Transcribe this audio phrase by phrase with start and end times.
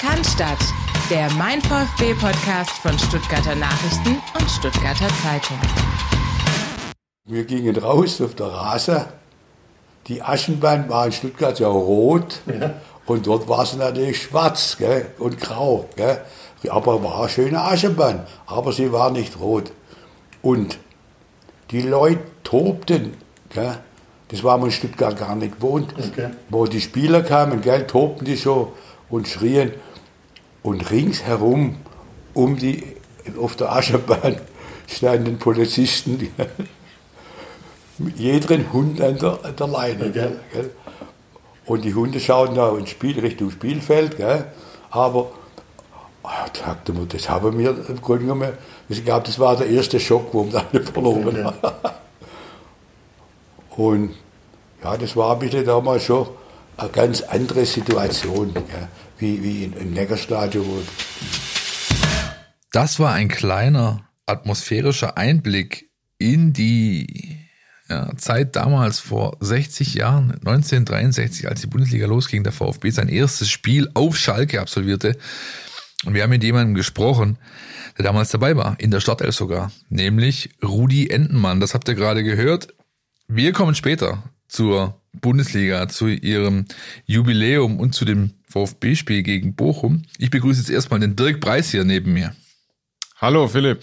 [0.00, 0.56] Cannstatt,
[1.10, 5.58] der Mein VfB-Podcast von Stuttgarter Nachrichten und Stuttgarter Zeitung.
[7.26, 9.08] Wir gingen raus auf der Rasse.
[10.06, 12.76] Die Aschenbahn war in Stuttgart ja rot ja.
[13.04, 15.86] und dort war es natürlich schwarz gell, und grau.
[15.96, 16.22] Gell.
[16.70, 19.70] Aber war eine schöne Aschenbahn, aber sie war nicht rot.
[20.40, 20.78] Und
[21.72, 23.18] die Leute tobten.
[23.50, 23.76] Gell.
[24.28, 25.92] Das war man in Stuttgart gar nicht gewohnt.
[25.98, 26.30] Okay.
[26.48, 28.72] Wo die Spieler kamen, gell, tobten die so
[29.10, 29.72] und schrien.
[30.62, 31.76] Und ringsherum
[32.34, 32.84] um die,
[33.38, 34.36] auf der Ascherbahn
[34.86, 36.28] standen Polizisten,
[38.16, 40.06] jeden Hund an der, an der Leine.
[40.06, 40.30] Okay.
[40.52, 40.70] Gell?
[41.66, 44.16] Und die Hunde schauten da ins Spiel, Richtung Spielfeld.
[44.16, 44.46] Gell?
[44.90, 45.30] Aber
[46.22, 48.52] ach, sagte man, das haben wir im Grunde genommen,
[48.88, 51.58] ich glaube, das war der erste Schock, wo wir dann verloren haben.
[53.76, 54.14] Und
[54.82, 56.26] ja, das war bitte damals schon
[56.76, 58.88] eine ganz andere Situation, ja,
[59.20, 60.86] wie, wie im Neckarstadion.
[62.72, 67.38] Das war ein kleiner atmosphärischer Einblick in die
[67.88, 73.50] ja, Zeit damals vor 60 Jahren, 1963, als die Bundesliga losging, der VfB sein erstes
[73.50, 75.16] Spiel auf Schalke absolvierte.
[76.04, 77.38] Und wir haben mit jemandem gesprochen,
[77.98, 81.60] der damals dabei war, in der Startelf sogar, nämlich Rudi Entenmann.
[81.60, 82.68] Das habt ihr gerade gehört.
[83.26, 86.66] Wir kommen später zur Bundesliga, zu ihrem
[87.04, 90.02] Jubiläum und zu dem VfB-Spiel gegen Bochum.
[90.18, 92.34] Ich begrüße jetzt erstmal den Dirk Preis hier neben mir.
[93.16, 93.82] Hallo Philipp.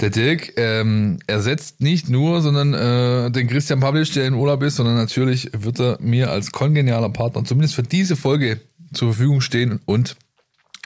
[0.00, 4.76] Der Dirk ähm, ersetzt nicht nur, sondern äh, den Christian Pavlic, der in Urlaub ist,
[4.76, 8.60] sondern natürlich wird er mir als kongenialer Partner zumindest für diese Folge
[8.92, 10.16] zur Verfügung stehen und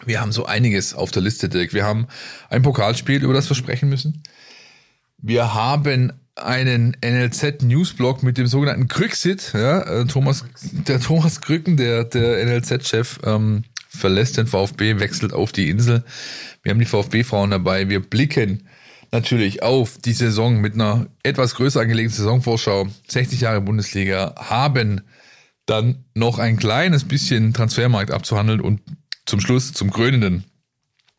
[0.04, 1.72] wir haben so einiges auf der Liste, Dirk.
[1.72, 2.06] Wir haben
[2.50, 4.22] ein Pokalspiel, über das wir sprechen müssen.
[5.20, 6.12] Wir haben
[6.44, 9.52] einen NLZ Newsblog mit dem sogenannten Krücksit.
[9.54, 15.52] Ja, äh, Thomas, der Thomas Krücken, der, der NLZ-Chef, ähm, verlässt den VfB, wechselt auf
[15.52, 16.04] die Insel.
[16.62, 17.88] Wir haben die VfB-Frauen dabei.
[17.88, 18.68] Wir blicken
[19.10, 22.88] natürlich auf die Saison mit einer etwas größer angelegten Saisonvorschau.
[23.08, 25.02] 60 Jahre Bundesliga haben
[25.66, 28.80] dann noch ein kleines bisschen Transfermarkt abzuhandeln und
[29.26, 30.44] zum Schluss, zum krönenden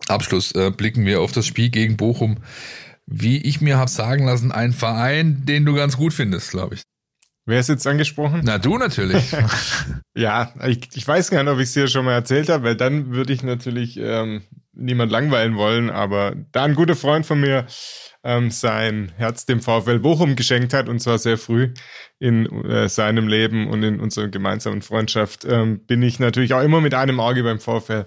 [0.07, 2.37] Abschluss, äh, blicken wir auf das Spiel gegen Bochum
[3.11, 6.83] wie ich mir habe sagen lassen, ein Verein, den du ganz gut findest, glaube ich.
[7.45, 8.41] Wer ist jetzt angesprochen?
[8.43, 9.35] Na, du natürlich.
[10.15, 12.75] ja, ich, ich weiß gar nicht, ob ich es dir schon mal erzählt habe, weil
[12.75, 14.43] dann würde ich natürlich ähm,
[14.73, 17.65] niemand langweilen wollen, aber da ein guter Freund von mir
[18.23, 21.73] ähm, sein Herz dem VfL Bochum geschenkt hat, und zwar sehr früh
[22.19, 26.81] in äh, seinem Leben und in unserer gemeinsamen Freundschaft, ähm, bin ich natürlich auch immer
[26.81, 28.05] mit einem Auge beim VfL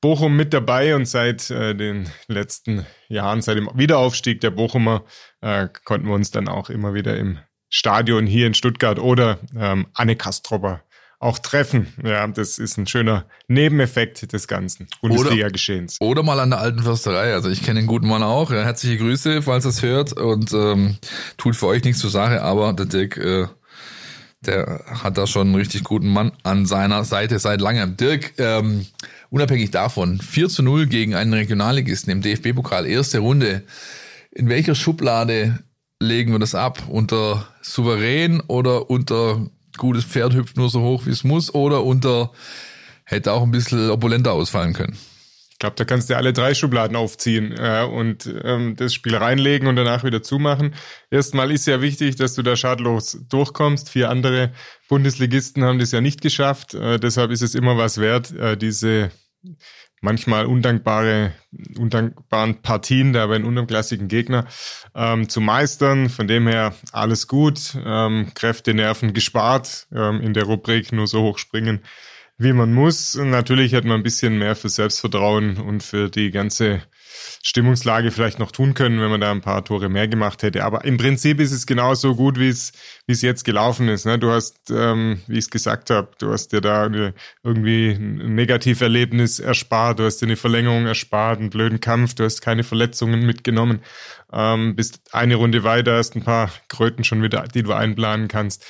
[0.00, 5.04] Bochum mit dabei und seit äh, den letzten Jahren, seit dem Wiederaufstieg der Bochumer,
[5.40, 7.38] äh, konnten wir uns dann auch immer wieder im
[7.68, 10.82] Stadion hier in Stuttgart oder ähm, Anne Kastropper
[11.20, 11.92] auch treffen.
[12.04, 15.96] Ja, das ist ein schöner Nebeneffekt des ganzen Bundesliga-Geschehens.
[16.00, 17.32] Oder, oder, mal an der alten Försterei.
[17.32, 18.50] Also ich kenne den guten Mann auch.
[18.52, 20.96] Ja, herzliche Grüße, falls er es hört und ähm,
[21.36, 23.48] tut für euch nichts zur Sache, aber der Dirk, äh,
[24.42, 27.96] der hat da schon einen richtig guten Mann an seiner Seite seit langem.
[27.96, 28.86] Dirk, ähm,
[29.30, 33.62] unabhängig davon, 4 zu 0 gegen einen Regionalligisten im DFB-Pokal, erste Runde.
[34.30, 35.58] In welcher Schublade
[36.00, 36.82] legen wir das ab?
[36.88, 39.46] Unter souverän oder unter
[39.76, 42.32] gutes Pferd hüpft nur so hoch, wie es muss oder unter
[43.04, 44.96] hätte auch ein bisschen opulenter ausfallen können?
[45.58, 49.66] Ich glaube, da kannst du alle drei Schubladen aufziehen äh, und ähm, das Spiel reinlegen
[49.66, 50.76] und danach wieder zumachen.
[51.10, 53.90] Erstmal ist ja wichtig, dass du da schadlos durchkommst.
[53.90, 54.52] Vier andere
[54.88, 56.74] Bundesligisten haben das ja nicht geschafft.
[56.74, 59.10] Äh, deshalb ist es immer was wert, äh, diese
[60.00, 61.32] manchmal undankbare,
[61.76, 64.46] undankbaren Partien da bei einem unterklassigen Gegner
[64.94, 66.08] ähm, zu meistern.
[66.08, 67.76] Von dem her alles gut.
[67.84, 71.80] Ähm, Kräfte, Nerven gespart ähm, in der Rubrik nur so hoch springen
[72.38, 73.16] wie man muss.
[73.16, 76.82] Natürlich hätte man ein bisschen mehr für Selbstvertrauen und für die ganze
[77.42, 80.64] Stimmungslage vielleicht noch tun können, wenn man da ein paar Tore mehr gemacht hätte.
[80.64, 82.72] Aber im Prinzip ist es genauso gut, wie es,
[83.06, 84.06] wie es jetzt gelaufen ist.
[84.06, 84.20] Ne?
[84.20, 86.88] Du hast, ähm, wie ich es gesagt habe, du hast dir da
[87.42, 92.40] irgendwie ein Negativerlebnis erspart, du hast dir eine Verlängerung erspart, einen blöden Kampf, du hast
[92.40, 93.80] keine Verletzungen mitgenommen,
[94.32, 98.64] ähm, bist eine Runde weiter, hast ein paar Kröten schon wieder, die du einplanen kannst.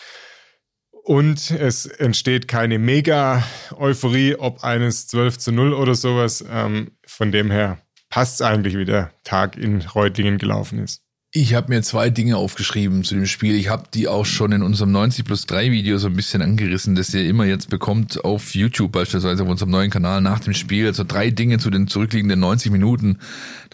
[1.08, 6.44] Und es entsteht keine Mega-Euphorie, ob eines 12 zu 0 oder sowas.
[6.52, 7.78] Ähm, von dem her
[8.10, 11.00] passt es eigentlich, wie der Tag in Reutlingen gelaufen ist.
[11.32, 13.54] Ich habe mir zwei Dinge aufgeschrieben zu dem Spiel.
[13.54, 16.94] Ich habe die auch schon in unserem 90 plus 3 Video so ein bisschen angerissen,
[16.94, 20.86] das ihr immer jetzt bekommt auf YouTube beispielsweise auf unserem neuen Kanal nach dem Spiel.
[20.86, 23.18] Also drei Dinge zu den zurückliegenden 90 Minuten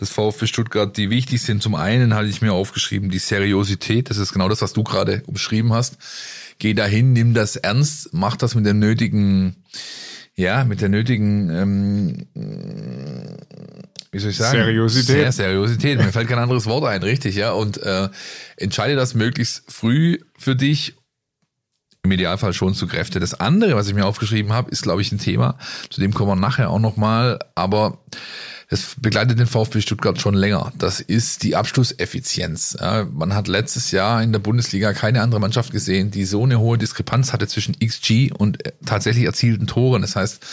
[0.00, 1.64] des VfB Stuttgart, die wichtig sind.
[1.64, 4.08] Zum einen hatte ich mir aufgeschrieben, die Seriosität.
[4.08, 5.98] Das ist genau das, was du gerade umschrieben hast
[6.58, 9.64] geh dahin, nimm das ernst, mach das mit dem nötigen,
[10.34, 12.26] ja, mit der nötigen, ähm,
[14.14, 14.58] wie soll ich sagen?
[14.58, 15.06] Seriosität.
[15.06, 15.98] Sehr Seriosität.
[15.98, 17.50] Mir fällt kein anderes Wort ein, richtig, ja.
[17.50, 18.08] Und äh,
[18.56, 20.94] entscheide das möglichst früh für dich.
[22.04, 23.18] Im Idealfall schon zu Kräfte.
[23.18, 25.58] Das andere, was ich mir aufgeschrieben habe, ist, glaube ich, ein Thema.
[25.90, 27.40] Zu dem kommen wir nachher auch nochmal.
[27.54, 28.04] Aber
[28.68, 30.72] das begleitet den VfB Stuttgart schon länger.
[30.78, 32.76] Das ist die Abschlusseffizienz.
[32.80, 36.58] Ja, man hat letztes Jahr in der Bundesliga keine andere Mannschaft gesehen, die so eine
[36.58, 40.02] hohe Diskrepanz hatte zwischen XG und äh, tatsächlich erzielten Toren.
[40.02, 40.44] Das heißt,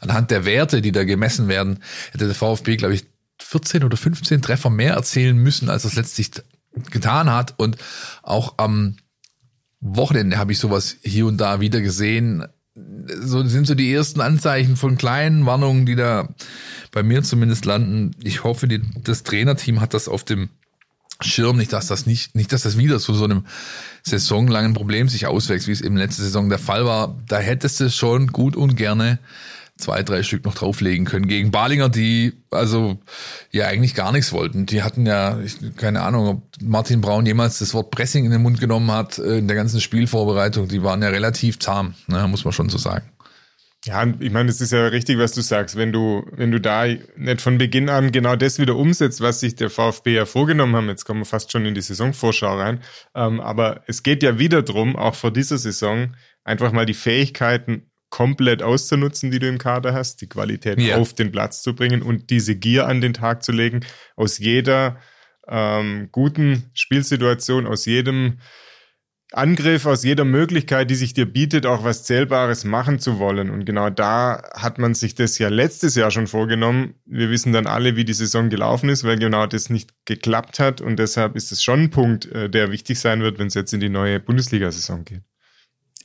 [0.00, 1.78] anhand der Werte, die da gemessen werden,
[2.12, 3.04] hätte der VfB, glaube ich,
[3.38, 6.30] 14 oder 15 Treffer mehr erzielen müssen, als das letztlich
[6.90, 7.54] getan hat.
[7.58, 7.76] Und
[8.22, 8.96] auch am
[9.80, 14.76] Wochenende habe ich sowas hier und da wieder gesehen so sind so die ersten Anzeichen
[14.76, 16.28] von kleinen Warnungen, die da
[16.92, 18.12] bei mir zumindest landen.
[18.22, 20.50] Ich hoffe, die, das Trainerteam hat das auf dem
[21.22, 23.44] Schirm, nicht, dass das nicht, nicht, dass das wieder zu so einem
[24.02, 27.18] saisonlangen Problem sich auswächst, wie es eben letzte Saison der Fall war.
[27.28, 29.18] Da hättest du schon gut und gerne
[29.80, 32.98] zwei, drei Stück noch drauflegen können gegen Balinger, die also
[33.50, 34.66] ja eigentlich gar nichts wollten.
[34.66, 38.42] Die hatten ja, ich, keine Ahnung, ob Martin Braun jemals das Wort Pressing in den
[38.42, 40.68] Mund genommen hat äh, in der ganzen Spielvorbereitung.
[40.68, 43.10] Die waren ja relativ zahm, ne, muss man schon so sagen.
[43.86, 45.74] Ja, ich meine, es ist ja richtig, was du sagst.
[45.74, 46.84] Wenn du, wenn du da
[47.16, 50.88] nicht von Beginn an genau das wieder umsetzt, was sich der VfB ja vorgenommen haben,
[50.88, 52.82] jetzt kommen wir fast schon in die Saisonvorschau rein.
[53.14, 57.89] Ähm, aber es geht ja wieder drum, auch vor dieser Saison, einfach mal die Fähigkeiten
[58.10, 60.96] komplett auszunutzen, die du im Kader hast, die Qualität ja.
[60.96, 63.80] auf den Platz zu bringen und diese Gier an den Tag zu legen,
[64.16, 64.98] aus jeder
[65.48, 68.38] ähm, guten Spielsituation, aus jedem
[69.32, 73.50] Angriff, aus jeder Möglichkeit, die sich dir bietet, auch was Zählbares machen zu wollen.
[73.50, 76.94] Und genau da hat man sich das ja letztes Jahr schon vorgenommen.
[77.06, 80.80] Wir wissen dann alle, wie die Saison gelaufen ist, weil genau das nicht geklappt hat.
[80.80, 83.72] Und deshalb ist es schon ein Punkt, äh, der wichtig sein wird, wenn es jetzt
[83.72, 85.22] in die neue Bundesliga-Saison geht.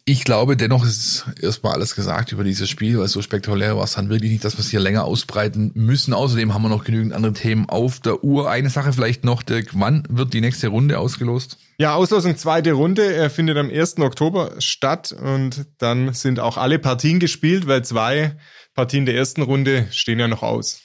[0.08, 3.94] Ich glaube, dennoch ist erstmal alles gesagt über dieses Spiel, weil so spektakulär war es
[3.94, 6.14] dann wirklich nicht, dass wir es hier länger ausbreiten müssen.
[6.14, 8.48] Außerdem haben wir noch genügend andere Themen auf der Uhr.
[8.48, 11.58] Eine Sache vielleicht noch, Dirk, wann wird die nächste Runde ausgelost?
[11.80, 13.16] Ja, Auslosung zweite Runde.
[13.16, 13.98] Er findet am 1.
[13.98, 18.38] Oktober statt und dann sind auch alle Partien gespielt, weil zwei
[18.76, 20.82] Partien der ersten Runde stehen ja noch aus.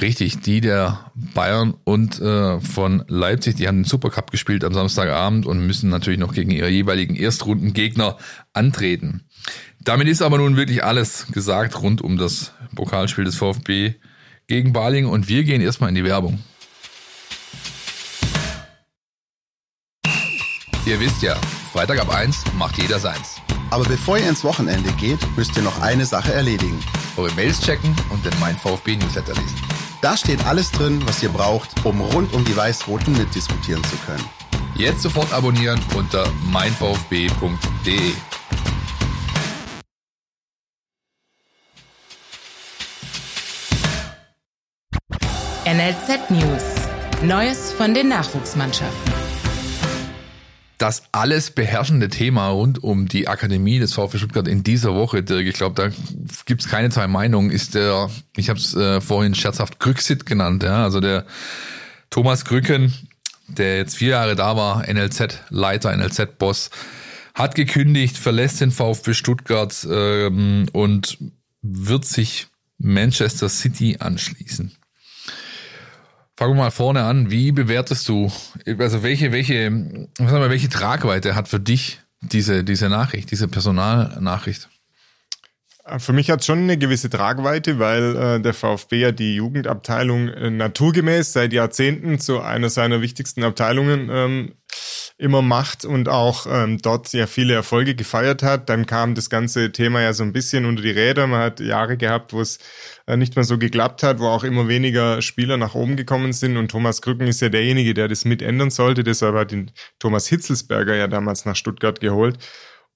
[0.00, 5.46] Richtig, die der Bayern und äh, von Leipzig, die haben den Supercup gespielt am Samstagabend
[5.46, 8.18] und müssen natürlich noch gegen ihre jeweiligen Erstrundengegner
[8.52, 9.22] antreten.
[9.80, 13.94] Damit ist aber nun wirklich alles gesagt rund um das Pokalspiel des VfB
[14.46, 16.38] gegen Baling und wir gehen erstmal in die Werbung.
[20.84, 21.34] Ihr wisst ja,
[21.72, 23.37] Freitag ab 1 macht jeder seins.
[23.70, 26.78] Aber bevor ihr ins Wochenende geht, müsst ihr noch eine Sache erledigen.
[27.16, 29.56] Eure Mails checken und den Mein VfB Newsletter lesen.
[30.00, 34.24] Da steht alles drin, was ihr braucht, um rund um die Weiß-Roten mitdiskutieren zu können.
[34.74, 38.12] Jetzt sofort abonnieren unter meinvfb.de.
[45.64, 46.62] NLZ News.
[47.22, 49.27] Neues von den Nachwuchsmannschaften
[50.78, 55.46] das alles beherrschende Thema rund um die Akademie des VfB Stuttgart in dieser Woche, Dirk,
[55.46, 55.90] ich glaube, da
[56.46, 60.84] gibt's keine zwei Meinungen, ist der, ich habe es äh, vorhin scherzhaft Grücksit genannt, ja,
[60.84, 61.26] also der
[62.10, 62.94] Thomas Grücken,
[63.48, 66.70] der jetzt vier Jahre da war, NLZ-Leiter, NLZ-Boss,
[67.34, 71.18] hat gekündigt, verlässt den VfB Stuttgart ähm, und
[71.62, 72.46] wird sich
[72.78, 74.72] Manchester City anschließen.
[76.38, 77.32] Fangen wir mal vorne an.
[77.32, 78.30] Wie bewertest du,
[78.78, 79.72] also welche, welche,
[80.18, 84.68] was haben wir, welche Tragweite hat für dich diese, diese Nachricht, diese Personalnachricht?
[85.96, 90.28] Für mich hat es schon eine gewisse Tragweite, weil äh, der VfB ja die Jugendabteilung
[90.28, 94.54] äh, naturgemäß seit Jahrzehnten zu einer seiner wichtigsten Abteilungen ähm,
[95.16, 98.68] immer macht und auch ähm, dort sehr viele Erfolge gefeiert hat.
[98.68, 101.26] Dann kam das ganze Thema ja so ein bisschen unter die Räder.
[101.26, 102.60] Man hat Jahre gehabt, wo es äh,
[103.16, 106.56] nicht mehr so geklappt hat, wo auch immer weniger Spieler nach oben gekommen sind.
[106.56, 109.04] Und Thomas Krücken ist ja derjenige, der das mit ändern sollte.
[109.04, 112.38] Deshalb hat ihn Thomas Hitzelsberger ja damals nach Stuttgart geholt.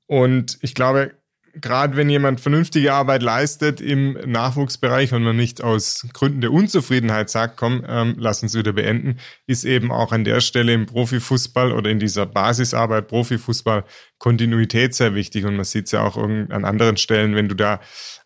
[0.07, 1.12] Und ich glaube,
[1.54, 7.31] gerade wenn jemand vernünftige Arbeit leistet im Nachwuchsbereich und man nicht aus Gründen der Unzufriedenheit
[7.31, 11.73] sagt, komm, ähm, lass uns wieder beenden, ist eben auch an der Stelle im Profifußball
[11.73, 13.85] oder in dieser Basisarbeit Profifußball
[14.23, 15.45] Kontinuität sehr wichtig.
[15.47, 17.81] Und man sieht es ja auch an anderen Stellen, wenn du da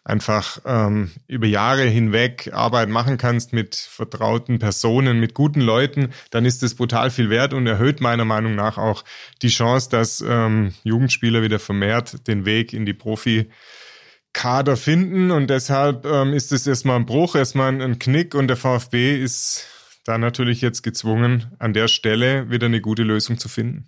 [0.04, 6.44] einfach ähm, über Jahre hinweg Arbeit machen kannst mit vertrauten Personen, mit guten Leuten, dann
[6.44, 9.04] ist das brutal viel wert und erhöht meiner Meinung nach auch
[9.40, 13.48] die Chance, dass ähm, Jugendspieler wieder vermehrt den Weg in die Profi
[14.34, 18.58] Kader finden und deshalb ähm, ist es erstmal ein Bruch, erstmal ein Knick und der
[18.58, 19.66] VfB ist
[20.04, 23.86] da natürlich jetzt gezwungen, an der Stelle wieder eine gute Lösung zu finden.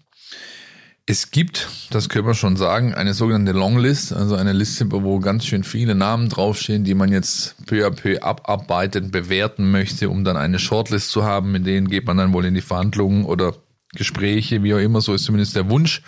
[1.11, 5.47] Es gibt, das können wir schon sagen, eine sogenannte Longlist, also eine Liste, wo ganz
[5.47, 10.37] schön viele Namen draufstehen, die man jetzt peu à peu abarbeiten, bewerten möchte, um dann
[10.37, 11.51] eine Shortlist zu haben.
[11.51, 13.55] Mit denen geht man dann wohl in die Verhandlungen oder
[13.95, 15.01] Gespräche, wie auch immer.
[15.01, 16.03] So ist zumindest der Wunsch,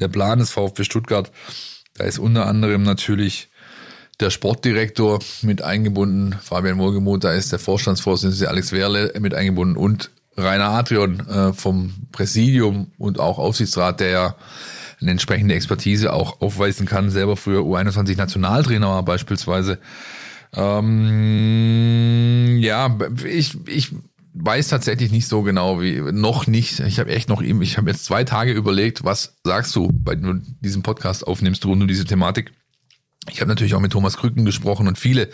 [0.00, 1.32] der Plan des VfB Stuttgart.
[1.94, 3.48] Da ist unter anderem natürlich
[4.20, 10.10] der Sportdirektor mit eingebunden, Fabian Wohlgemuth, da ist der Vorstandsvorsitzende Alex Werle mit eingebunden und
[10.36, 14.36] Rainer Adrian äh, vom Präsidium und auch Aufsichtsrat, der ja
[15.00, 19.78] eine entsprechende Expertise auch aufweisen kann, selber früher U21 Nationaltrainer war beispielsweise.
[20.54, 23.94] Ähm, ja, ich, ich
[24.32, 26.80] weiß tatsächlich nicht so genau wie noch nicht.
[26.80, 30.14] Ich habe echt noch ihm, ich habe jetzt zwei Tage überlegt, was sagst du, bei
[30.14, 32.52] du diesem Podcast aufnimmst rund um diese Thematik.
[33.30, 35.28] Ich habe natürlich auch mit Thomas Krücken gesprochen und viele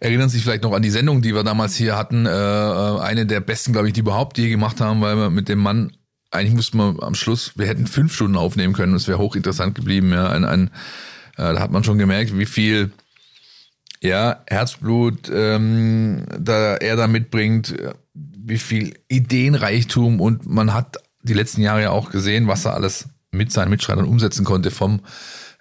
[0.00, 2.26] erinnern sich vielleicht noch an die Sendung, die wir damals hier hatten.
[2.26, 5.48] Äh, äh, eine der besten, glaube ich, die überhaupt je gemacht haben, weil wir mit
[5.48, 5.92] dem Mann,
[6.30, 10.12] eigentlich mussten wir am Schluss, wir hätten fünf Stunden aufnehmen können, es wäre hochinteressant geblieben.
[10.12, 10.68] Ja, ein, ein,
[11.36, 12.90] äh, da hat man schon gemerkt, wie viel
[14.02, 17.74] ja, Herzblut ähm, da er da mitbringt,
[18.14, 23.10] wie viel Ideenreichtum und man hat die letzten Jahre ja auch gesehen, was er alles
[23.30, 25.00] mit seinen Mitstreitern umsetzen konnte, vom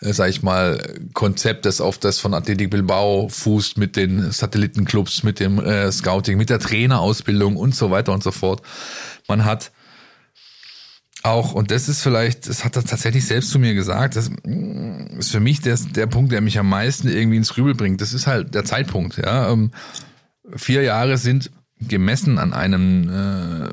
[0.02, 5.24] äh, sag ich mal, Konzept, das auf das von Athletic Bilbao fußt mit den Satellitenclubs,
[5.24, 8.62] mit dem äh, Scouting, mit der Trainerausbildung und so weiter und so fort.
[9.28, 9.72] Man hat
[11.24, 15.20] auch, und das ist vielleicht, das hat er tatsächlich selbst zu mir gesagt, das mm,
[15.20, 18.00] ist für mich der, der Punkt, der mich am meisten irgendwie ins Grübel bringt.
[18.00, 19.18] Das ist halt der Zeitpunkt.
[19.18, 19.52] Ja.
[19.52, 19.72] Ähm,
[20.56, 21.52] vier Jahre sind
[21.82, 23.70] gemessen an einem äh,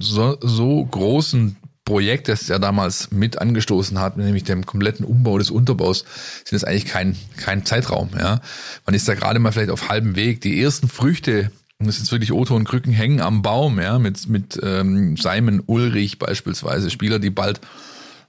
[0.00, 1.56] so, so großen
[1.88, 6.04] Projekt, das er damals mit angestoßen hat, nämlich dem kompletten Umbau des Unterbaus,
[6.44, 8.10] sind das eigentlich kein, kein Zeitraum.
[8.18, 8.42] Ja.
[8.84, 10.42] Man ist da gerade mal vielleicht auf halbem Weg.
[10.42, 14.28] Die ersten Früchte, und das ist wirklich Otto und Krücken, hängen am Baum, ja, mit,
[14.28, 17.62] mit ähm, Simon Ulrich beispielsweise, Spieler, die bald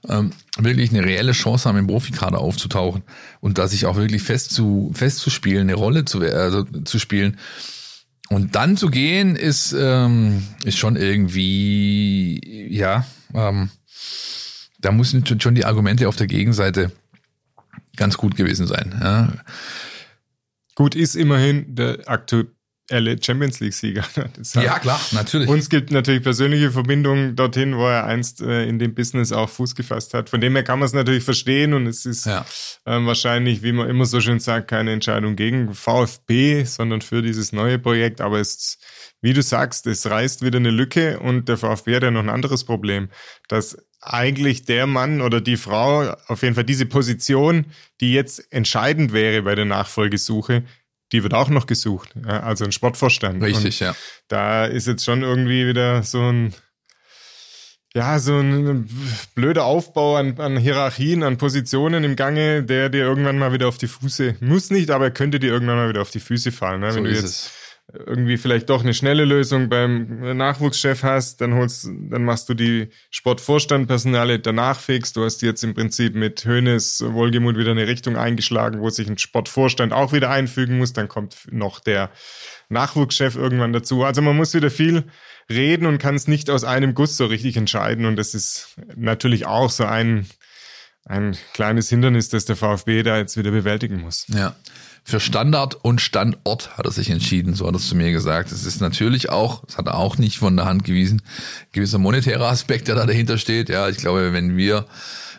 [0.08, 3.02] ähm, wirklich eine reelle Chance haben, im Profikader aufzutauchen
[3.40, 7.36] und da sich auch wirklich fest zu, festzuspielen, eine Rolle zu, also, zu spielen.
[8.30, 12.40] Und dann zu gehen ist, ähm, ist schon irgendwie,
[12.70, 13.70] ja, ähm,
[14.80, 16.90] da müssen schon die Argumente auf der Gegenseite
[17.96, 18.98] ganz gut gewesen sein.
[19.00, 19.32] Ja.
[20.74, 24.04] Gut, ist immerhin der aktuelle Champions League-Sieger.
[24.54, 25.48] Ja, klar, natürlich.
[25.48, 29.74] Uns gibt natürlich persönliche Verbindungen dorthin, wo er einst äh, in dem Business auch Fuß
[29.74, 30.30] gefasst hat.
[30.30, 32.46] Von dem her kann man es natürlich verstehen und es ist ja.
[32.86, 37.52] ähm, wahrscheinlich, wie man immer so schön sagt, keine Entscheidung gegen VfB, sondern für dieses
[37.52, 38.20] neue Projekt.
[38.22, 38.78] Aber es ist
[39.20, 42.30] wie du sagst, es reißt wieder eine Lücke und der VfB hat ja noch ein
[42.30, 43.10] anderes Problem,
[43.48, 47.66] dass eigentlich der Mann oder die Frau, auf jeden Fall diese Position,
[48.00, 50.64] die jetzt entscheidend wäre bei der Nachfolgesuche,
[51.12, 52.14] die wird auch noch gesucht.
[52.24, 53.42] Also ein Sportvorstand.
[53.42, 53.96] Richtig, und ja.
[54.28, 56.54] Da ist jetzt schon irgendwie wieder so ein,
[57.92, 58.88] ja, so ein
[59.34, 63.76] blöder Aufbau an, an Hierarchien, an Positionen im Gange, der dir irgendwann mal wieder auf
[63.76, 66.80] die Füße, muss nicht, aber könnte dir irgendwann mal wieder auf die Füße fallen.
[66.80, 66.92] Ne?
[66.92, 67.59] So Wenn du ist jetzt es
[67.92, 72.88] irgendwie vielleicht doch eine schnelle Lösung beim Nachwuchschef hast, dann holst, dann machst du die
[73.10, 75.12] Sportvorstandpersonale danach fix.
[75.12, 79.18] Du hast jetzt im Prinzip mit Hönes Wohlgemut wieder eine Richtung eingeschlagen, wo sich ein
[79.18, 80.92] Sportvorstand auch wieder einfügen muss.
[80.92, 82.10] Dann kommt noch der
[82.68, 84.04] Nachwuchschef irgendwann dazu.
[84.04, 85.04] Also man muss wieder viel
[85.48, 88.06] reden und kann es nicht aus einem Guss so richtig entscheiden.
[88.06, 90.26] Und das ist natürlich auch so ein,
[91.04, 94.26] ein kleines Hindernis, das der VfB da jetzt wieder bewältigen muss.
[94.28, 94.54] Ja.
[95.04, 98.52] Für Standard und Standort hat er sich entschieden, so hat er es zu mir gesagt.
[98.52, 101.22] Es ist natürlich auch, das hat er auch nicht von der Hand gewiesen,
[101.72, 103.68] gewisser monetärer Aspekt, der da dahinter steht.
[103.68, 104.86] Ja, ich glaube, wenn wir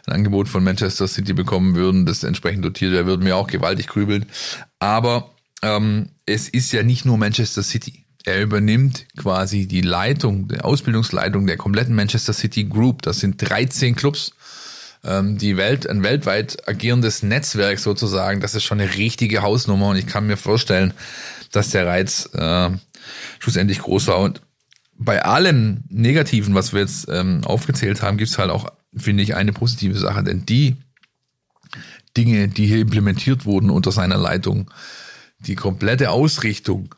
[0.08, 3.88] ein Angebot von Manchester City bekommen würden, das entsprechend dotiert wäre, würden wir auch gewaltig
[3.88, 4.26] grübeln.
[4.80, 8.06] Aber ähm, es ist ja nicht nur Manchester City.
[8.24, 13.02] Er übernimmt quasi die Leitung, die Ausbildungsleitung der kompletten Manchester City Group.
[13.02, 14.34] Das sind 13 Clubs
[15.04, 19.98] ähm, die Welt, ein weltweit agierendes Netzwerk sozusagen, das ist schon eine richtige Hausnummer und
[19.98, 20.94] ich kann mir vorstellen,
[21.52, 22.70] dass der Reiz äh,
[23.40, 24.20] schlussendlich groß war.
[24.20, 24.42] Und
[24.98, 29.36] bei allem Negativen, was wir jetzt ähm, aufgezählt haben, gibt es halt auch, finde ich,
[29.36, 30.78] eine positive Sache, denn die
[32.16, 34.70] Dinge, die hier implementiert wurden unter seiner Leitung,
[35.40, 36.94] die komplette Ausrichtung,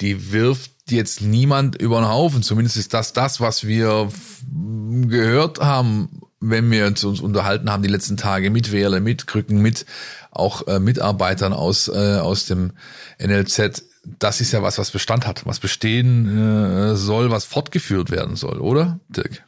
[0.00, 2.42] die wirft jetzt niemand über den Haufen.
[2.42, 4.10] Zumindest ist das das, was wir
[5.08, 9.60] gehört haben wenn wir uns, uns unterhalten haben die letzten Tage mit Wehrle, mit Krücken,
[9.60, 9.86] mit
[10.30, 12.72] auch äh, Mitarbeitern aus, äh, aus dem
[13.18, 13.84] NLZ,
[14.18, 18.60] das ist ja was, was Bestand hat, was bestehen äh, soll, was fortgeführt werden soll,
[18.60, 19.42] oder, Dirk?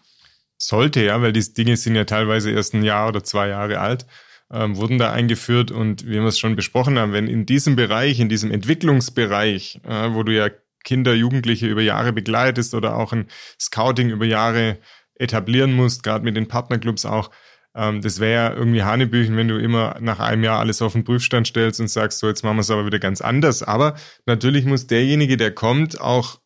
[0.56, 4.06] Sollte ja, weil die Dinge sind ja teilweise erst ein Jahr oder zwei Jahre alt,
[4.50, 8.18] ähm, wurden da eingeführt und wie wir es schon besprochen haben, wenn in diesem Bereich,
[8.18, 10.48] in diesem Entwicklungsbereich, äh, wo du ja
[10.84, 13.28] Kinder, Jugendliche über Jahre begleitest oder auch ein
[13.60, 14.78] Scouting über Jahre
[15.18, 17.30] etablieren musst, gerade mit den Partnerclubs auch.
[17.74, 21.04] Ähm, das wäre ja irgendwie Hanebüchen, wenn du immer nach einem Jahr alles auf den
[21.04, 23.62] Prüfstand stellst und sagst, so jetzt machen wir es aber wieder ganz anders.
[23.62, 23.94] Aber
[24.26, 26.40] natürlich muss derjenige, der kommt, auch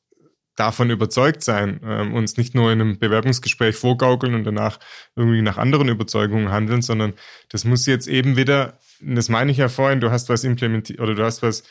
[0.57, 4.79] davon überzeugt sein, ähm, uns nicht nur in einem Bewerbungsgespräch vorgaukeln und danach
[5.17, 7.15] irgendwie nach anderen Überzeugungen handeln, sondern
[7.49, 11.15] das muss jetzt eben wieder, das meine ich ja vorhin, du hast was implementiert oder
[11.15, 11.63] du hast was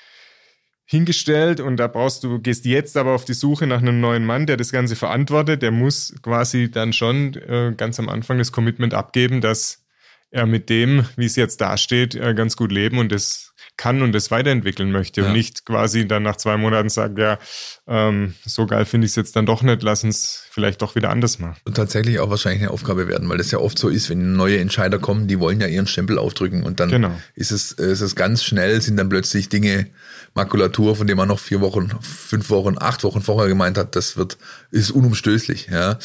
[0.92, 4.46] hingestellt und da brauchst du, gehst jetzt aber auf die Suche nach einem neuen Mann,
[4.46, 8.94] der das Ganze verantwortet, der muss quasi dann schon äh, ganz am Anfang das Commitment
[8.94, 9.86] abgeben, dass
[10.32, 14.12] er mit dem, wie es jetzt dasteht, äh, ganz gut leben und das kann und
[14.12, 15.28] das weiterentwickeln möchte ja.
[15.28, 17.40] und nicht quasi dann nach zwei Monaten sagt, ja,
[17.88, 21.10] ähm, so geil finde ich es jetzt dann doch nicht, lass uns vielleicht doch wieder
[21.10, 21.56] anders machen.
[21.64, 24.60] Und tatsächlich auch wahrscheinlich eine Aufgabe werden, weil das ja oft so ist, wenn neue
[24.60, 27.18] Entscheider kommen, die wollen ja ihren Stempel aufdrücken und dann genau.
[27.34, 29.88] ist es, ist es ganz schnell, sind dann plötzlich Dinge,
[30.34, 34.16] Makulatur, von dem man noch vier Wochen, fünf Wochen, acht Wochen vorher gemeint hat, das
[34.16, 34.38] wird,
[34.72, 36.00] ist unumstößlich, ja.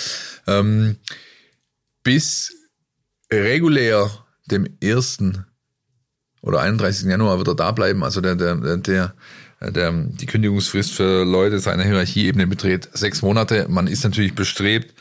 [0.46, 0.96] Ähm,
[2.02, 2.52] bis
[3.32, 4.10] regulär
[4.46, 5.46] dem ersten
[6.42, 7.08] oder 31.
[7.08, 8.04] Januar wird er da bleiben.
[8.04, 9.14] Also der, der, der,
[9.60, 13.66] der, die Kündigungsfrist für Leute seiner Hierarchieebene beträgt sechs Monate.
[13.68, 14.94] Man ist natürlich bestrebt,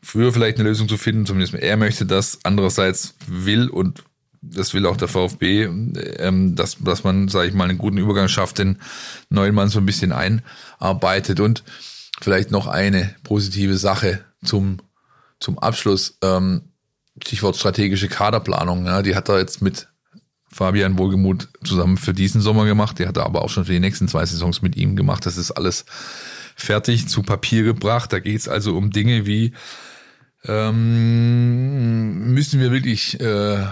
[0.00, 1.26] früher vielleicht eine Lösung zu finden.
[1.26, 2.38] Zumindest er möchte das.
[2.44, 4.04] Andererseits will und
[4.42, 5.64] das will auch der VfB,
[6.18, 8.78] ähm, dass, dass man, sage ich mal, einen guten Übergang schafft, den
[9.30, 11.40] neuen Mann so ein bisschen einarbeitet.
[11.40, 11.62] Und
[12.20, 14.78] vielleicht noch eine positive Sache zum,
[15.38, 16.18] zum Abschluss.
[16.22, 16.62] Ähm,
[17.22, 18.86] Stichwort strategische Kaderplanung.
[18.86, 19.88] Ja, die hat er jetzt mit
[20.50, 22.98] Fabian Wohlgemuth zusammen für diesen Sommer gemacht.
[22.98, 25.24] Die hat er aber auch schon für die nächsten zwei Saisons mit ihm gemacht.
[25.24, 25.84] Das ist alles
[26.56, 28.12] fertig zu Papier gebracht.
[28.12, 29.52] Da geht es also um Dinge wie
[30.44, 33.64] ähm, müssen wir wirklich äh,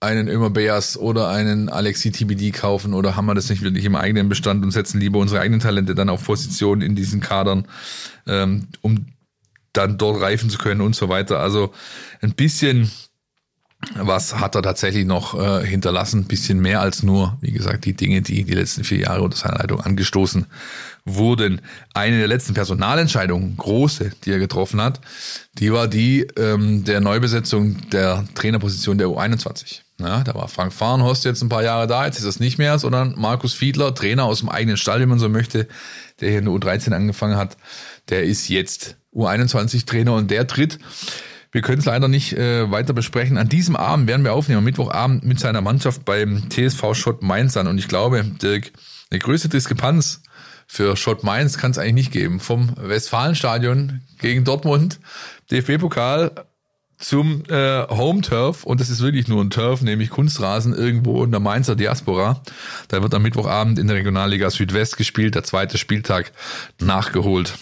[0.00, 3.96] einen Ömer Beas oder einen Alexi TBD kaufen oder haben wir das nicht wirklich im
[3.96, 7.66] eigenen Bestand und setzen lieber unsere eigenen Talente dann auf Positionen in diesen Kadern,
[8.26, 9.06] ähm, um
[9.72, 11.40] dann dort reifen zu können und so weiter.
[11.40, 11.72] Also
[12.20, 12.90] ein bisschen
[13.94, 16.24] was hat er tatsächlich noch äh, hinterlassen?
[16.24, 19.58] bisschen mehr als nur, wie gesagt, die Dinge, die die letzten vier Jahre unter seiner
[19.58, 20.46] Leitung angestoßen
[21.04, 21.60] wurden.
[21.94, 25.00] Eine der letzten Personalentscheidungen, große, die er getroffen hat,
[25.54, 29.82] die war die ähm, der Neubesetzung der Trainerposition der U21.
[30.00, 32.78] Ja, da war Frank Fahrenhorst jetzt ein paar Jahre da, jetzt ist das nicht mehr,
[32.78, 35.66] sondern Markus Fiedler, Trainer aus dem eigenen Stall, wenn man so möchte,
[36.20, 37.56] der hier in der U13 angefangen hat,
[38.08, 40.78] der ist jetzt U21-Trainer und der tritt
[41.50, 43.38] wir können es leider nicht äh, weiter besprechen.
[43.38, 47.66] An diesem Abend werden wir aufnehmen, Mittwochabend mit seiner Mannschaft beim TSV Schott Mainz an.
[47.66, 48.72] Und ich glaube, Dirk,
[49.10, 50.22] eine größte Diskrepanz
[50.66, 52.40] für Schott Mainz kann es eigentlich nicht geben.
[52.40, 55.00] Vom Westfalenstadion gegen Dortmund,
[55.50, 56.46] DFB-Pokal
[56.98, 61.30] zum äh, Home Turf und das ist wirklich nur ein Turf, nämlich Kunstrasen irgendwo in
[61.30, 62.42] der Mainzer Diaspora.
[62.88, 66.32] Da wird am Mittwochabend in der Regionalliga Südwest gespielt, der zweite Spieltag
[66.80, 67.54] nachgeholt.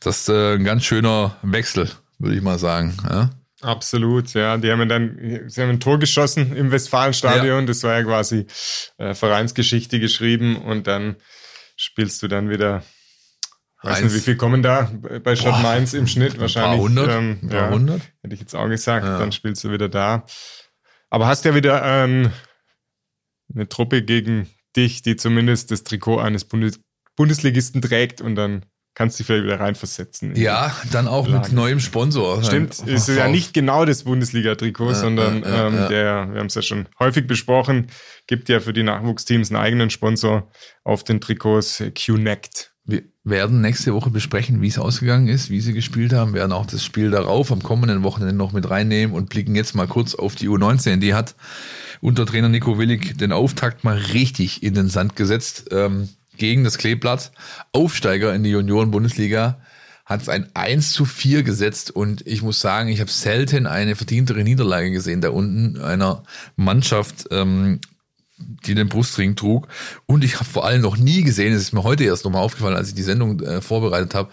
[0.00, 1.90] Das ist äh, ein ganz schöner Wechsel
[2.22, 2.96] würde ich mal sagen.
[3.08, 3.30] Ja?
[3.60, 4.56] Absolut, ja.
[4.56, 7.60] Die haben dann, sie haben ein Tor geschossen im Westfalenstadion.
[7.60, 7.66] Ja.
[7.66, 8.46] Das war ja quasi
[8.98, 11.16] äh, Vereinsgeschichte geschrieben und dann
[11.76, 12.82] spielst du dann wieder.
[13.82, 14.04] Weiß Eins.
[14.04, 14.90] nicht, wie viel kommen da
[15.24, 16.38] bei Schott Mainz im Schnitt?
[16.38, 16.72] Wahrscheinlich.
[16.72, 17.10] Ein paar hundert.
[17.10, 18.00] Ähm, ein paar hundert.
[18.22, 19.04] Hätte ich jetzt auch gesagt.
[19.04, 19.18] Ja.
[19.18, 20.24] Dann spielst du wieder da.
[21.10, 22.30] Aber hast ja wieder ähm,
[23.54, 26.80] eine Truppe gegen dich, die zumindest das Trikot eines Bundes
[27.16, 28.64] Bundesligisten trägt und dann
[28.94, 30.34] kannst dich vielleicht wieder reinversetzen.
[30.34, 31.48] Ja, dann auch Lage.
[31.48, 32.42] mit neuem Sponsor.
[32.42, 36.54] Stimmt, ist ja nicht genau das Bundesliga-Trikot, ja, sondern ja, ähm, der, wir haben es
[36.54, 37.88] ja schon häufig besprochen,
[38.26, 40.50] gibt ja für die Nachwuchsteams einen eigenen Sponsor
[40.84, 42.71] auf den Trikots, Qnect.
[43.24, 46.84] Werden nächste Woche besprechen, wie es ausgegangen ist, wie sie gespielt haben, werden auch das
[46.84, 50.48] Spiel darauf am kommenden Wochenende noch mit reinnehmen und blicken jetzt mal kurz auf die
[50.48, 50.96] U19.
[50.96, 51.36] Die hat
[52.00, 55.68] unter Trainer Nico Willig den Auftakt mal richtig in den Sand gesetzt.
[55.70, 57.32] Ähm, gegen das Kleeblatt.
[57.72, 59.60] Aufsteiger in die Junioren-Bundesliga
[60.04, 63.94] hat es ein 1 zu 4 gesetzt und ich muss sagen, ich habe selten eine
[63.94, 66.24] verdientere Niederlage gesehen da unten einer
[66.56, 67.80] Mannschaft, ähm,
[68.38, 69.68] die den Brustring trug.
[70.06, 72.76] Und ich habe vor allem noch nie gesehen, es ist mir heute erst nochmal aufgefallen,
[72.76, 74.30] als ich die Sendung äh, vorbereitet habe,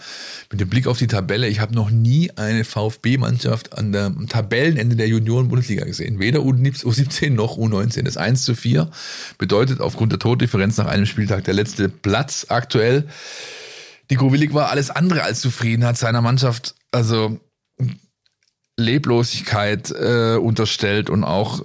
[0.52, 4.28] mit dem Blick auf die Tabelle, ich habe noch nie eine VfB-Mannschaft an der am
[4.28, 6.20] Tabellenende der Junioren-Bundesliga gesehen.
[6.20, 8.04] Weder U17 noch U19.
[8.04, 8.90] Das 1 zu 4
[9.38, 13.08] bedeutet aufgrund der Tordifferenz nach einem Spieltag der letzte Platz aktuell.
[14.10, 17.40] Die Willig war alles andere als zufrieden, hat seiner Mannschaft also
[18.78, 21.64] Leblosigkeit äh, unterstellt und auch,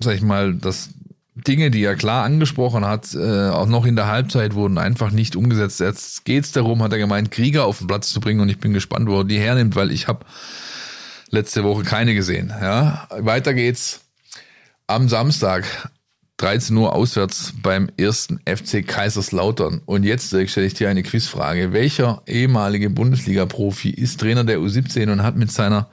[0.00, 0.90] sag ich mal, das
[1.36, 5.36] Dinge, die er klar angesprochen hat, äh, auch noch in der Halbzeit wurden einfach nicht
[5.36, 5.80] umgesetzt.
[5.80, 8.72] Jetzt geht's darum, hat er gemeint, Krieger auf den Platz zu bringen und ich bin
[8.72, 10.24] gespannt, wo er die hernimmt, weil ich habe
[11.30, 12.48] letzte Woche keine gesehen.
[12.48, 14.00] Ja, weiter geht's
[14.86, 15.90] am Samstag
[16.38, 19.82] 13 Uhr auswärts beim ersten FC Kaiserslautern.
[19.84, 21.72] Und jetzt Dirk, stelle ich dir eine Quizfrage.
[21.72, 25.88] Welcher ehemalige Bundesliga-Profi ist Trainer der U17 und hat mit seiner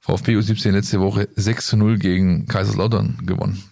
[0.00, 3.62] VfB U17 letzte Woche 6 zu 0 gegen Kaiserslautern gewonnen?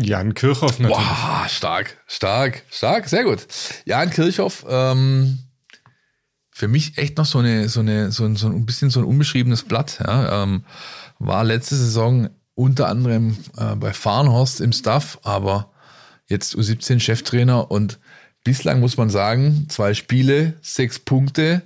[0.00, 0.96] Jan Kirchhoff natürlich.
[0.96, 3.46] Boah, stark, stark, stark, sehr gut.
[3.84, 5.38] Jan Kirchhoff, ähm,
[6.50, 9.06] für mich echt noch so eine, so eine, so ein, so ein bisschen so ein
[9.06, 9.98] unbeschriebenes Blatt.
[10.04, 10.42] Ja.
[10.42, 10.64] Ähm,
[11.18, 15.70] war letzte Saison unter anderem äh, bei Farnhorst im Staff, aber
[16.26, 17.98] jetzt U17 Cheftrainer und
[18.44, 21.62] bislang muss man sagen, zwei Spiele, sechs Punkte,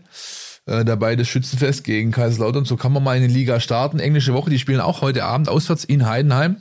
[0.66, 2.64] äh, dabei das Schützenfest gegen Kaiserslautern.
[2.64, 3.98] So kann man mal in die Liga starten.
[3.98, 6.56] Englische Woche, die spielen auch heute Abend auswärts in Heidenheim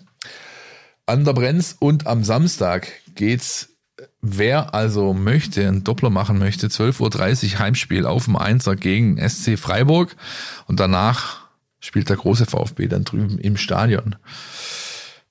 [1.12, 3.67] an der Brenz und am Samstag geht's
[4.24, 9.60] Wer also möchte, einen Doppler machen möchte, 12.30 Uhr Heimspiel auf dem Einser gegen SC
[9.60, 10.15] Freiburg
[10.67, 11.41] und danach
[11.80, 14.15] spielt der große VfB dann drüben im Stadion.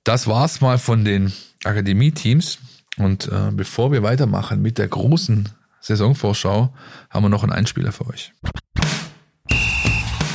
[0.04, 1.32] Das war's mal von den
[1.64, 2.58] Akademie-Teams.
[2.96, 5.48] Und äh, bevor wir weitermachen mit der großen
[5.80, 6.74] Saisonvorschau,
[7.10, 8.32] haben wir noch einen Einspieler für euch.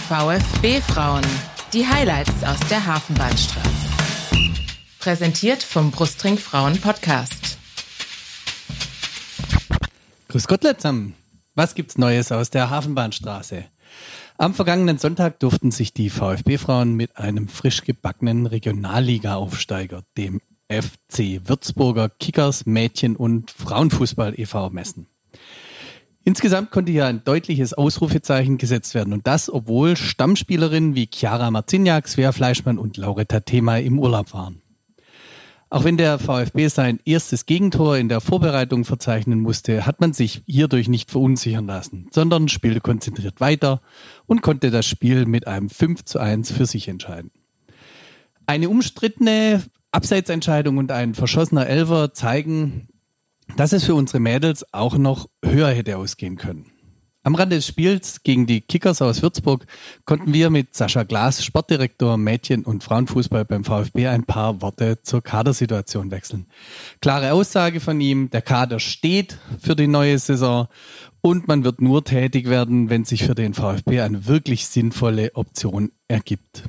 [0.07, 1.23] VfB Frauen.
[1.73, 3.94] Die Highlights aus der Hafenbahnstraße.
[5.05, 7.59] Präsentiert vom Brustring Frauen Podcast.
[10.29, 11.13] Grüß Gott zusammen.
[11.53, 13.65] Was gibt's Neues aus der Hafenbahnstraße?
[14.39, 22.09] Am vergangenen Sonntag durften sich die VfB-Frauen mit einem frisch gebackenen Regionalliga-Aufsteiger, dem FC Würzburger
[22.09, 24.71] Kickers Mädchen- und Frauenfußball e.V.
[24.71, 25.05] messen.
[26.23, 32.07] Insgesamt konnte hier ein deutliches Ausrufezeichen gesetzt werden und das, obwohl Stammspielerinnen wie Chiara Marciniak,
[32.07, 34.63] Svea Fleischmann und Lauretta Thema im Urlaub waren.
[35.69, 40.43] Auch wenn der VfB sein erstes Gegentor in der Vorbereitung verzeichnen musste, hat man sich
[40.45, 43.81] hierdurch nicht verunsichern lassen, sondern spielte konzentriert weiter
[44.27, 47.31] und konnte das Spiel mit einem 5 zu 1 für sich entscheiden.
[48.45, 52.87] Eine umstrittene Abseitsentscheidung und ein verschossener Elfer zeigen,
[53.57, 56.71] dass es für unsere Mädels auch noch höher hätte ausgehen können.
[57.25, 59.65] Am Rande des Spiels gegen die Kickers aus Würzburg
[60.05, 65.23] konnten wir mit Sascha Glas, Sportdirektor Mädchen- und Frauenfußball beim VfB, ein paar Worte zur
[65.23, 66.45] Kadersituation wechseln.
[67.01, 70.67] Klare Aussage von ihm, der Kader steht für die neue Saison
[71.21, 75.91] und man wird nur tätig werden, wenn sich für den VfB eine wirklich sinnvolle Option
[76.07, 76.61] ergibt.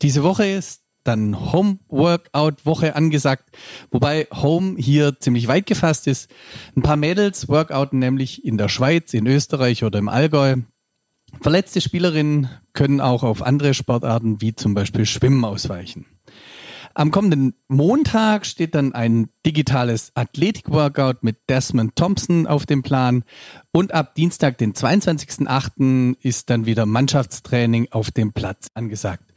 [0.00, 3.56] Diese Woche ist dann Home-Workout-Woche angesagt,
[3.90, 6.30] wobei Home hier ziemlich weit gefasst ist.
[6.76, 10.56] Ein paar Mädels workouten nämlich in der Schweiz, in Österreich oder im Allgäu.
[11.40, 16.06] Verletzte Spielerinnen können auch auf andere Sportarten wie zum Beispiel Schwimmen ausweichen.
[16.94, 23.24] Am kommenden Montag steht dann ein digitales Athletik-Workout mit Desmond Thompson auf dem Plan.
[23.72, 29.32] Und ab Dienstag, den 22.08., ist dann wieder Mannschaftstraining auf dem Platz angesagt.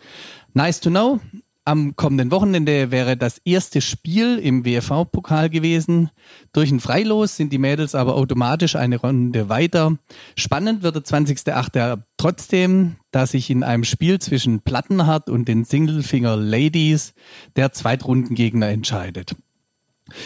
[0.54, 1.22] Nice to know.
[1.68, 6.12] Am kommenden Wochenende wäre das erste Spiel im WFV-Pokal gewesen.
[6.54, 9.98] Durch ein Freilos sind die Mädels aber automatisch eine Runde weiter.
[10.38, 12.04] Spannend wird der 20.8.
[12.18, 17.16] trotzdem, da sich in einem Spiel zwischen Plattenhardt und den Singlefinger Ladies
[17.56, 19.36] der Zweitrundengegner entscheidet.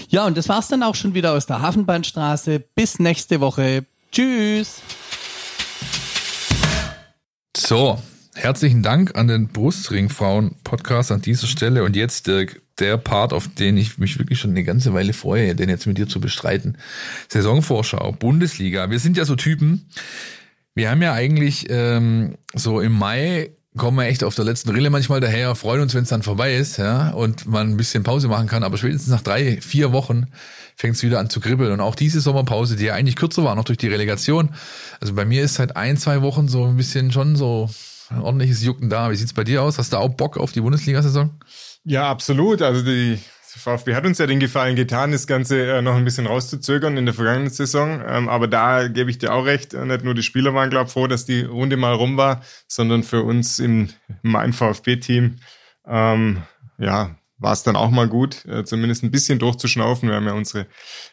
[0.09, 2.59] Ja, und das war's dann auch schon wieder aus der Hafenbahnstraße.
[2.75, 3.85] Bis nächste Woche.
[4.11, 4.81] Tschüss.
[7.55, 7.97] So,
[8.39, 11.83] Herzlichen Dank an den Brustring-Frauen-Podcast an dieser Stelle.
[11.83, 15.55] Und jetzt Dirk, der Part, auf den ich mich wirklich schon eine ganze Weile freue,
[15.55, 16.77] den jetzt mit dir zu bestreiten.
[17.27, 18.89] Saisonvorschau, Bundesliga.
[18.89, 19.89] Wir sind ja so Typen.
[20.73, 24.89] Wir haben ja eigentlich ähm, so im Mai kommen wir echt auf der letzten Rille
[24.89, 28.29] manchmal daher, freuen uns, wenn es dann vorbei ist, ja, und man ein bisschen Pause
[28.29, 28.63] machen kann.
[28.63, 30.27] Aber spätestens nach drei, vier Wochen
[30.77, 31.73] fängt es wieder an zu kribbeln.
[31.73, 34.51] Und auch diese Sommerpause, die ja eigentlich kürzer war, noch durch die Relegation.
[35.01, 37.69] Also bei mir ist seit ein, zwei Wochen so ein bisschen schon so
[38.09, 39.11] ein ordentliches Jucken da.
[39.11, 39.77] Wie sieht's bei dir aus?
[39.77, 41.39] Hast du auch Bock auf die Bundesliga-Saison?
[41.83, 42.61] Ja, absolut.
[42.61, 43.19] Also die
[43.57, 47.05] VfB hat uns ja den Gefallen getan, das Ganze äh, noch ein bisschen rauszuzögern in
[47.05, 48.01] der vergangenen Saison.
[48.07, 49.73] Ähm, aber da gebe ich dir auch recht.
[49.73, 52.41] Äh, nicht nur die Spieler waren, glaube ich, froh, dass die Runde mal rum war,
[52.67, 53.89] sondern für uns im
[54.21, 55.37] mein VfB-Team,
[55.87, 56.43] ähm,
[56.77, 60.09] ja, war es dann auch mal gut, äh, zumindest ein bisschen durchzuschnaufen.
[60.09, 60.67] Wir haben ja unsere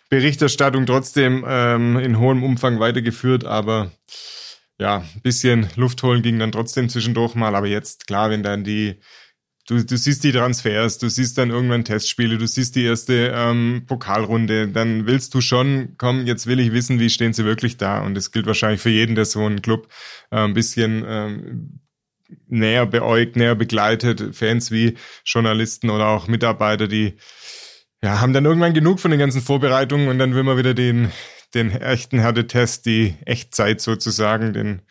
[0.08, 3.92] Berichterstattung trotzdem ähm, in hohem Umfang weitergeführt, aber
[4.78, 8.64] ja, ein bisschen Luft holen ging dann trotzdem zwischendurch mal, aber jetzt, klar, wenn dann
[8.64, 9.00] die,
[9.66, 13.84] du, du siehst die Transfers, du siehst dann irgendwann Testspiele, du siehst die erste ähm,
[13.86, 18.02] Pokalrunde, dann willst du schon, komm, jetzt will ich wissen, wie stehen sie wirklich da.
[18.02, 19.88] Und das gilt wahrscheinlich für jeden, der so einen Club
[20.30, 21.80] äh, ein bisschen ähm,
[22.48, 27.14] näher beäugt, näher begleitet, Fans wie Journalisten oder auch Mitarbeiter, die
[28.02, 31.10] ja, haben dann irgendwann genug von den ganzen Vorbereitungen und dann will man wieder den,
[31.54, 34.82] den echten Härtetest, die Echtzeit sozusagen, den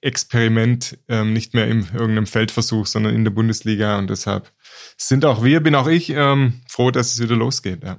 [0.00, 3.98] Experiment, ähm, nicht mehr in irgendeinem Feldversuch, sondern in der Bundesliga.
[3.98, 4.52] Und deshalb
[4.98, 7.82] sind auch wir, bin auch ich ähm, froh, dass es wieder losgeht.
[7.82, 7.96] Ja.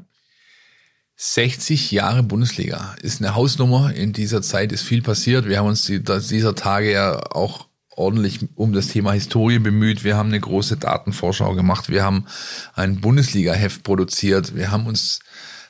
[1.18, 3.94] 60 Jahre Bundesliga ist eine Hausnummer.
[3.94, 5.48] In dieser Zeit ist viel passiert.
[5.48, 10.04] Wir haben uns die, dieser Tage ja auch ordentlich um das Thema Historie bemüht.
[10.04, 11.90] Wir haben eine große Datenvorschau gemacht.
[11.90, 12.26] Wir haben
[12.74, 14.56] ein Bundesliga-Heft produziert.
[14.56, 15.22] Wir haben uns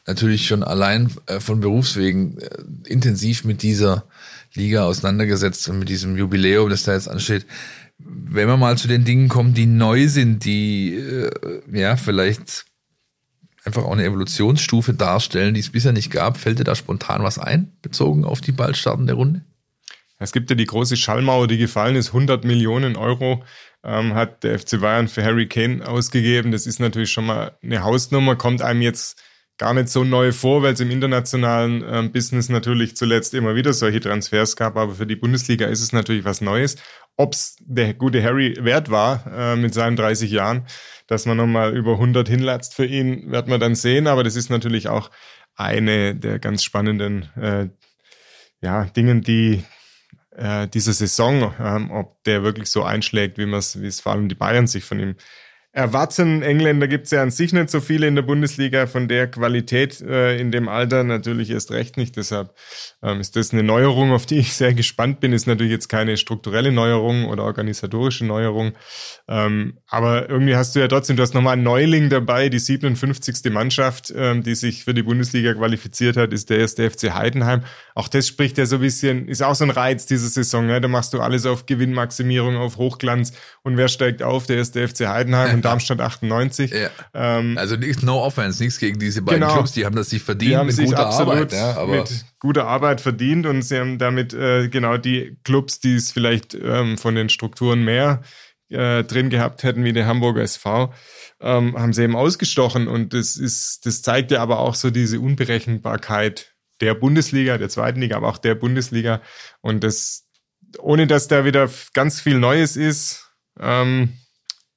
[0.08, 4.06] natürlich schon allein äh, von Berufswegen äh, intensiv mit dieser
[4.54, 7.46] Liga auseinandergesetzt und mit diesem Jubiläum, das da jetzt ansteht.
[7.98, 12.66] Wenn wir mal zu den Dingen kommen, die neu sind, die äh, ja vielleicht
[13.64, 17.40] einfach auch eine Evolutionsstufe darstellen, die es bisher nicht gab, fällt dir da spontan was
[17.40, 19.44] ein, bezogen auf die bald startende Runde?
[20.18, 22.08] Es gibt ja die große Schallmauer, die gefallen ist.
[22.08, 23.44] 100 Millionen Euro
[23.84, 26.52] ähm, hat der FC Bayern für Harry Kane ausgegeben.
[26.52, 29.22] Das ist natürlich schon mal eine Hausnummer, kommt einem jetzt
[29.58, 33.74] gar nicht so neu vor, weil es im internationalen äh, Business natürlich zuletzt immer wieder
[33.74, 34.76] solche Transfers gab.
[34.76, 36.76] Aber für die Bundesliga ist es natürlich was Neues.
[37.16, 40.66] Ob es der gute Harry wert war äh, mit seinen 30 Jahren,
[41.08, 44.08] dass man nochmal über 100 hinlatzt für ihn, wird man dann sehen.
[44.08, 45.10] Aber das ist natürlich auch
[45.56, 47.70] eine der ganz spannenden äh,
[48.62, 49.64] ja, Dingen, die
[50.36, 54.36] äh, diese Saison, ähm, ob der wirklich so einschlägt, wie, wie es vor allem die
[54.36, 55.16] Bayern sich von ihm
[55.76, 56.42] erwarten.
[56.42, 60.00] Engländer gibt es ja an sich nicht so viele in der Bundesliga von der Qualität
[60.00, 62.16] äh, in dem Alter natürlich erst recht nicht.
[62.16, 62.56] Deshalb
[63.04, 65.34] ähm, ist das eine Neuerung, auf die ich sehr gespannt bin.
[65.34, 68.72] Ist natürlich jetzt keine strukturelle Neuerung oder organisatorische Neuerung.
[69.28, 73.52] Ähm, aber irgendwie hast du ja trotzdem, du hast nochmal einen Neuling dabei, die 57.
[73.52, 77.64] Mannschaft, ähm, die sich für die Bundesliga qualifiziert hat, ist der erste FC Heidenheim.
[77.96, 80.68] Auch das spricht ja so ein bisschen, ist auch so ein Reiz diese Saison.
[80.68, 80.80] Ne?
[80.80, 83.34] Da machst du alles auf Gewinnmaximierung, auf Hochglanz
[83.64, 84.46] und wer steigt auf?
[84.46, 86.72] Der erste FC Heidenheim Darmstadt 98.
[86.72, 86.90] Ja.
[87.14, 89.54] Ähm, also nichts, no offense, nichts gegen diese beiden genau.
[89.54, 91.52] Clubs, die haben das sich verdient die haben mit sich guter Arbeit.
[91.54, 95.96] Ja, aber mit guter Arbeit verdient und sie haben damit äh, genau die Clubs, die
[95.96, 98.22] es vielleicht ähm, von den Strukturen mehr
[98.70, 100.94] äh, drin gehabt hätten wie der Hamburger SV,
[101.42, 105.20] ähm, haben sie eben ausgestochen und das ist, das zeigt ja aber auch so diese
[105.20, 109.22] Unberechenbarkeit der Bundesliga, der zweiten Liga, aber auch der Bundesliga
[109.62, 110.26] und das,
[110.80, 114.18] ohne dass da wieder ganz viel Neues ist, ähm,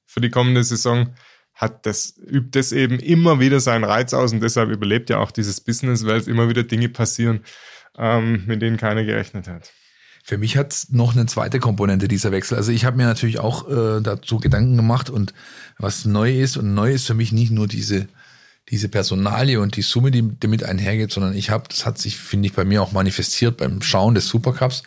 [0.09, 1.13] für die kommende Saison,
[1.53, 5.29] hat das, übt das eben immer wieder seinen Reiz aus und deshalb überlebt ja auch
[5.29, 7.41] dieses Business, weil es immer wieder Dinge passieren,
[7.97, 9.71] ähm, mit denen keiner gerechnet hat.
[10.23, 12.57] Für mich hat noch eine zweite Komponente dieser Wechsel.
[12.57, 15.33] Also ich habe mir natürlich auch äh, dazu Gedanken gemacht und
[15.77, 18.07] was neu ist und neu ist für mich nicht nur diese
[18.69, 22.47] diese Personalie und die Summe, die damit einhergeht, sondern ich habe, das hat sich, finde
[22.47, 24.83] ich, bei mir auch manifestiert beim Schauen des Supercups.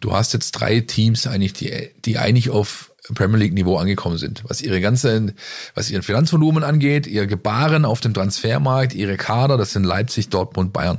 [0.00, 4.44] Du hast jetzt drei Teams eigentlich, die, die eigentlich auf Premier League Niveau angekommen sind,
[4.46, 5.34] was ihre ganze,
[5.74, 10.72] was ihren Finanzvolumen angeht, ihr Gebaren auf dem Transfermarkt, ihre Kader, das sind Leipzig, Dortmund,
[10.72, 10.98] Bayern.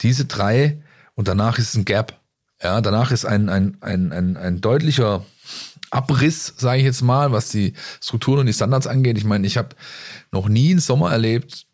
[0.00, 0.82] Diese drei
[1.14, 2.18] und danach ist ein Gap.
[2.62, 5.24] Ja, danach ist ein, ein, ein, ein, ein deutlicher
[5.90, 9.18] Abriss, sage ich jetzt mal, was die Strukturen und die Standards angeht.
[9.18, 9.70] Ich meine, ich habe
[10.30, 11.66] noch nie einen Sommer erlebt,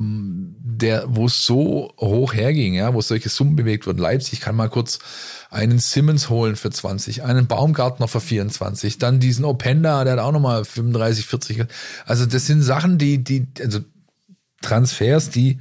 [0.00, 3.98] der, wo es so hoch herging, ja, wo solche Summen bewegt wurden.
[3.98, 5.00] Leipzig kann mal kurz
[5.50, 10.32] einen Simmons holen für 20, einen Baumgartner für 24, dann diesen Openda, der hat auch
[10.32, 11.66] nochmal 35, 40.
[12.04, 13.80] Also das sind Sachen, die, die, also
[14.60, 15.58] Transfers, die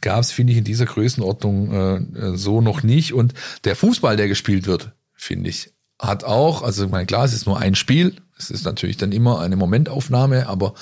[0.00, 3.14] gab es, finde ich, in dieser Größenordnung äh, so noch nicht.
[3.14, 7.46] Und der Fußball, der gespielt wird, finde ich, hat auch, also mein klar, es ist
[7.46, 10.74] nur ein Spiel, es ist natürlich dann immer eine Momentaufnahme, aber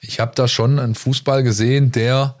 [0.00, 2.36] ich habe da schon einen Fußball gesehen, der,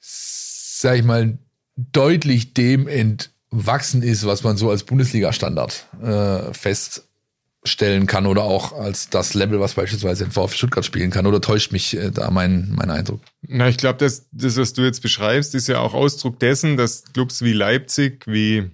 [0.00, 1.38] sag ich mal,
[1.76, 8.72] deutlich dem ent wachsen ist, was man so als Bundesliga-Standard äh, feststellen kann oder auch
[8.72, 11.26] als das Level, was beispielsweise in VfB Stuttgart spielen kann.
[11.26, 13.20] Oder täuscht mich äh, da mein, mein Eindruck?
[13.42, 17.04] Na, ich glaube, das, das, was du jetzt beschreibst, ist ja auch Ausdruck dessen, dass
[17.12, 18.70] Clubs wie Leipzig, wie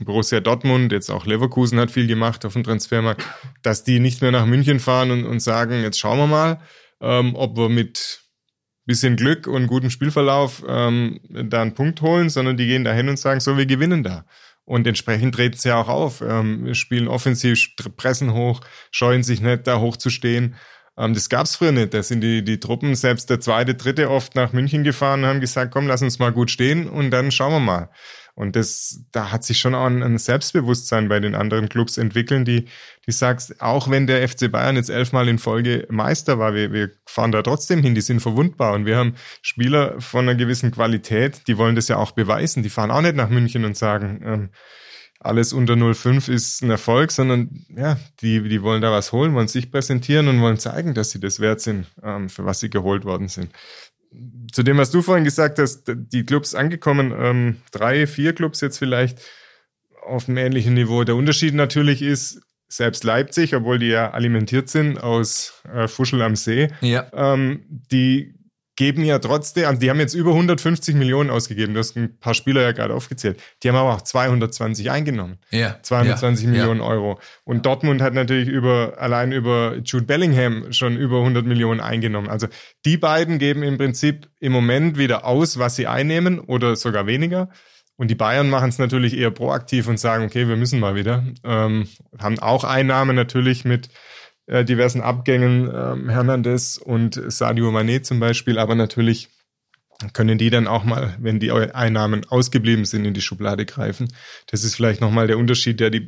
[0.00, 3.24] Borussia Dortmund, jetzt auch Leverkusen hat viel gemacht auf dem Transfermarkt,
[3.62, 6.60] dass die nicht mehr nach München fahren und, und sagen, jetzt schauen wir mal,
[7.00, 8.21] ähm, ob wir mit
[8.84, 13.08] bisschen Glück und guten Spielverlauf ähm, da einen Punkt holen, sondern die gehen da hin
[13.08, 14.24] und sagen, so, wir gewinnen da.
[14.64, 19.66] Und entsprechend treten sie ja auch auf, ähm, spielen offensiv, pressen hoch, scheuen sich nicht,
[19.66, 20.54] da hochzustehen.
[20.96, 21.94] Ähm, das gab's früher nicht.
[21.94, 25.40] Da sind die, die Truppen, selbst der zweite, dritte, oft nach München gefahren und haben
[25.40, 27.90] gesagt, komm, lass uns mal gut stehen und dann schauen wir mal.
[28.34, 32.64] Und das, da hat sich schon auch ein, Selbstbewusstsein bei den anderen Clubs entwickeln, die,
[33.06, 36.90] die sagst, auch wenn der FC Bayern jetzt elfmal in Folge Meister war, wir, wir
[37.04, 38.72] fahren da trotzdem hin, die sind verwundbar.
[38.72, 42.62] Und wir haben Spieler von einer gewissen Qualität, die wollen das ja auch beweisen.
[42.62, 44.50] Die fahren auch nicht nach München und sagen, ähm,
[45.20, 49.46] alles unter 0,5 ist ein Erfolg, sondern ja, die, die wollen da was holen, wollen
[49.46, 53.04] sich präsentieren und wollen zeigen, dass sie das wert sind, ähm, für was sie geholt
[53.04, 53.52] worden sind
[54.52, 58.78] zu dem, was du vorhin gesagt hast, die Clubs angekommen, ähm, drei, vier Clubs jetzt
[58.78, 59.18] vielleicht,
[60.04, 61.04] auf einem ähnlichen Niveau.
[61.04, 66.36] Der Unterschied natürlich ist, selbst Leipzig, obwohl die ja alimentiert sind aus äh, Fuschel am
[66.36, 67.06] See, Ja.
[67.12, 68.34] ähm, die
[68.76, 71.74] geben ja trotzdem, also die haben jetzt über 150 Millionen ausgegeben.
[71.74, 73.40] Du hast ein paar Spieler ja gerade aufgezählt.
[73.62, 75.38] Die haben aber auch 220 eingenommen.
[75.50, 75.78] Ja.
[75.82, 76.50] 220 ja.
[76.52, 77.18] Millionen Euro.
[77.44, 82.28] Und Dortmund hat natürlich über, allein über Jude Bellingham schon über 100 Millionen eingenommen.
[82.28, 82.46] Also
[82.86, 87.50] die beiden geben im Prinzip im Moment wieder aus, was sie einnehmen oder sogar weniger.
[87.96, 91.24] Und die Bayern machen es natürlich eher proaktiv und sagen, okay, wir müssen mal wieder.
[91.44, 91.86] Ähm,
[92.18, 93.90] haben auch Einnahmen natürlich mit
[94.46, 99.28] äh, diversen Abgängen, ähm, Hernandez und Sadio Mané zum Beispiel, aber natürlich
[100.12, 104.08] können die dann auch mal, wenn die Einnahmen ausgeblieben sind, in die Schublade greifen.
[104.46, 106.06] Das ist vielleicht nochmal der Unterschied, der die,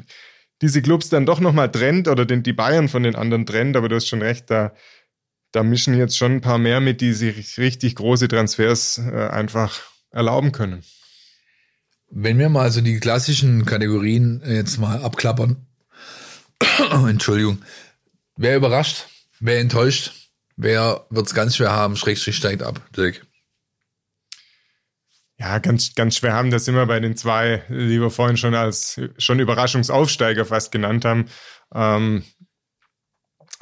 [0.63, 3.89] diese Clubs dann doch nochmal trennt oder den, die Bayern von den anderen trennt, aber
[3.89, 4.73] du hast schon recht, da,
[5.53, 9.81] da mischen jetzt schon ein paar mehr mit, die sich richtig große Transfers äh, einfach
[10.11, 10.83] erlauben können.
[12.11, 15.57] Wenn wir mal so die klassischen Kategorien jetzt mal abklappern,
[17.09, 17.59] Entschuldigung,
[18.37, 19.07] wer überrascht,
[19.41, 23.27] wer enttäuscht, wer wird's ganz schwer haben, Schrägstrich steigt ab, Dirk.
[25.37, 26.51] Ja, ganz, ganz schwer haben.
[26.51, 31.27] Das immer bei den zwei, die wir vorhin schon als schon Überraschungsaufsteiger fast genannt haben.
[31.75, 32.25] Ähm,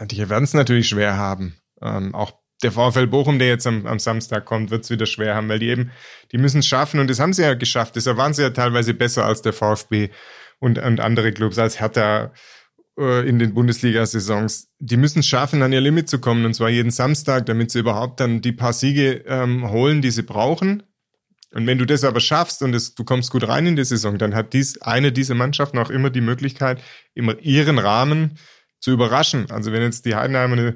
[0.01, 1.57] die werden es natürlich schwer haben.
[1.81, 5.35] Ähm, auch der VfL Bochum, der jetzt am, am Samstag kommt, wird es wieder schwer
[5.35, 5.91] haben, weil die eben,
[6.31, 7.97] die müssen es schaffen und das haben sie ja geschafft.
[7.97, 10.11] Deshalb waren sie ja teilweise besser als der VfB
[10.61, 12.33] und, und andere Clubs, als Hertha
[12.99, 14.69] äh, in den Bundesliga-Saisons.
[14.79, 17.81] Die müssen es schaffen, an ihr Limit zu kommen und zwar jeden Samstag, damit sie
[17.81, 20.83] überhaupt dann die paar Siege ähm, holen, die sie brauchen.
[21.55, 24.17] Und wenn du das aber schaffst und es, du kommst gut rein in die Saison,
[24.19, 26.83] dann hat dies eine dieser Mannschaften auch immer die Möglichkeit,
[27.15, 28.39] immer ihren Rahmen
[28.81, 29.51] zu überraschen.
[29.51, 30.75] Also wenn jetzt die Heidenheimer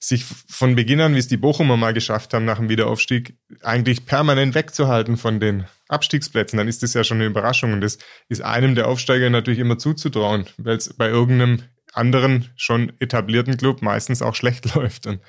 [0.00, 4.06] sich von Beginn an, wie es die Bochumer mal geschafft haben nach dem Wiederaufstieg, eigentlich
[4.06, 7.72] permanent wegzuhalten von den Abstiegsplätzen, dann ist das ja schon eine Überraschung.
[7.72, 7.98] Und das
[8.28, 11.62] ist einem der Aufsteiger natürlich immer zuzutrauen, weil es bei irgendeinem
[11.94, 15.06] anderen schon etablierten Club meistens auch schlecht läuft.
[15.06, 15.20] Und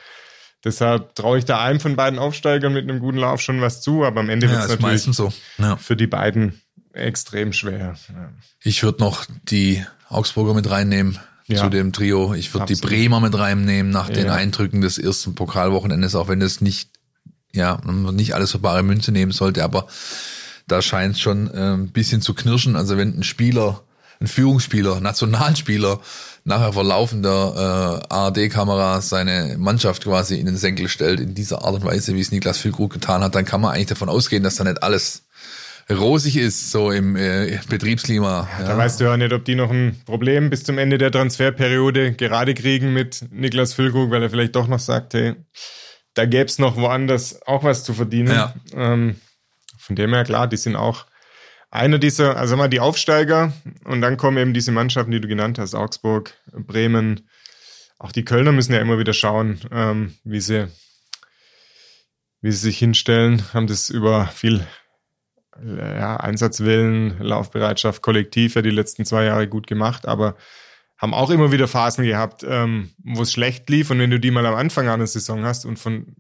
[0.64, 4.04] deshalb traue ich da einem von beiden Aufsteigern mit einem guten Lauf schon was zu,
[4.04, 5.34] aber am Ende Ja, wird es natürlich meistens so.
[5.58, 5.78] Ja.
[5.78, 6.62] für die beiden
[6.94, 7.96] extrem schwer.
[8.10, 8.32] Ja.
[8.62, 11.64] Ich würde noch die Augsburger mit reinnehmen Ja.
[11.64, 12.34] zu dem Trio.
[12.34, 12.82] Ich würde die.
[12.82, 14.34] Bremer mit reinnehmen nach den Ja.
[14.34, 16.90] Eindrücken des ersten Pokalwochenendes, auch wenn es nicht,
[17.54, 19.88] ja, man nicht alles für bare Münze nehmen sollte, aber
[20.72, 22.76] da scheint es schon äh, ein bisschen zu knirschen.
[22.76, 23.82] Also wenn ein Spieler,
[24.20, 26.00] ein Führungsspieler, Nationalspieler
[26.44, 31.76] nachher vor laufender äh, ARD-Kamera seine Mannschaft quasi in den Senkel stellt, in dieser Art
[31.76, 34.56] und Weise, wie es Niklas Füllkrug getan hat, dann kann man eigentlich davon ausgehen, dass
[34.56, 35.24] da nicht alles
[35.92, 38.48] rosig ist, so im äh, Betriebsklima.
[38.60, 42.14] Da weißt du ja nicht, ob die noch ein Problem bis zum Ende der Transferperiode
[42.14, 45.36] gerade kriegen mit Niklas Füllkrug, weil er vielleicht doch noch sagt, hey,
[46.14, 48.34] da gäbe es noch woanders auch was zu verdienen.
[48.34, 48.54] Ja.
[48.76, 49.16] Ähm,
[49.90, 51.08] von dem her, klar, die sind auch
[51.72, 53.54] einer dieser, also mal die Aufsteiger
[53.86, 57.28] und dann kommen eben diese Mannschaften, die du genannt hast, Augsburg, Bremen,
[57.98, 60.68] auch die Kölner müssen ja immer wieder schauen, ähm, wie sie
[62.42, 64.64] wie sie sich hinstellen, haben das über viel
[65.60, 70.36] ja, Einsatzwillen, Laufbereitschaft, Kollektiv ja die letzten zwei Jahre gut gemacht, aber
[71.00, 74.30] haben auch immer wieder Phasen gehabt, ähm, wo es schlecht lief und wenn du die
[74.30, 76.16] mal am Anfang einer Saison hast und von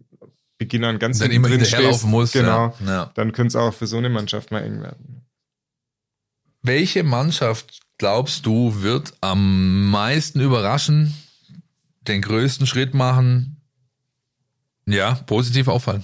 [0.60, 2.86] Beginn an ganz hinten immer hinterherlaufen musst, genau, ja.
[2.86, 3.12] Ja.
[3.16, 5.26] dann könnte es auch für so eine Mannschaft mal eng werden.
[6.62, 11.16] Welche Mannschaft glaubst du wird am meisten überraschen,
[12.02, 13.62] den größten Schritt machen,
[14.86, 16.04] ja, positiv auffallen?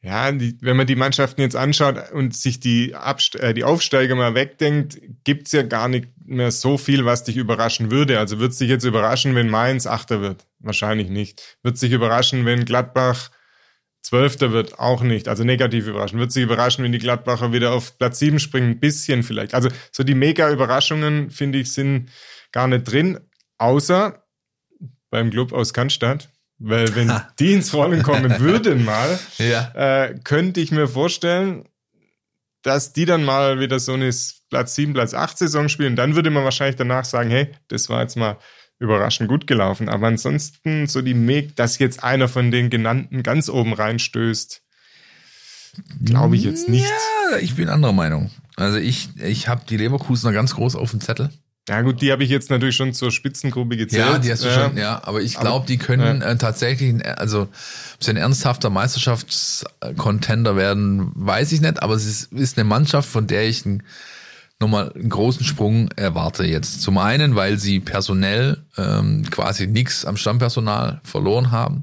[0.00, 4.14] Ja, die, wenn man die Mannschaften jetzt anschaut und sich die, Abst äh, die Aufsteiger
[4.14, 8.18] mal wegdenkt, gibt's ja gar nicht mehr so viel, was dich überraschen würde.
[8.18, 10.44] Also wird dich jetzt überraschen, wenn Mainz Achter wird?
[10.62, 11.58] Wahrscheinlich nicht.
[11.62, 13.30] Wird sich überraschen, wenn Gladbach
[14.02, 14.78] Zwölfter wird?
[14.78, 15.28] Auch nicht.
[15.28, 16.18] Also negativ überraschen.
[16.18, 18.70] Wird sich überraschen, wenn die Gladbacher wieder auf Platz sieben springen?
[18.72, 19.54] Ein bisschen vielleicht.
[19.54, 22.10] Also so die Mega-Überraschungen, finde ich, sind
[22.50, 23.20] gar nicht drin.
[23.58, 24.24] Außer
[25.10, 26.30] beim Club aus Cannstatt.
[26.58, 29.72] Weil wenn die ins Rollen kommen würden mal, Ja.
[29.74, 31.68] äh, könnte ich mir vorstellen,
[32.62, 34.10] dass die dann mal wieder so eine
[34.48, 35.96] Platz 7, Platz 8 Saison spielen.
[35.96, 38.38] Dann würde man wahrscheinlich danach sagen, hey, das war jetzt mal
[38.82, 39.88] überraschend gut gelaufen.
[39.88, 44.60] Aber ansonsten so die Meg, dass jetzt einer von den genannten ganz oben reinstößt,
[46.04, 46.92] glaube ich jetzt nicht.
[47.30, 48.30] Ja, ich bin anderer Meinung.
[48.56, 51.30] Also ich, ich habe die Leverkusener ganz groß auf dem Zettel.
[51.68, 54.04] Ja gut, die habe ich jetzt natürlich schon zur Spitzengruppe gezählt.
[54.04, 54.54] Ja, die hast du Ja.
[54.68, 57.50] schon, ja, aber ich glaube, die können äh, tatsächlich, also ob
[58.04, 63.28] sie ein ernsthafter Meisterschaftscontender werden, weiß ich nicht, aber es ist, ist eine Mannschaft, von
[63.28, 63.84] der ich einen,
[64.62, 66.80] nochmal einen großen Sprung erwarte jetzt.
[66.80, 71.82] Zum einen, weil sie personell ähm, quasi nichts am Stammpersonal verloren haben,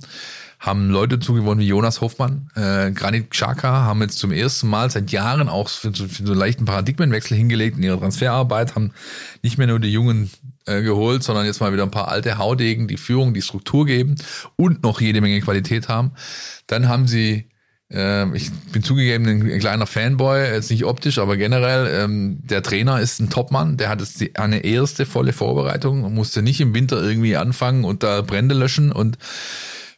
[0.59, 5.11] haben Leute zugewonnen wie Jonas Hoffmann, äh, Granit Xhaka, haben jetzt zum ersten Mal seit
[5.11, 8.91] Jahren auch für, so- für so einen leichten Paradigmenwechsel hingelegt in ihrer Transferarbeit, haben
[9.41, 10.29] nicht mehr nur die Jungen
[10.65, 14.15] äh, geholt, sondern jetzt mal wieder ein paar alte Haudegen, die Führung, die Struktur geben
[14.57, 16.11] und noch jede Menge Qualität haben.
[16.67, 17.48] Dann haben sie
[17.91, 22.03] ich bin zugegeben ein kleiner Fanboy, jetzt nicht optisch, aber generell.
[22.03, 26.61] Ähm, der Trainer ist ein Topmann, der hat jetzt eine erste volle Vorbereitung, musste nicht
[26.61, 28.91] im Winter irgendwie anfangen und da Brände löschen.
[28.91, 29.17] Und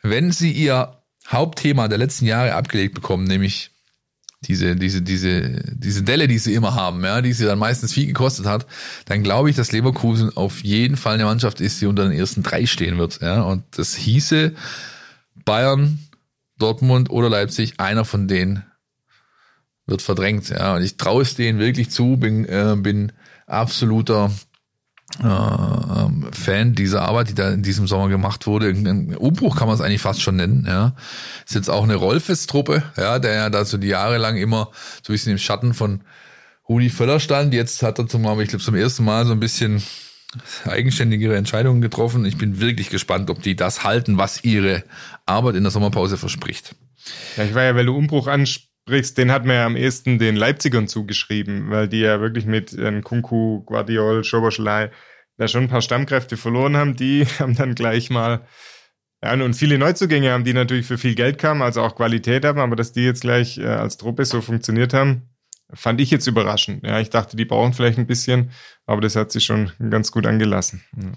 [0.01, 3.71] wenn sie ihr Hauptthema der letzten Jahre abgelegt bekommen, nämlich
[4.43, 8.07] diese, diese, diese, diese Delle, die sie immer haben, ja, die sie dann meistens viel
[8.07, 8.65] gekostet hat,
[9.05, 12.41] dann glaube ich, dass Leverkusen auf jeden Fall eine Mannschaft ist, die unter den ersten
[12.41, 13.21] drei stehen wird.
[13.21, 14.53] Ja, und das hieße
[15.43, 15.99] Bayern,
[16.62, 18.66] Dortmund oder Leipzig, einer von denen
[19.86, 20.49] wird verdrängt.
[20.49, 23.12] Ja, und ich traue es denen wirklich zu, bin, äh, bin
[23.47, 24.32] absoluter
[25.20, 28.70] äh, ähm, Fan dieser Arbeit, die da in diesem Sommer gemacht wurde.
[28.70, 30.66] Ein Umbruch kann man es eigentlich fast schon nennen.
[30.68, 30.95] Ja,
[31.45, 34.70] ist jetzt auch eine Rollfest-Truppe, ja, der ja da so die Jahre lang immer
[35.03, 36.03] so ein bisschen im Schatten von
[36.70, 37.53] Rudi Völler stand.
[37.53, 39.84] Jetzt hat er zum, ich glaube, zum ersten Mal so ein bisschen
[40.65, 42.25] eigenständigere Entscheidungen getroffen.
[42.25, 44.84] Ich bin wirklich gespannt, ob die das halten, was ihre
[45.25, 46.75] Arbeit in der Sommerpause verspricht.
[47.38, 50.36] Ja, ich war ja, weil du Umbruch ansprichst, den hat man ja am ehesten den
[50.36, 54.91] Leipzigern zugeschrieben, weil die ja wirklich mit äh, Kunku, Guardiol, Schoboschlei
[55.38, 56.95] da schon ein paar Stammkräfte verloren haben.
[56.95, 58.45] Die haben dann gleich mal,
[59.23, 62.59] ja, und viele Neuzugänge haben, die natürlich für viel Geld kamen, also auch Qualität haben,
[62.59, 65.30] aber dass die jetzt gleich äh, als Truppe so funktioniert haben,
[65.74, 66.86] fand ich jetzt überraschend.
[66.86, 68.51] Ja, ich dachte, die brauchen vielleicht ein bisschen,
[68.86, 70.84] aber das hat sich schon ganz gut angelassen.
[70.95, 71.11] Ja.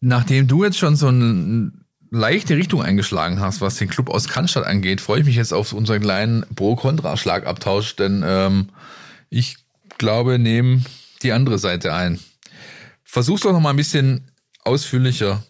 [0.00, 1.72] Nachdem du jetzt schon so eine
[2.10, 5.72] leichte Richtung eingeschlagen hast, was den Club aus Cannstatt angeht, freue ich mich jetzt auf
[5.72, 8.68] unseren kleinen Pro-Kontra-Schlagabtausch, denn ähm,
[9.30, 9.56] ich
[9.98, 10.84] glaube, nehmen
[11.22, 12.20] die andere Seite ein.
[13.04, 14.30] Versuch's doch noch mal ein bisschen
[14.64, 15.42] ausführlicher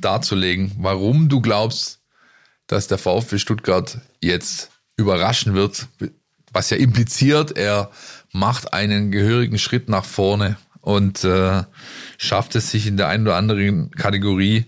[0.00, 2.00] darzulegen, warum du glaubst,
[2.66, 5.88] dass der VfB Stuttgart jetzt überraschen wird,
[6.52, 7.90] was ja impliziert, er
[8.32, 11.62] macht einen gehörigen Schritt nach vorne und äh,
[12.18, 14.66] schafft es sich in der einen oder anderen Kategorie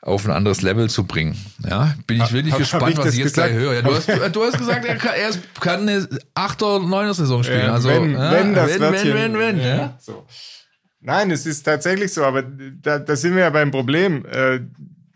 [0.00, 1.34] auf ein anderes Level zu bringen.
[1.66, 3.50] Ja, bin ich wirklich hab- hab gespannt, ich was ich jetzt gesagt?
[3.52, 3.74] gleich höre.
[3.74, 7.42] Ja, du, hast, du hast gesagt, er kann, er kann eine 8 oder 9 Saison
[7.42, 7.70] spielen.
[7.70, 9.98] Also, wenn, ja, wenn das wenn, Wörtchen, wenn, wenn, wenn, ja, ja.
[9.98, 10.26] So.
[11.00, 14.26] Nein, es ist tatsächlich so, aber da, da sind wir ja beim Problem.
[14.26, 14.60] Äh,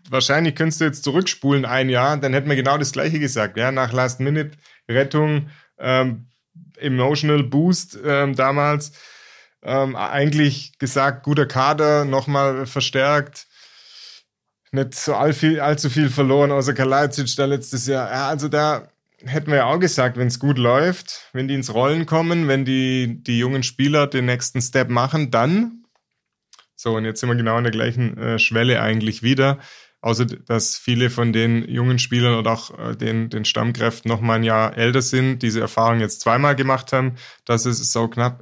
[0.09, 3.57] wahrscheinlich könntest du jetzt zurückspulen ein Jahr, dann hätten wir genau das Gleiche gesagt.
[3.57, 6.27] Ja, nach Last-Minute-Rettung, ähm,
[6.77, 8.91] Emotional Boost ähm, damals,
[9.63, 13.47] ähm, eigentlich gesagt, guter Kader, nochmal verstärkt,
[14.71, 18.09] nicht so all viel, allzu viel verloren, außer Kalajdzic da letztes Jahr.
[18.11, 18.87] Ja, also da
[19.25, 22.65] hätten wir ja auch gesagt, wenn es gut läuft, wenn die ins Rollen kommen, wenn
[22.65, 25.83] die, die jungen Spieler den nächsten Step machen, dann.
[26.75, 29.59] So, und jetzt sind wir genau an der gleichen äh, Schwelle eigentlich wieder.
[30.01, 34.35] Außer, dass viele von den jungen Spielern oder auch äh, den, den Stammkräften noch mal
[34.35, 38.41] ein Jahr älter sind, diese Erfahrung jetzt zweimal gemacht haben, dass es so knapp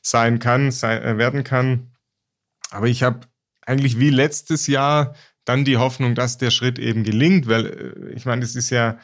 [0.00, 1.92] sein kann, sein, äh, werden kann.
[2.70, 3.20] Aber ich habe
[3.62, 8.24] eigentlich wie letztes Jahr dann die Hoffnung, dass der Schritt eben gelingt, weil äh, ich
[8.24, 8.98] meine, das ist ja,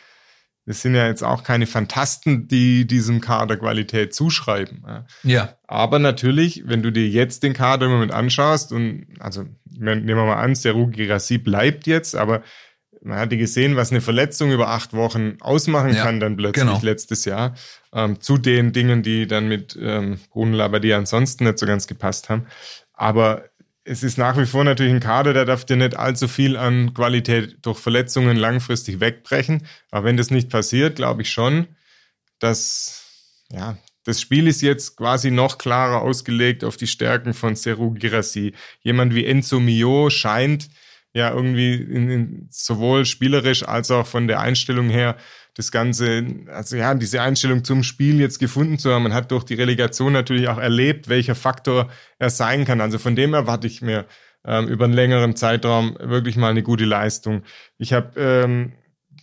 [0.70, 4.84] das sind ja jetzt auch keine Fantasten, die diesem Kader Qualität zuschreiben.
[5.24, 5.56] Ja.
[5.66, 10.14] Aber natürlich, wenn du dir jetzt den Kader im Moment anschaust und also nehmen wir
[10.14, 12.44] mal an, Seru Girassi bleibt jetzt, aber
[13.02, 16.78] man hatte gesehen, was eine Verletzung über acht Wochen ausmachen Ja, kann dann plötzlich genau.
[16.80, 17.56] letztes Jahr.
[17.92, 22.28] Ähm, zu den Dingen, die dann mit ähm, Bruno Labbadia ansonsten nicht so ganz gepasst
[22.28, 22.46] haben.
[22.92, 23.49] Aber
[23.90, 26.94] es ist nach wie vor natürlich ein Kader, der darf dir nicht allzu viel an
[26.94, 29.66] Qualität durch Verletzungen langfristig wegbrechen.
[29.90, 31.66] Aber wenn das nicht passiert, glaube ich schon,
[32.38, 37.90] dass ja, das Spiel ist jetzt quasi noch klarer ausgelegt auf die Stärken von Seru
[37.90, 38.54] Girassi.
[38.80, 40.68] Jemand wie Enzo Mio scheint
[41.12, 45.16] ja irgendwie in, in, sowohl spielerisch als auch von der Einstellung her
[45.60, 49.02] das Ganze, also ja, diese Einstellung zum Spiel jetzt gefunden zu haben.
[49.02, 52.80] Man hat durch die Relegation natürlich auch erlebt, welcher Faktor er sein kann.
[52.80, 54.06] Also von dem erwarte ich mir
[54.44, 57.42] ähm, über einen längeren Zeitraum wirklich mal eine gute Leistung.
[57.76, 58.72] Ich habe ähm,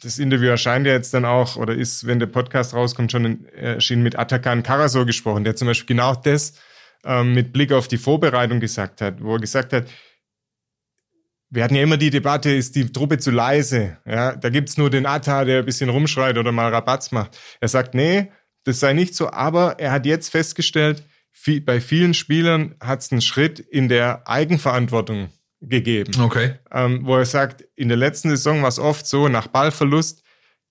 [0.03, 3.45] das Interview erscheint ja jetzt dann auch, oder ist, wenn der Podcast rauskommt, schon in,
[3.47, 6.53] erschienen mit Atakan Karasor gesprochen, der zum Beispiel genau das
[7.03, 9.85] ähm, mit Blick auf die Vorbereitung gesagt hat, wo er gesagt hat,
[11.49, 13.97] wir hatten ja immer die Debatte, ist die Truppe zu leise?
[14.05, 17.39] Ja, da gibt's nur den Atta, der ein bisschen rumschreit oder mal Rabatz macht.
[17.61, 18.31] Er sagt, nee,
[18.65, 23.21] das sei nicht so, aber er hat jetzt festgestellt, viel, bei vielen Spielern hat's einen
[23.21, 25.29] Schritt in der Eigenverantwortung
[25.61, 26.19] gegeben.
[26.19, 26.55] Okay.
[26.71, 30.23] Ähm, wo er sagt, in der letzten Saison war es oft so, nach Ballverlust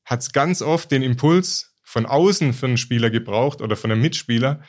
[0.05, 4.61] hat's ganz oft den Impuls von außen für einen Spieler gebraucht oder von einem Mitspieler,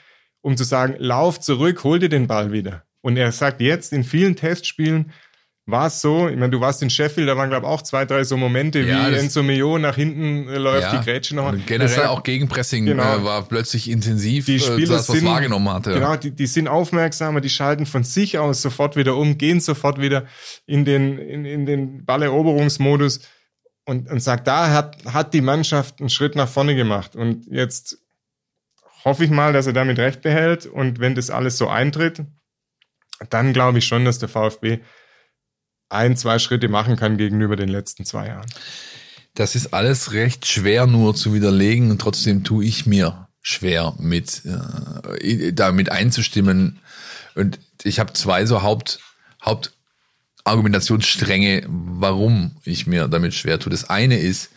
[0.41, 2.83] um zu sagen, lauf zurück, hol dir den Ball wieder.
[3.01, 5.11] Und er sagt jetzt in vielen Testspielen,
[5.69, 8.05] war es so, ich meine, du warst in Sheffield, da waren, glaube ich, auch zwei,
[8.05, 11.51] drei so Momente, Ja, wie Enzo Mio nach hinten äh, läuft, die Grätsche noch.
[11.51, 13.17] Und generell sagt- auch Gegenpressing Genau.
[13.17, 15.93] äh, war plötzlich intensiv, die äh, Spieler das, was sind, wahrgenommen hatte.
[15.93, 19.99] Genau, die, die sind aufmerksamer, die schalten von sich aus sofort wieder um, gehen sofort
[19.99, 20.25] wieder
[20.65, 23.19] in den, in, in den Balleroberungsmodus
[23.85, 27.15] und, und sagt, da hat, hat die Mannschaft einen Schritt nach vorne gemacht.
[27.17, 27.97] Und jetzt
[29.03, 30.65] hoffe ich mal, dass er damit recht behält.
[30.65, 32.23] Und wenn das alles so eintritt,
[33.29, 34.79] dann glaube ich schon, dass der VfB
[35.89, 38.49] ein, zwei Schritte machen kann gegenüber den letzten zwei Jahren.
[39.35, 44.41] Das ist alles recht schwer nur zu widerlegen und trotzdem tue ich mir schwer mit
[44.45, 46.79] äh, damit einzustimmen.
[47.35, 48.99] Und ich habe zwei so Haupt,
[49.43, 53.69] Hauptargumentationsstränge, warum ich mir damit schwer tue.
[53.69, 54.49] Das eine ist,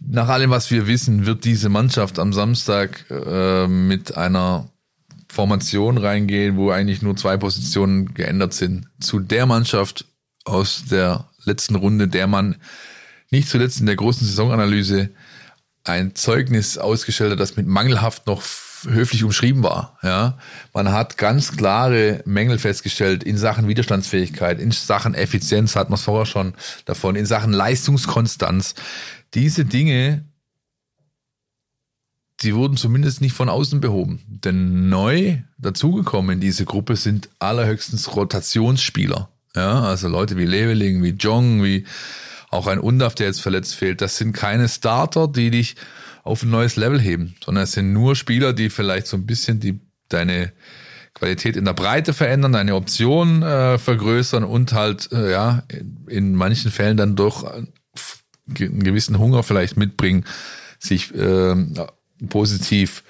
[0.00, 4.70] nach allem, was wir wissen, wird diese Mannschaft am Samstag äh, mit einer
[5.30, 8.88] Formation reingehen, wo eigentlich nur zwei Positionen geändert sind.
[9.00, 10.06] Zu der Mannschaft
[10.44, 12.56] aus der letzten Runde, der man
[13.30, 15.10] nicht zuletzt in der großen Saisonanalyse
[15.84, 18.42] ein Zeugnis ausgestellt hat, das mit mangelhaft noch
[18.84, 19.98] höflich umschrieben war.
[20.02, 20.38] Ja,
[20.72, 26.04] man hat ganz klare Mängel festgestellt in Sachen Widerstandsfähigkeit, in Sachen Effizienz hat man es
[26.04, 26.54] vorher schon
[26.84, 28.74] davon, in Sachen Leistungskonstanz.
[29.34, 30.24] Diese Dinge,
[32.40, 34.20] die wurden zumindest nicht von außen behoben.
[34.28, 39.28] Denn neu dazugekommen in diese Gruppe sind allerhöchstens Rotationsspieler.
[39.56, 41.84] Ja, also Leute wie Leveling, wie Jong, wie
[42.50, 44.00] auch ein Undaf, der jetzt verletzt fehlt.
[44.00, 45.76] Das sind keine Starter, die dich
[46.22, 49.60] auf ein neues Level heben, sondern es sind nur Spieler, die vielleicht so ein bisschen
[49.60, 50.52] die, deine
[51.14, 56.34] Qualität in der Breite verändern, deine Optionen äh, vergrößern und halt, äh, ja, in, in
[56.34, 57.64] manchen Fällen dann doch äh,
[58.60, 60.24] einen gewissen Hunger vielleicht mitbringen,
[60.78, 61.56] sich äh,
[62.28, 63.02] positiv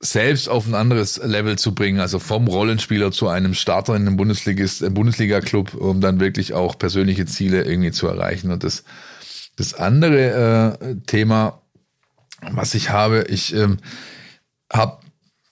[0.00, 4.18] selbst auf ein anderes Level zu bringen, also vom Rollenspieler zu einem Starter in einem
[4.18, 8.50] äh, Bundesliga-Club, um dann wirklich auch persönliche Ziele irgendwie zu erreichen.
[8.50, 8.84] Und das,
[9.56, 11.62] das andere äh, Thema,
[12.42, 13.78] was ich habe, ich ähm,
[14.70, 14.98] habe,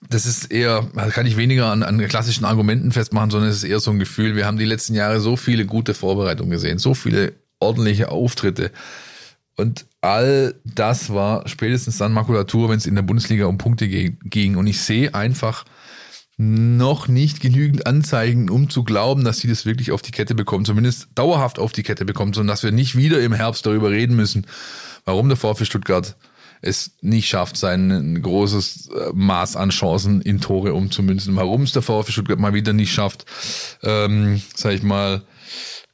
[0.07, 3.79] das ist eher, kann ich weniger an, an klassischen Argumenten festmachen, sondern es ist eher
[3.79, 7.33] so ein Gefühl, wir haben die letzten Jahre so viele gute Vorbereitungen gesehen, so viele
[7.59, 8.71] ordentliche Auftritte.
[9.55, 14.55] Und all das war spätestens dann Makulatur, wenn es in der Bundesliga um Punkte ging.
[14.55, 15.65] Und ich sehe einfach
[16.37, 20.65] noch nicht genügend Anzeigen, um zu glauben, dass sie das wirklich auf die Kette bekommen,
[20.65, 24.15] zumindest dauerhaft auf die Kette bekommen, sondern dass wir nicht wieder im Herbst darüber reden
[24.15, 24.45] müssen,
[25.05, 26.15] warum der VfB Stuttgart
[26.61, 31.81] es nicht schafft, sein großes äh, Maß an Chancen in Tore umzumünzen, warum es der
[31.81, 33.25] VfB Stuttgart mal wieder nicht schafft,
[33.83, 35.23] ähm, sag ich mal,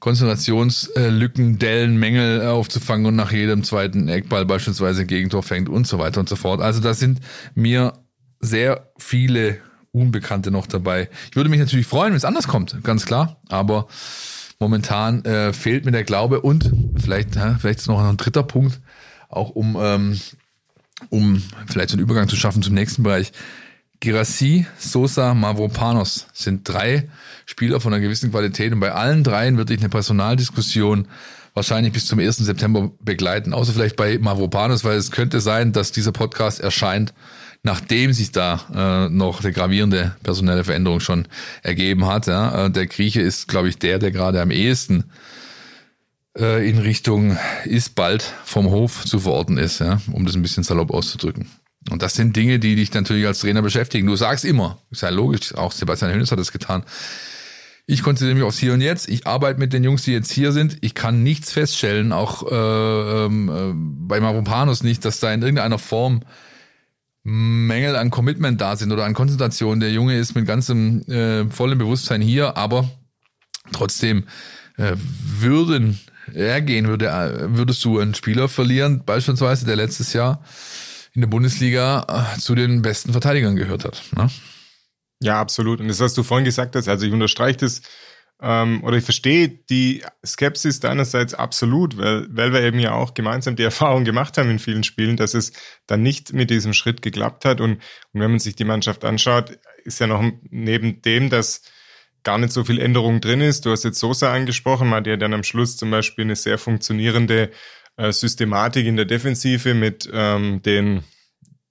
[0.02, 6.20] Konzentrationslücken, Dellen, Mängel aufzufangen und nach jedem zweiten Eckball beispielsweise Gegentor fängt und so weiter
[6.20, 6.60] und so fort.
[6.60, 7.20] Also da sind
[7.54, 7.94] mir
[8.40, 9.60] sehr viele
[9.92, 11.08] Unbekannte noch dabei.
[11.30, 13.38] Ich würde mich natürlich freuen, wenn es anders kommt, ganz klar.
[13.48, 13.88] Aber
[14.60, 18.82] momentan äh, fehlt mir der Glaube und vielleicht, ja, vielleicht ist noch ein dritter Punkt,
[19.30, 20.20] auch um, ähm,
[21.10, 23.34] um vielleicht so einen Übergang zu schaffen zum nächsten Bereich.
[24.02, 27.08] Girassi, Sosa, Mavropanos sind drei
[27.46, 31.08] Spieler von einer gewissen Qualität und bei allen dreien wird dich eine Personaldiskussion
[31.54, 32.38] wahrscheinlich bis zum 1.
[32.38, 37.14] September begleiten, außer vielleicht bei Mavropanos, weil es könnte sein, dass dieser Podcast erscheint,
[37.62, 41.28] nachdem sich da äh, noch eine gravierende personelle Veränderung schon
[41.62, 42.26] ergeben hat.
[42.26, 42.66] Ja.
[42.66, 45.12] Äh, Der Grieche ist, glaube ich, der, der gerade am ehesten
[46.36, 50.64] äh, in Richtung ist bald vom Hof zu verorten ist, ja, um das ein bisschen
[50.64, 51.48] salopp auszudrücken.
[51.90, 54.08] Und das sind Dinge, die dich natürlich als Trainer beschäftigen.
[54.08, 56.84] Du sagst immer, ist ja logisch, auch Sebastian Hönes hat das getan.
[57.88, 59.10] Ich konzentriere mich aufs Hier und Jetzt.
[59.10, 60.78] Ich arbeite mit den Jungs, die jetzt hier sind.
[60.82, 65.80] Ich kann nichts feststellen, auch äh, ähm, äh, bei Maropanos nicht, dass da in irgendeiner
[65.80, 66.22] Form
[67.24, 69.80] Mängel an Commitment da sind oder an Konzentration.
[69.80, 72.90] Der Junge ist mit ganzem äh, vollem Bewusstsein hier, aber
[73.72, 74.26] trotzdem
[74.78, 74.94] äh,
[75.40, 76.00] würden
[76.34, 80.44] ergehen, würde, äh, würdest du einen Spieler verlieren, beispielsweise, der letztes Jahr
[81.14, 84.02] in der Bundesliga äh, zu den besten Verteidigern gehört hat.
[84.16, 84.30] Ne?
[85.22, 85.80] Ja, absolut.
[85.80, 87.82] Und das, was du vorhin gesagt hast, also ich unterstreiche das,
[88.42, 93.56] ähm, oder ich verstehe die Skepsis deinerseits absolut, weil, weil wir eben ja auch gemeinsam
[93.56, 95.54] die Erfahrung gemacht haben in vielen Spielen, dass es
[95.86, 97.62] dann nicht mit diesem Schritt geklappt hat.
[97.62, 97.74] Und,
[98.14, 101.62] und wenn man sich die Mannschaft anschaut, ist ja noch neben dem, dass
[102.24, 103.66] gar nicht so viel Änderung drin ist.
[103.66, 106.58] Du hast jetzt Sosa angesprochen, man hat ja dann am Schluss zum Beispiel eine sehr
[106.58, 107.52] funktionierende
[108.02, 111.04] äh, Systematik in der Defensive mit ähm, den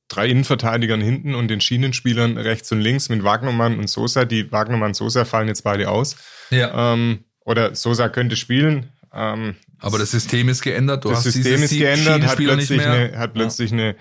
[0.08, 4.24] drei Innenverteidigern hinten und den Schienenspielern rechts und links mit Wagnermann und Sosa.
[4.24, 6.16] Die Wagnermann Sosa fallen jetzt beide aus.
[6.50, 6.94] Ja.
[6.94, 8.90] Ähm, oder Sosa könnte spielen.
[9.12, 11.04] Ähm, Aber das System ist geändert.
[11.04, 13.96] Du das System ist geändert, hat plötzlich, eine, hat plötzlich eine,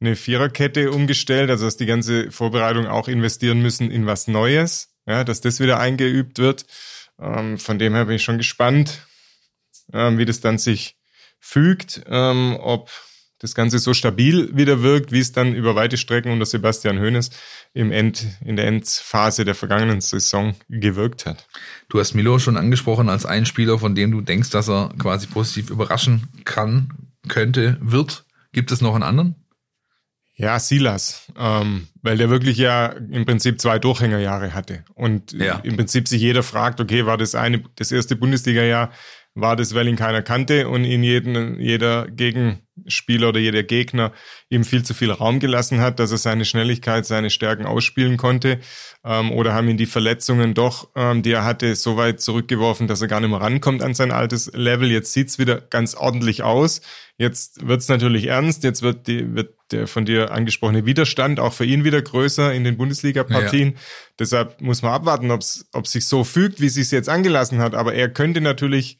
[0.00, 5.22] eine Viererkette umgestellt, also dass die ganze Vorbereitung auch investieren müssen in was Neues, ja,
[5.22, 6.66] dass das wieder eingeübt wird.
[7.20, 9.06] Ähm, von dem her bin ich schon gespannt,
[9.92, 10.97] ähm, wie das dann sich
[11.40, 12.90] fügt, ähm, ob
[13.40, 17.30] das Ganze so stabil wieder wirkt, wie es dann über weite Strecken unter Sebastian Hoeneß
[17.72, 21.46] im End, in der Endphase der vergangenen Saison gewirkt hat.
[21.88, 25.28] Du hast Milo schon angesprochen als einen Spieler, von dem du denkst, dass er quasi
[25.28, 26.88] positiv überraschen kann,
[27.28, 28.24] könnte, wird.
[28.52, 29.36] Gibt es noch einen anderen?
[30.34, 35.58] Ja, Silas, ähm, weil der wirklich ja im Prinzip zwei Durchhängerjahre hatte und Ja.
[35.64, 38.92] im Prinzip sich jeder fragt, okay, war das eine das erste Bundesliga-Jahr,
[39.40, 44.12] war das, weil ihn keiner kannte und ihn jeden, jeder Gegenspieler oder jeder Gegner
[44.48, 48.58] ihm viel zu viel Raum gelassen hat, dass er seine Schnelligkeit, seine Stärken ausspielen konnte,
[49.04, 53.00] ähm, oder haben ihn die Verletzungen doch, ähm, die er hatte, so weit zurückgeworfen, dass
[53.00, 54.90] er gar nicht mehr rankommt an sein altes Level.
[54.90, 56.80] Jetzt sieht's wieder ganz ordentlich aus.
[57.16, 58.64] Jetzt wird's natürlich ernst.
[58.64, 62.64] Jetzt wird, die, wird der von dir angesprochene Widerstand auch für ihn wieder größer in
[62.64, 63.76] den Bundesliga-Partien.
[64.18, 67.74] Deshalb muss man abwarten, ob's, ob sich so fügt, wie es sich jetzt angelassen hat.
[67.74, 68.98] Aber er könnte natürlich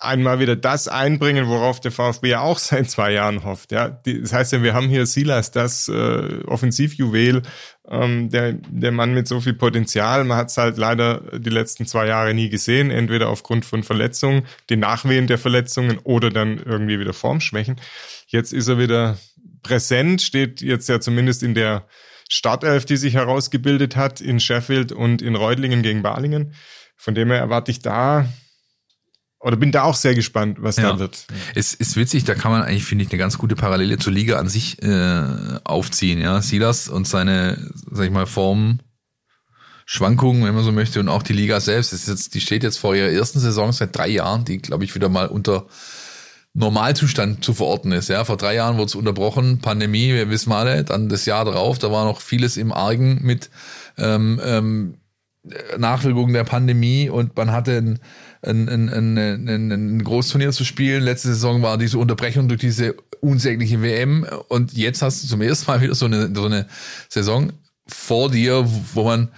[0.00, 3.72] einmal wieder das einbringen, worauf der VfB ja auch seit zwei Jahren hofft.
[3.72, 7.42] Ja, das heißt ja, wir haben hier Silas, das äh, Offensivjuwel,
[7.88, 10.24] ähm, der der Mann mit so viel Potenzial.
[10.24, 14.44] Man hat es halt leider die letzten zwei Jahre nie gesehen, entweder aufgrund von Verletzungen,
[14.70, 17.76] den Nachwehen der Verletzungen oder dann irgendwie wieder Formschwächen.
[18.26, 19.18] Jetzt ist er wieder
[19.62, 21.86] präsent, steht jetzt ja zumindest in der
[22.28, 26.54] Startelf, die sich herausgebildet hat in Sheffield und in Reutlingen gegen Balingen.
[26.96, 28.28] Von dem her erwarte ich da
[29.40, 30.92] oder bin da auch sehr gespannt, was Ja.
[30.92, 31.26] da wird.
[31.54, 34.38] Es ist witzig, da kann man eigentlich, finde ich, eine ganz gute Parallele zur Liga
[34.38, 36.20] an sich äh, aufziehen.
[36.20, 38.80] Ja, Silas und seine, sag ich mal, Form.
[39.90, 41.94] Schwankungen, wenn man so möchte, und auch die Liga selbst.
[41.94, 44.84] Das ist jetzt, die steht jetzt vor ihrer ersten Saison seit drei Jahren, die, glaube
[44.84, 45.66] ich, wieder mal unter
[46.52, 48.08] Normalzustand zu verorten ist.
[48.08, 51.78] Ja, vor drei Jahren wurde es unterbrochen, Pandemie, wir wissen alle, dann das Jahr darauf,
[51.78, 53.48] da war noch vieles im Argen mit
[53.96, 54.98] ähm, ähm,
[55.78, 57.98] Nachwirkungen der Pandemie und man hatte ein,
[58.42, 61.02] ein, ein, ein, ein, ein Großturnier zu spielen.
[61.02, 65.70] Letzte Saison war diese Unterbrechung durch diese unsägliche WM und jetzt hast du zum ersten
[65.70, 66.66] Mal wieder so eine, so eine
[67.08, 67.52] Saison
[67.86, 69.28] vor dir, wo man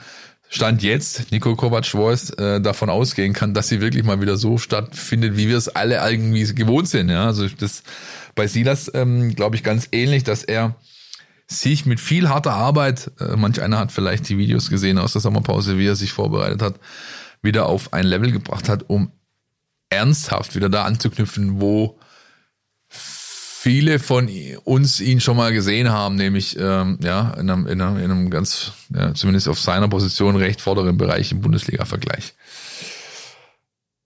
[0.52, 5.36] Stand jetzt, Nico Kovac-Voice, äh, davon ausgehen kann, dass sie wirklich mal wieder so stattfindet,
[5.36, 7.08] wie wir es alle irgendwie gewohnt sind.
[7.08, 7.84] Ja, also das
[8.34, 10.74] bei Silas ähm, glaube ich ganz ähnlich, dass er
[11.46, 15.20] sich mit viel harter Arbeit, äh, manch einer hat vielleicht die Videos gesehen aus der
[15.20, 16.74] Sommerpause, wie er sich vorbereitet hat,
[17.42, 19.12] wieder auf ein Level gebracht hat, um
[19.88, 21.98] ernsthaft wieder da anzuknüpfen, wo
[22.88, 24.30] viele von
[24.64, 28.30] uns ihn schon mal gesehen haben, nämlich ähm, ja in einem, in einem, in einem
[28.30, 32.34] ganz, ja, zumindest auf seiner Position recht vorderen Bereich im Bundesliga-Vergleich.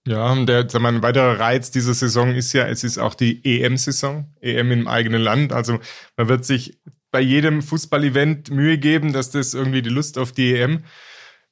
[0.06, 3.42] Ja, der, sag mal, ein weiterer Reiz dieser Saison ist ja, es ist auch die
[3.44, 5.52] EM-Saison, EM im eigenen Land.
[5.52, 5.78] Also
[6.16, 6.78] man wird sich
[7.10, 10.84] bei jedem Fußball-Event Mühe geben, dass das irgendwie die Lust auf die EM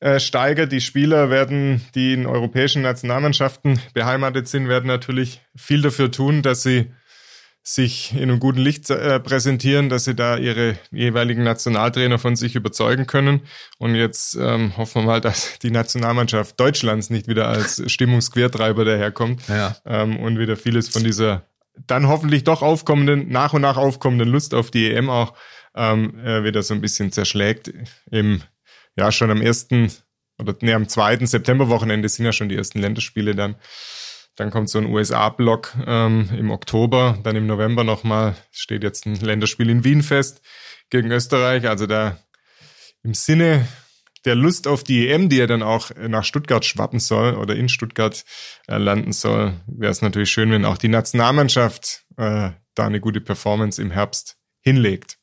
[0.03, 0.73] äh, steigert.
[0.73, 6.65] Die Spieler werden, die in europäischen Nationalmannschaften beheimatet sind, werden natürlich viel dafür tun, dass
[6.65, 6.91] sie
[7.63, 12.57] sich in einem guten Licht äh, präsentieren, dass sie da ihre jeweiligen Nationaltrainer von sich
[12.57, 13.43] überzeugen können.
[13.79, 19.43] Und jetzt ähm, hoffen wir mal, dass die Nationalmannschaft Deutschlands nicht wieder als Stimmungsquertreiber daherkommt
[19.49, 19.77] Ja.
[19.87, 21.45] ähm, und wieder vieles von dieser
[21.87, 25.33] dann hoffentlich doch aufkommenden, nach und nach aufkommenden Lust auf die EM auch
[25.75, 27.73] ähm, äh, wieder so ein bisschen zerschlägt.
[28.11, 28.43] Im,
[28.97, 29.91] ja, schon am ersten
[30.39, 33.57] oder nee, am zweiten Septemberwochenende sind ja schon die ersten Länderspiele dann.
[34.37, 39.17] Dann kommt so ein USA-Block ähm, im Oktober, dann im November nochmal steht jetzt ein
[39.17, 40.41] Länderspiel in Wien fest
[40.91, 41.69] gegen Österreich.
[41.69, 42.19] Also da
[43.03, 43.69] im Sinne
[44.25, 47.69] der Lust auf die EM, die ja dann auch nach Stuttgart schwappen soll oder in
[47.69, 48.25] Stuttgart
[48.69, 53.21] äh, landen soll, wäre es natürlich schön, wenn auch die Nationalmannschaft äh, da eine gute
[53.21, 55.19] Performance im Herbst hinlegt.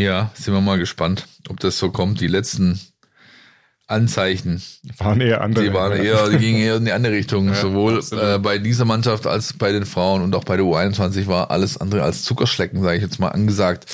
[0.00, 2.22] Ja, sind wir mal gespannt, ob das so kommt.
[2.22, 2.80] Die letzten
[3.86, 4.62] Anzeichen
[4.96, 5.64] Waren eher andere.
[5.64, 7.48] Die waren eher, die gingen eher in die andere Richtung.
[7.48, 11.26] Ja, Sowohl äh, bei dieser Mannschaft als bei den Frauen und auch bei der U21
[11.26, 13.92] war alles andere als Zuckerschlecken, sage ich jetzt mal angesagt.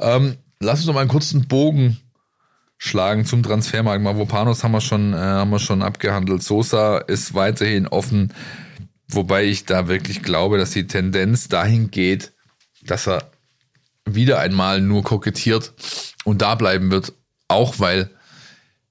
[0.00, 1.98] Ähm, lass uns noch mal einen kurzen Bogen
[2.76, 4.02] schlagen zum Transfermarkt.
[4.02, 6.42] Mavropanos haben wir schon, äh, haben wir schon abgehandelt.
[6.42, 8.32] Sosa ist weiterhin offen,
[9.06, 12.32] wobei ich da wirklich glaube, dass die Tendenz dahin geht,
[12.82, 13.30] dass er
[14.06, 15.72] wieder einmal nur kokettiert
[16.24, 17.12] und da bleiben wird,
[17.48, 18.10] auch weil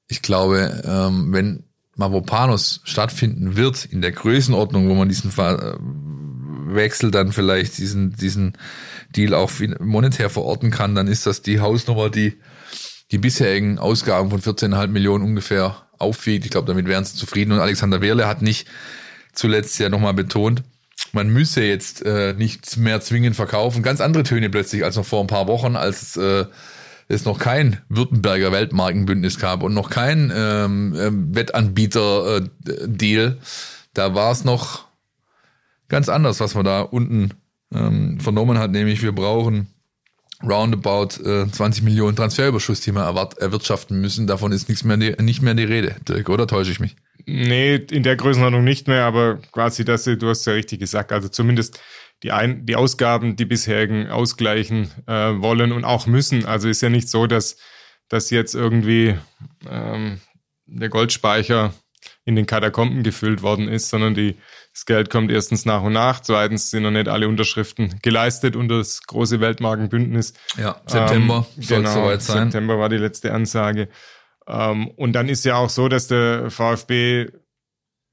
[0.08, 1.64] ich glaube, ähm, wenn
[1.96, 8.16] Mavropanos stattfinden wird in der Größenordnung, wo man diesen Ver äh, Wechsel dann vielleicht diesen
[8.16, 8.58] diesen
[9.16, 12.38] Deal auch monetär verorten kann, dann ist das die Hausnummer, die
[13.12, 16.46] die bisherigen Ausgaben von 14,5 Millionen ungefähr aufwiegt.
[16.46, 17.52] Ich glaube, damit wären sie zufrieden.
[17.52, 18.68] Und Alexander Wehrle hat nicht
[19.34, 20.64] zuletzt ja nochmal betont,
[21.16, 23.82] man müsse jetzt äh, nichts mehr zwingend verkaufen.
[23.82, 26.46] Ganz andere Töne plötzlich als noch vor ein paar Wochen, als äh,
[27.08, 33.38] es noch kein Württemberger Weltmarkenbündnis gab und noch kein ähm, ähm Wettanbieter-Deal,
[33.94, 34.86] da war es noch
[35.88, 37.32] ganz anders, was man da unten
[37.74, 39.68] ähm, vernommen hat, nämlich wir brauchen
[40.44, 43.06] roundabout äh, 20 Millionen Transferüberschuss, die wir
[43.40, 44.28] erwirtschaften müssen.
[44.28, 46.96] Davon ist nichts mehr die, nicht mehr die Rede, Dirk, oder täusche ich mich?
[47.26, 51.28] Nee, in der Größenordnung nicht mehr, aber quasi das, du hast ja richtig gesagt, also
[51.28, 51.80] zumindest
[52.24, 55.12] die, Ein die Ausgaben, die bisherigen ausgleichen äh,
[55.42, 56.46] wollen und auch müssen.
[56.46, 57.58] Also ist ja nicht so, dass,
[58.10, 59.16] dass jetzt irgendwie
[59.70, 60.20] ähm,
[60.66, 61.74] der Goldspeicher
[62.24, 64.36] in den Katakomben gefüllt worden ist, sondern die,
[64.74, 68.80] das Geld kommt erstens nach und nach, zweitens sind noch nicht alle Unterschriften geleistet unter
[68.80, 70.34] das große Weltmarkenbündnis.
[70.58, 72.50] Ja, September ähm, soll genau, soweit sein.
[72.50, 73.90] September war die letzte Ansage.
[74.48, 77.28] Ähm, und dann ist ja auch so, dass der VfB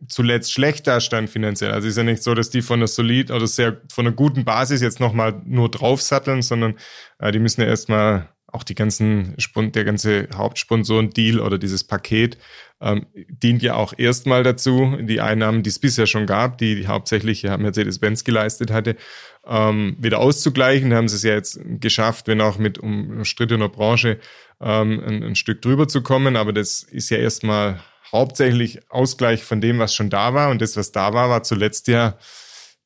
[0.09, 1.73] zuletzt schlecht dastand finanziell.
[1.73, 4.45] Also ist ja nicht so, dass die von einer solid oder sehr von einer guten
[4.45, 6.77] Basis jetzt nochmal nur draufsatteln, sondern
[7.19, 12.37] äh, die müssen ja erstmal auch die ganzen der ganze Hauptsponsoren-Deal oder dieses Paket
[12.83, 16.89] ähm, dient ja auch erstmal dazu, die Einnahmen, die es bisher schon gab, die, die
[16.89, 18.97] hauptsächlich ja, Mercedes-Benz geleistet hatte,
[19.47, 20.91] ähm, wieder auszugleichen.
[20.91, 24.19] Da haben sie es ja jetzt geschafft, wenn auch mit umstrittener Branche
[24.61, 26.37] ähm, ein, ein Stück drüber zu kommen.
[26.37, 27.81] Aber das ist ja erstmal
[28.13, 30.51] hauptsächlich Ausgleich von dem, was schon da war.
[30.51, 32.17] Und das, was da war, war zuletzt ja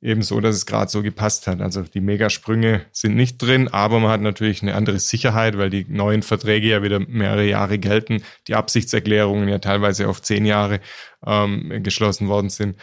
[0.02, 1.60] eben so, dass es gerade so gepasst hat.
[1.60, 5.86] Also die Megasprünge sind nicht drin, aber man hat natürlich eine andere Sicherheit, weil die
[5.88, 10.80] neuen Verträge ja wieder mehrere Jahre gelten, die Absichtserklärungen ja teilweise auf zehn Jahre
[11.26, 12.76] ähm, geschlossen worden sind.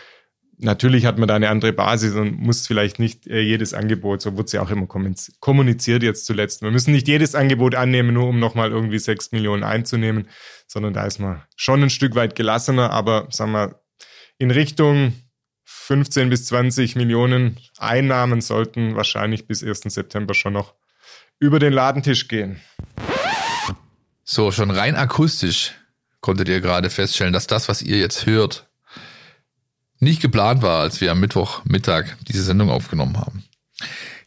[0.58, 4.34] Natürlich hat man da eine andere Basis und muss vielleicht nicht äh, jedes Angebot, so
[4.34, 6.62] wurde es ja auch immer kommuniziert jetzt zuletzt.
[6.62, 10.28] Wir müssen nicht jedes Angebot annehmen, nur um nochmal irgendwie sechs Millionen einzunehmen,
[10.68, 13.82] sondern da ist man schon ein Stück weit gelassener, aber sagen wir,
[14.38, 15.14] in Richtung
[15.66, 19.82] 15 bis 20 Millionen Einnahmen sollten wahrscheinlich bis 1.
[19.82, 20.76] September schon noch
[21.40, 22.62] über den Ladentisch gehen.
[24.24, 25.74] So, schon rein akustisch
[26.22, 28.70] konntet ihr gerade feststellen, dass das, was ihr jetzt hört,
[30.04, 33.44] nicht geplant war, als wir am Mittwochmittag diese Sendung aufgenommen haben.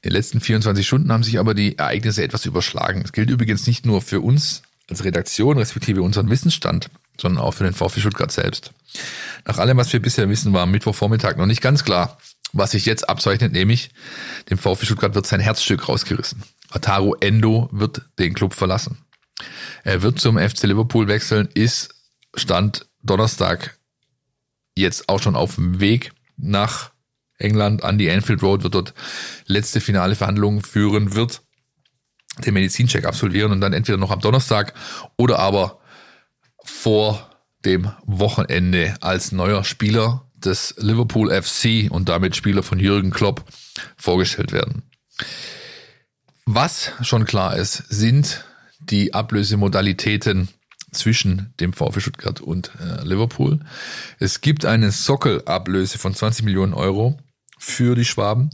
[0.03, 3.03] In den letzten 24 Stunden haben sich aber die Ereignisse etwas überschlagen.
[3.03, 6.89] Das gilt übrigens nicht nur für uns als Redaktion, respektive unseren Wissensstand,
[7.21, 8.73] sondern auch für den VfB Stuttgart selbst.
[9.45, 12.19] Nach allem, was wir bisher wissen, war am Mittwochvormittag noch nicht ganz klar,
[12.53, 13.91] was sich jetzt abzeichnet, nämlich
[14.51, 16.43] dem VfB Stuttgart wird sein Herzstück rausgerissen.
[16.71, 18.99] Ataru Endo wird den Club verlassen.
[19.85, 21.95] Er wird zum FC Liverpool wechseln, ist
[22.35, 23.76] Stand Donnerstag
[24.77, 26.91] jetzt auch schon auf dem Weg nach
[27.39, 28.95] England an die Anfield Road, wird dort
[29.47, 31.43] letzte finale Verhandlungen führen, wird
[32.45, 34.75] den Medizincheck absolvieren und dann entweder noch am Donnerstag
[35.17, 35.81] oder aber
[36.65, 37.31] vor
[37.65, 43.45] dem Wochenende als neuer Spieler des Liverpool FC und damit Spieler von Jürgen Klopp
[43.97, 44.83] vorgestellt werden.
[46.45, 48.45] Was schon klar ist, sind
[48.79, 50.49] die Ablösemodalitäten
[50.93, 53.61] zwischen dem VfB Stuttgart und äh, Liverpool.
[54.19, 57.19] Es gibt eine Sockelablöse von 20 Millionen Euro
[57.59, 58.51] für die Schwaben.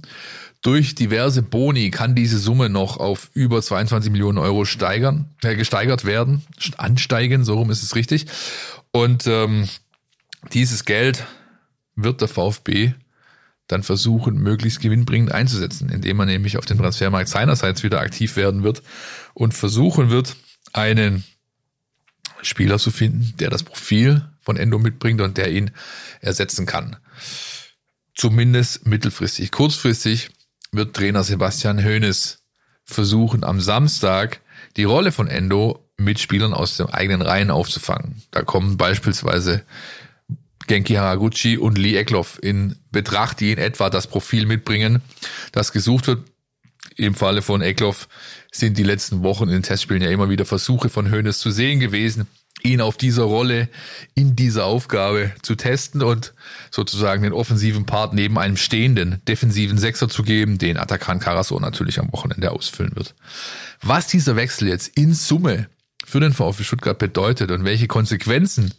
[0.62, 6.04] Durch diverse Boni kann diese Summe noch auf über 22 Millionen Euro steigern, äh, gesteigert
[6.04, 6.42] werden,
[6.76, 8.26] ansteigen, so rum ist es richtig.
[8.92, 9.68] Und ähm,
[10.52, 11.24] dieses Geld
[11.96, 12.94] wird der VfB
[13.66, 18.62] dann versuchen, möglichst gewinnbringend einzusetzen, indem man nämlich auf dem Transfermarkt seinerseits wieder aktiv werden
[18.62, 18.82] wird
[19.34, 20.36] und versuchen wird,
[20.72, 21.24] einen
[22.42, 25.70] Spieler zu finden, der das Profil von Endo mitbringt und der ihn
[26.20, 26.96] ersetzen kann.
[28.14, 29.50] Zumindest mittelfristig.
[29.50, 30.30] Kurzfristig
[30.72, 32.42] wird Trainer Sebastian Hoeneß
[32.84, 34.40] versuchen, am Samstag
[34.76, 38.22] die Rolle von Endo mit Spielern aus den eigenen Reihen aufzufangen.
[38.30, 39.64] Da kommen beispielsweise
[40.66, 45.02] Genki Haraguchi und Lee Eckloff in Betracht, die in etwa das Profil mitbringen,
[45.52, 46.28] das gesucht wird.
[46.96, 48.06] Im Falle von Eckloff
[48.52, 51.80] sind die letzten Wochen in den Testspielen ja immer wieder Versuche von Hoeneß zu sehen
[51.80, 52.28] gewesen,
[52.62, 53.68] ihn auf dieser Rolle,
[54.14, 56.34] in dieser Aufgabe zu testen und
[56.70, 61.98] sozusagen den offensiven Part neben einem stehenden defensiven Sechser zu geben, den Atakan Karasor natürlich
[61.98, 63.14] am Wochenende ausfüllen wird.
[63.80, 65.68] Was dieser Wechsel jetzt in Summe
[66.04, 68.74] für den VfB Stuttgart bedeutet und welche Konsequenzen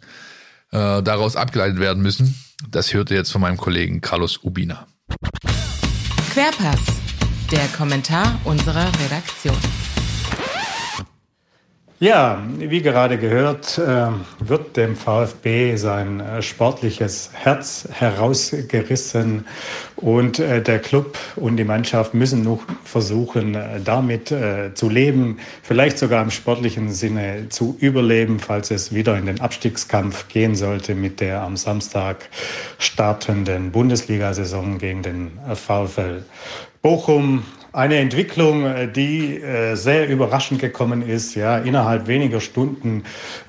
[0.70, 2.34] äh, daraus abgeleitet werden müssen,
[2.70, 4.86] das hört ihr jetzt von meinem Kollegen Carlos Ubina.
[6.32, 6.80] Querpass,
[7.54, 9.83] der Kommentar unserer Redaktion.
[12.04, 19.46] Ja, wie gerade gehört, äh, wird dem VfB sein äh, sportliches Herz herausgerissen
[19.96, 24.34] und äh, der Club und die Mannschaft müssen noch versuchen, damit
[24.74, 30.28] zu leben, vielleicht sogar im sportlichen Sinne zu überleben, falls es wieder in den Abstiegskampf
[30.28, 32.28] gehen sollte mit der am Samstag
[32.78, 36.22] startenden Bundesliga-Saison gegen den VfL
[36.82, 37.44] Bochum.
[37.74, 41.34] Eine Entwicklung, äh, die äh, sehr überraschend gekommen ist.
[41.34, 43.02] Ja, innerhalb weniger Stunden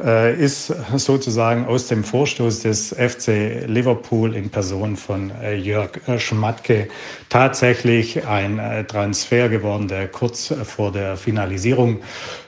[0.03, 6.87] äh, ist sozusagen aus dem Vorstoß des FC Liverpool in Person von Jörg Schmatke
[7.29, 11.99] tatsächlich ein Transfer geworden, der kurz vor der Finalisierung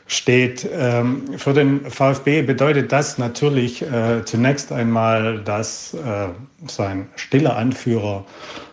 [0.08, 0.68] steht.
[0.72, 6.30] Ähm, für den VfB bedeutet das natürlich äh, zunächst einmal, dass äh,
[6.68, 8.26] sein stiller Anführer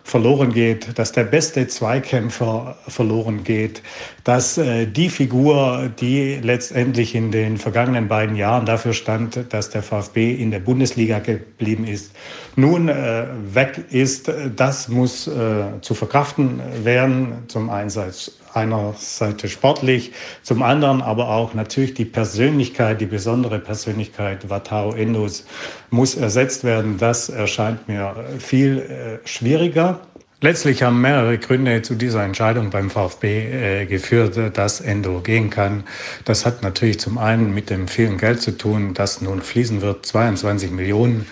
[0.03, 3.81] verloren geht, dass der beste Zweikämpfer verloren geht,
[4.25, 9.83] dass äh, die Figur, die letztendlich in den vergangenen beiden Jahren dafür stand, dass der
[9.83, 12.11] VfB in der Bundesliga geblieben ist,
[12.55, 17.43] nun äh, weg ist, das muss äh, zu verkraften werden.
[17.47, 24.93] Zum Einsatz einerseits sportlich, zum anderen aber auch natürlich die Persönlichkeit, die besondere Persönlichkeit Watao
[24.93, 25.45] Endos
[25.91, 26.97] muss ersetzt werden.
[26.97, 29.99] Das erscheint mir viel äh, schwieriger.
[30.41, 35.85] Letztlich haben mehrere Gründe zu dieser Entscheidung beim VfB äh, geführt, dass Endo gehen kann.
[36.25, 40.05] Das hat natürlich zum einen mit dem vielen Geld zu tun, das nun fließen wird,
[40.05, 41.25] 22 Millionen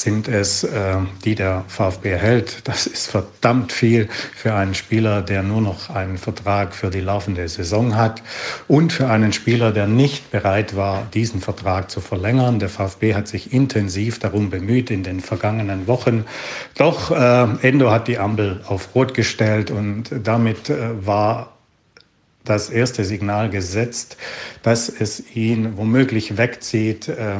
[0.00, 2.60] sind es, äh, die der VfB erhält.
[2.64, 7.48] Das ist verdammt viel für einen Spieler, der nur noch einen Vertrag für die laufende
[7.48, 8.22] Saison hat
[8.68, 12.58] und für einen Spieler, der nicht bereit war, diesen Vertrag zu verlängern.
[12.58, 16.24] Der VfB hat sich intensiv darum bemüht in den vergangenen Wochen.
[16.76, 21.52] Doch äh, Endo hat die Ampel auf Rot gestellt und damit äh, war
[22.44, 24.16] das erste Signal gesetzt,
[24.62, 27.08] dass es ihn womöglich wegzieht.
[27.08, 27.38] Äh,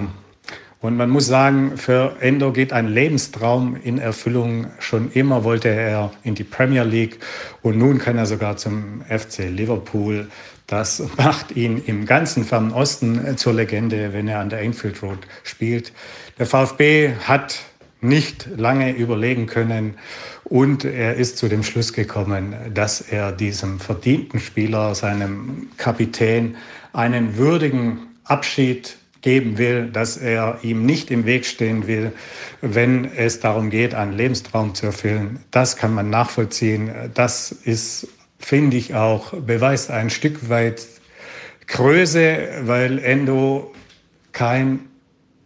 [0.87, 4.68] und man muss sagen, für Endo geht ein Lebenstraum in Erfüllung.
[4.78, 7.18] Schon immer wollte er in die Premier League
[7.62, 10.28] und nun kann er sogar zum FC Liverpool.
[10.68, 15.18] Das macht ihn im ganzen Fernen Osten zur Legende, wenn er an der Enfield Road
[15.43, 15.93] spielt.
[16.39, 17.59] Der VfB hat
[18.01, 19.95] nicht lange überlegen können
[20.45, 26.57] und er ist zu dem Schluss gekommen, dass er diesem verdienten Spieler, seinem Kapitän,
[26.93, 28.97] einen würdigen Abschied
[29.27, 32.12] geben will, dass er ihm nicht im Weg stehen will,
[32.61, 35.41] wenn es darum geht, einen Lebenstraum zu erfüllen.
[35.51, 36.93] Das kann man nachvollziehen.
[37.12, 38.07] Das ist,
[38.39, 40.87] finde ich auch, beweist ein Stück weit
[41.66, 43.74] Größe, weil Endo
[44.31, 44.79] kein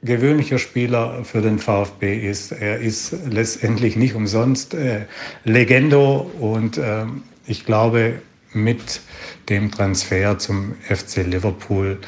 [0.02, 2.52] gewöhnlicher Spieler für den VfB ist.
[2.52, 5.06] Er ist letztendlich nicht umsonst äh,
[5.44, 7.06] Legendo und äh,
[7.46, 8.20] ich glaube,
[8.52, 9.00] mit
[9.48, 11.98] dem Transfer zum FC Liverpool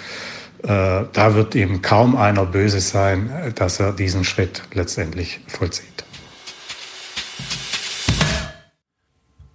[0.63, 6.05] da wird ihm kaum einer böse sein, dass er diesen Schritt letztendlich vollzieht.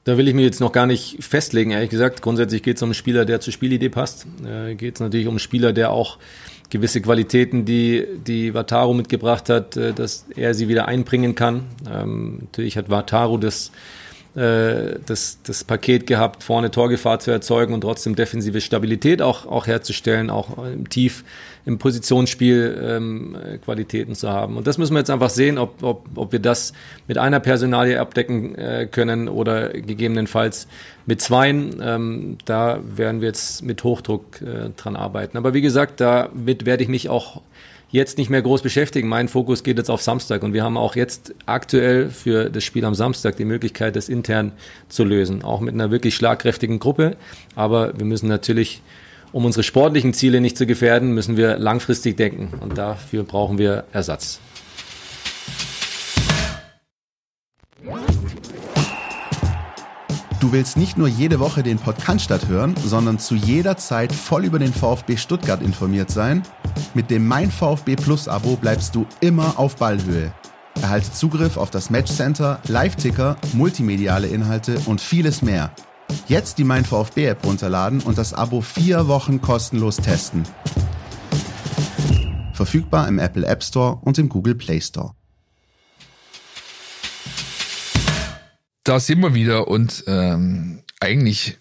[0.07, 2.21] Da will ich mir jetzt noch gar nicht festlegen, ehrlich gesagt.
[2.21, 4.25] Grundsätzlich geht es um einen Spieler, der zur Spielidee passt.
[4.45, 6.17] Äh, geht es natürlich um einen Spieler, der auch
[6.69, 11.65] gewisse Qualitäten, die, die Wataru mitgebracht hat, äh, dass er sie wieder einbringen kann.
[11.91, 13.73] Ähm, natürlich hat Wataru das
[14.37, 19.65] äh, das, das Paket gehabt, vorne Torgefahr zu erzeugen und trotzdem defensive Stabilität auch, auch
[19.65, 21.23] herzustellen, auch im Tief
[21.65, 23.35] im Positionsspiel ähm,
[23.65, 24.55] Qualitäten zu haben.
[24.55, 26.71] Und das müssen wir jetzt einfach sehen, ob, ob, ob wir das
[27.07, 30.67] mit einer Personalie abdecken äh, können oder gegebenenfalls
[31.07, 31.81] mit zweien.
[31.83, 35.35] Ähm, da werden wir jetzt mit Hochdruck äh, dran arbeiten.
[35.35, 37.41] Aber wie gesagt, damit werde ich mich auch
[37.89, 39.07] jetzt nicht mehr groß beschäftigen.
[39.07, 42.85] Mein Fokus geht jetzt auf Samstag und wir haben auch jetzt aktuell für das Spiel
[42.85, 44.51] am Samstag die Möglichkeit, das intern
[44.89, 45.43] zu lösen.
[45.43, 47.15] Auch mit einer wirklich schlagkräftigen Gruppe.
[47.55, 48.81] Aber wir müssen natürlich,
[49.31, 53.85] um unsere sportlichen Ziele nicht zu gefährden, müssen wir langfristig denken und dafür brauchen wir
[53.93, 54.39] Ersatz.
[60.39, 64.59] Du willst nicht nur jede Woche den Podcast hören, sondern zu jeder Zeit voll über
[64.59, 66.43] den VfB Stuttgart informiert sein?
[66.93, 70.33] Mit dem Mein VfB Plus Abo bleibst du immer auf Ballhöhe.
[70.81, 75.71] Erhalte Zugriff auf das Matchcenter, Live-Ticker, multimediale Inhalte und vieles mehr.
[76.27, 80.43] Jetzt die Mein VfB App runterladen und das Abo vier Wochen kostenlos testen.
[82.53, 85.13] Verfügbar im Apple App Store und im Google Play Store.
[88.87, 91.57] da sind wir wieder und ähm, eigentlich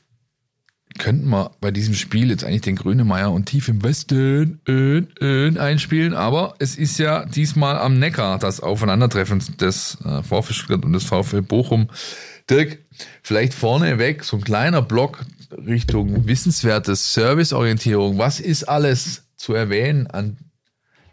[0.99, 5.59] könnten wir bei diesem Spiel jetzt eigentlich den Grünemeier und Tief im Westen äh, äh,
[5.59, 10.93] einspielen, aber es ist ja diesmal am Neckar das Aufeinandertreffen des äh, VfL Stuttgart und
[10.93, 11.89] des VfL Bochum.
[12.49, 12.79] Dirk,
[13.23, 18.19] vielleicht vorneweg so ein kleiner Block Richtung wissenswertes Serviceorientierung.
[18.19, 20.39] Was ist alles zu erwähnen an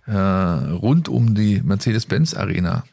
[0.06, 2.84] äh, rund um die Mercedes-Benz Arena?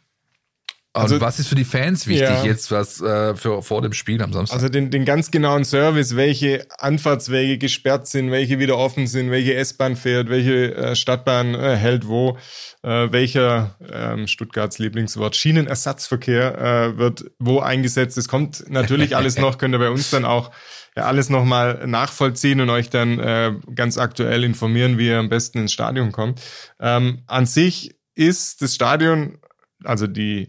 [0.92, 2.44] Also, und was ist für die Fans wichtig ja.
[2.44, 4.56] jetzt, was äh, für vor dem Spiel am Samstag?
[4.56, 9.54] Also den, den ganz genauen Service, welche Anfahrtswege gesperrt sind, welche wieder offen sind, welche
[9.54, 12.38] S-Bahn fährt, welche äh, Stadtbahn äh, hält wo,
[12.82, 18.18] äh, welcher ähm, Stuttgarts Lieblingswort Schienenersatzverkehr äh, wird wo eingesetzt.
[18.18, 20.50] Es kommt natürlich alles noch, könnt ihr bei uns dann auch
[20.96, 25.58] ja, alles nochmal nachvollziehen und euch dann äh, ganz aktuell informieren, wie ihr am besten
[25.58, 26.40] ins Stadion kommt.
[26.80, 29.38] Ähm, an sich ist das Stadion,
[29.84, 30.46] also die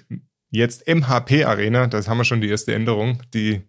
[0.52, 3.22] Jetzt MHP Arena, das haben wir schon die erste Änderung.
[3.34, 3.62] Die,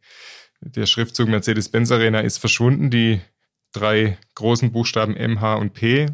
[0.60, 2.90] der Schriftzug Mercedes-Benz Arena ist verschwunden.
[2.90, 3.20] Die
[3.72, 6.06] drei großen Buchstaben MH und P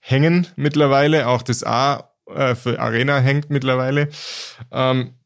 [0.00, 1.28] hängen mittlerweile.
[1.28, 4.08] Auch das A äh, für Arena hängt mittlerweile.
[4.72, 5.17] Ähm,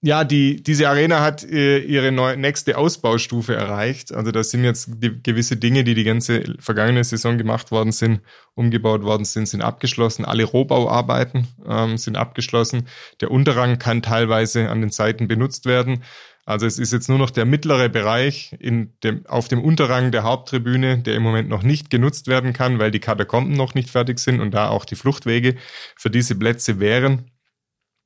[0.00, 4.12] ja, die, diese Arena hat äh, ihre neu, nächste Ausbaustufe erreicht.
[4.14, 8.20] Also das sind jetzt gewisse Dinge, die die ganze vergangene Saison gemacht worden sind,
[8.54, 10.24] umgebaut worden sind, sind abgeschlossen.
[10.24, 12.86] Alle Rohbauarbeiten ähm, sind abgeschlossen.
[13.20, 16.04] Der Unterrang kann teilweise an den Seiten benutzt werden.
[16.46, 20.22] Also es ist jetzt nur noch der mittlere Bereich in dem, auf dem Unterrang der
[20.22, 24.20] Haupttribüne, der im Moment noch nicht genutzt werden kann, weil die Katakomben noch nicht fertig
[24.20, 25.56] sind und da auch die Fluchtwege
[25.96, 27.32] für diese Plätze wären.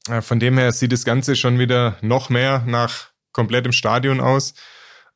[0.09, 4.55] Äh, von dem her sieht das Ganze schon wieder noch mehr nach komplettem Stadion aus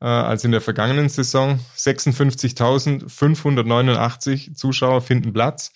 [0.01, 1.59] äh, als in der vergangenen Saison.
[1.75, 5.71] 56.589 Zuschauer finden Platz.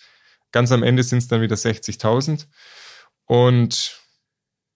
[0.50, 2.46] Ganz am Ende sind es dann wieder 60.000.
[3.26, 3.98] Und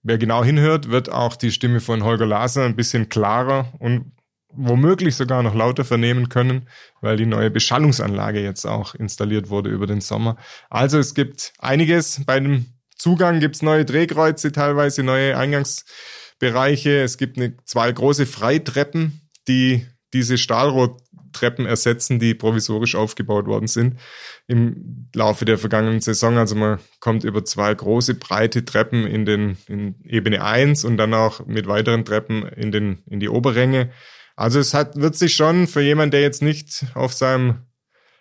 [0.03, 4.13] wer genau hinhört, wird auch die Stimme von Holger Laser ein bisschen klarer und
[4.49, 6.69] womöglich sogar noch lauter vernehmen können,
[7.03, 10.39] weil die neue Beschallungsanlage jetzt auch installiert wurde über den Sommer.
[10.71, 17.03] Also es gibt einiges bei dem Zugang gibt es neue Drehkreuze, teilweise neue Eingangsbereiche.
[17.03, 23.99] Es gibt eine, zwei große Freitreppen, die diese Stahlrohrtreppen ersetzen, die provisorisch aufgebaut worden sind
[24.47, 26.39] im Laufe der vergangenen Saison.
[26.39, 31.13] Also man kommt über zwei große, breite Treppen in den in Ebene 1 und dann
[31.15, 33.91] auch mit weiteren Treppen in, den, in die Oberränge.
[34.37, 37.67] Also es hat, wird sich schon für jemanden, der jetzt nicht auf seinem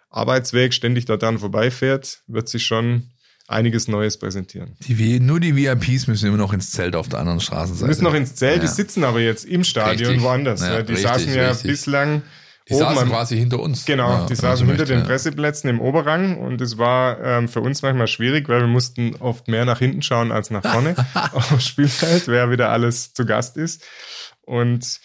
[0.10, 3.12] Arbeitsweg ständig daran vorbeifährt, wird sich schon
[3.48, 4.76] einiges Neues präsentieren.
[4.80, 7.86] Die, nur die VIPs müssen immer noch ins Zelt auf der anderen Straßenseite.
[7.86, 8.62] Die müssen noch ins Zelt, ja.
[8.62, 10.24] die sitzen aber jetzt im Stadion richtig.
[10.24, 10.62] woanders.
[10.62, 11.72] Ja, die richtig, saßen ja richtig.
[11.72, 12.24] bislang
[12.68, 13.86] die oben saßen quasi hinter uns.
[13.86, 17.62] Genau, ja, die saßen hinter möchte, den Presseplätzen im Oberrang und es war ähm, für
[17.62, 20.96] uns manchmal schwierig, weil wir mussten oft mehr nach hinten schauen als nach vorne
[21.34, 23.84] auf Spielfeld, wer wieder alles zu Gast ist.
[24.42, 25.00] Und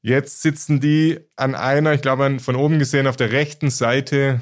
[0.00, 4.40] jetzt sitzen die an einer, ich glaube von oben gesehen auf der rechten Seite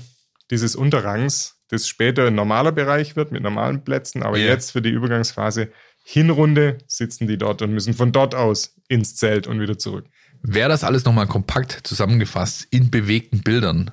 [0.53, 4.49] dieses Unterrangs das später ein normaler Bereich wird mit normalen Plätzen, aber yeah.
[4.49, 5.71] jetzt für die Übergangsphase
[6.03, 10.07] Hinrunde sitzen die dort und müssen von dort aus ins Zelt und wieder zurück.
[10.43, 13.91] Wer das alles nochmal kompakt zusammengefasst in bewegten Bildern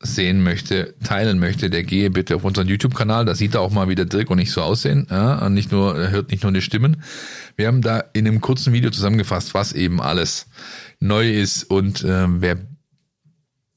[0.00, 3.24] sehen möchte, teilen möchte, der gehe bitte auf unseren YouTube-Kanal.
[3.24, 5.06] Da sieht er auch mal, wie der Dirk und ich so aussehen.
[5.10, 7.02] Ja, und nicht nur, er hört nicht nur die Stimmen.
[7.56, 10.48] Wir haben da in einem kurzen Video zusammengefasst, was eben alles
[10.98, 12.58] neu ist und äh, wer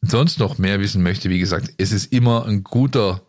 [0.01, 3.21] sonst noch mehr wissen möchte, wie gesagt, es ist immer ein guter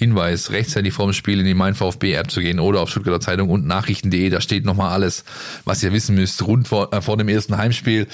[0.00, 3.50] Hinweis, rechtzeitig vorm Spiel in die Mein VfB App zu gehen oder auf Stuttgarter Zeitung
[3.50, 4.30] und Nachrichten.de.
[4.30, 5.24] Da steht nochmal alles,
[5.66, 8.06] was ihr wissen müsst, rund vor, äh, vor dem ersten Heimspiel.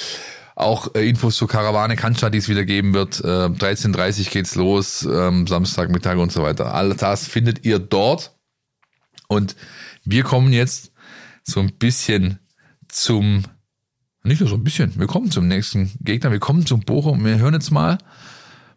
[0.57, 3.21] Auch äh, Infos zur Karawane Cannstatt, die es wieder geben wird.
[3.21, 6.75] Äh, 13.30 geht's los, ähm, Samstagmittag und so weiter.
[6.75, 8.33] All das findet ihr dort.
[9.29, 9.55] Und
[10.05, 10.91] wir kommen jetzt
[11.45, 12.41] so ein bisschen
[12.89, 13.45] zum
[14.25, 14.99] nicht nur so ein bisschen.
[14.99, 16.33] Wir kommen zum nächsten Gegner.
[16.33, 17.25] Wir kommen zum Bochum.
[17.25, 17.99] Wir hören jetzt mal,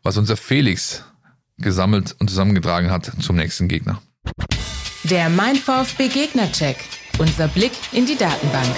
[0.03, 1.03] was unser Felix
[1.59, 4.01] gesammelt und zusammengetragen hat zum nächsten Gegner.
[5.03, 6.77] Der Mein VfB Gegner-Check.
[7.19, 8.75] Unser Blick in die Datenbank.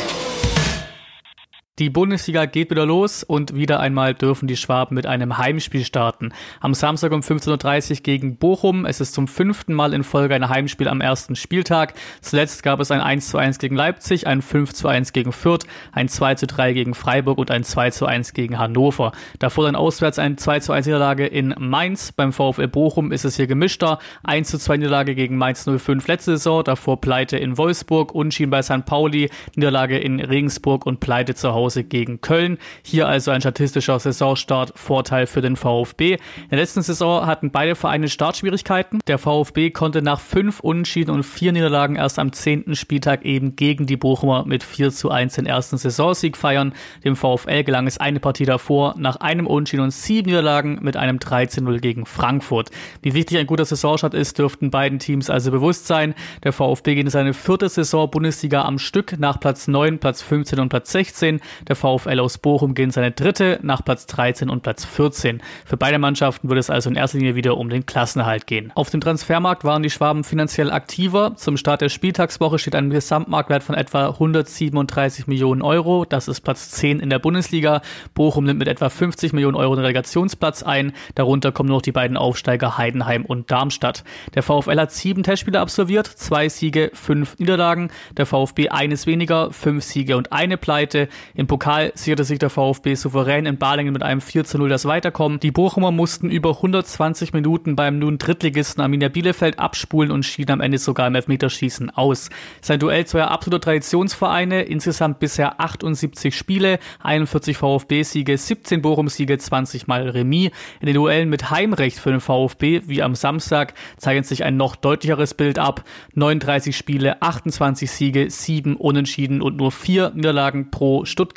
[1.81, 6.31] Die Bundesliga geht wieder los und wieder einmal dürfen die Schwaben mit einem Heimspiel starten.
[6.59, 8.85] Am Samstag um 15.30 Uhr gegen Bochum.
[8.85, 11.95] Es ist zum fünften Mal in Folge ein Heimspiel am ersten Spieltag.
[12.21, 15.65] Zuletzt gab es ein 1 zu 1 gegen Leipzig, ein 5 zu 1 gegen Fürth,
[15.91, 19.11] ein 2 zu 3 gegen Freiburg und ein 2 zu 1 gegen Hannover.
[19.39, 22.11] Davor dann auswärts ein 2 zu 1 Niederlage in Mainz.
[22.11, 23.97] Beim VfL Bochum ist es hier gemischter.
[24.21, 28.61] 1 zu 2 Niederlage gegen Mainz 05 letzte Saison, davor Pleite in Wolfsburg, Unschien bei
[28.61, 28.85] St.
[28.85, 32.57] Pauli, Niederlage in Regensburg und Pleite zu Hause Hause gegen Köln.
[32.83, 36.13] Hier also ein statistischer Saisonstart Vorteil für den VfB.
[36.13, 38.99] In der letzten Saison hatten beide Vereine Startschwierigkeiten.
[39.07, 43.85] Der VfB konnte nach fünf Unentschieden und vier Niederlagen erst am zehnten Spieltag eben gegen
[43.85, 46.73] die Bochumer mit 4 zu 1 den ersten Saisonsieg feiern.
[47.05, 51.19] Dem VfL gelang es eine Partie davor nach einem Unentschieden und sieben Niederlagen mit einem
[51.19, 52.69] 13-0 gegen Frankfurt.
[53.01, 56.15] Wie wichtig ein guter Saisonstart ist, dürften beiden Teams also bewusst sein.
[56.43, 60.59] Der VfB geht in seine vierte Saison Bundesliga am Stück nach Platz 9, Platz 15
[60.59, 61.39] und Platz 16.
[61.67, 65.41] Der VfL aus Bochum gewinnt seine dritte nach Platz 13 und Platz 14.
[65.65, 68.71] Für beide Mannschaften würde es also in erster Linie wieder um den Klassenerhalt gehen.
[68.75, 71.35] Auf dem Transfermarkt waren die Schwaben finanziell aktiver.
[71.35, 76.05] Zum Start der Spieltagswoche steht ein Gesamtmarktwert von etwa 137 Millionen Euro.
[76.05, 77.81] Das ist Platz 10 in der Bundesliga.
[78.13, 80.93] Bochum nimmt mit etwa 50 Millionen Euro den Relegationsplatz ein.
[81.15, 84.03] Darunter kommen noch die beiden Aufsteiger Heidenheim und Darmstadt.
[84.35, 87.91] Der VfL hat sieben Testspiele absolviert, zwei Siege, fünf Niederlagen.
[88.17, 91.07] Der VfB eines weniger, fünf Siege und eine Pleite.
[91.41, 94.85] Im Pokal sicherte sich der VfB souverän in Balingen mit einem 4 zu 0 das
[94.85, 95.39] Weiterkommen.
[95.39, 100.61] Die Bochumer mussten über 120 Minuten beim nun Drittligisten Arminia Bielefeld abspulen und schieden am
[100.61, 102.29] Ende sogar im Elfmeterschießen aus.
[102.61, 110.09] Sein Duell zweier absoluter Traditionsvereine, insgesamt bisher 78 Spiele, 41 VfB-Siege, 17 Bochum-Siege, 20 Mal
[110.09, 110.51] Remis.
[110.79, 114.75] In den Duellen mit Heimrecht für den VfB, wie am Samstag, zeichnet sich ein noch
[114.75, 115.85] deutlicheres Bild ab.
[116.13, 121.30] 39 Spiele, 28 Siege, 7 Unentschieden und nur 4 Niederlagen pro Stuttgart.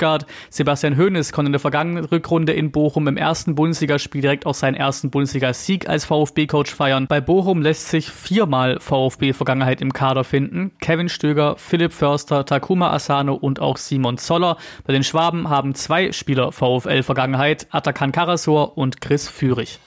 [0.50, 4.74] Sebastian Hoeneß konnte in der vergangenen Rückrunde in Bochum im ersten Bundesligaspiel direkt auch seinen
[4.74, 7.06] ersten Bundesliga-Sieg als VfB-Coach feiern.
[7.08, 10.72] Bei Bochum lässt sich viermal VfB-Vergangenheit im Kader finden.
[10.80, 14.56] Kevin Stöger, Philipp Förster, Takuma Asano und auch Simon Zoller.
[14.84, 19.78] Bei den Schwaben haben zwei Spieler VfL-Vergangenheit, Atakan Karasor und Chris Führig.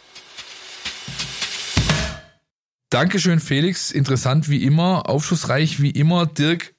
[2.90, 3.92] Dankeschön, Felix.
[3.92, 6.26] Interessant wie immer, aufschlussreich wie immer.
[6.26, 6.74] Dirk,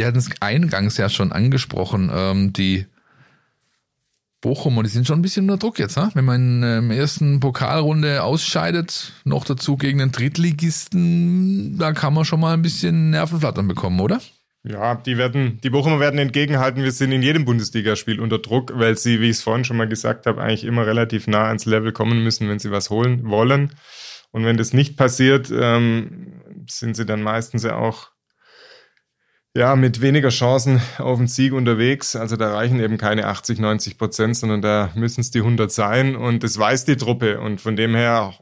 [0.00, 2.86] wir hatten es eingangs ja schon angesprochen, ähm, die
[4.40, 6.10] Bochumer, die sind schon ein bisschen unter Druck jetzt, ne?
[6.14, 12.24] wenn man in der ersten Pokalrunde ausscheidet, noch dazu gegen den Drittligisten, da kann man
[12.24, 14.22] schon mal ein bisschen Nervenflattern bekommen, oder?
[14.62, 18.96] Ja, die werden, die Bochumer werden entgegenhalten, wir sind in jedem Bundesligaspiel unter Druck, weil
[18.96, 21.92] sie, wie ich es vorhin schon mal gesagt habe, eigentlich immer relativ nah ans Level
[21.92, 23.74] kommen müssen, wenn sie was holen wollen.
[24.30, 28.10] Und wenn das nicht passiert, ähm, sind sie dann meistens ja auch
[29.54, 32.14] ja, mit weniger Chancen auf den Sieg unterwegs.
[32.14, 36.14] Also da reichen eben keine 80, 90 Prozent, sondern da müssen es die 100 sein.
[36.16, 37.40] Und das weiß die Truppe.
[37.40, 38.34] Und von dem her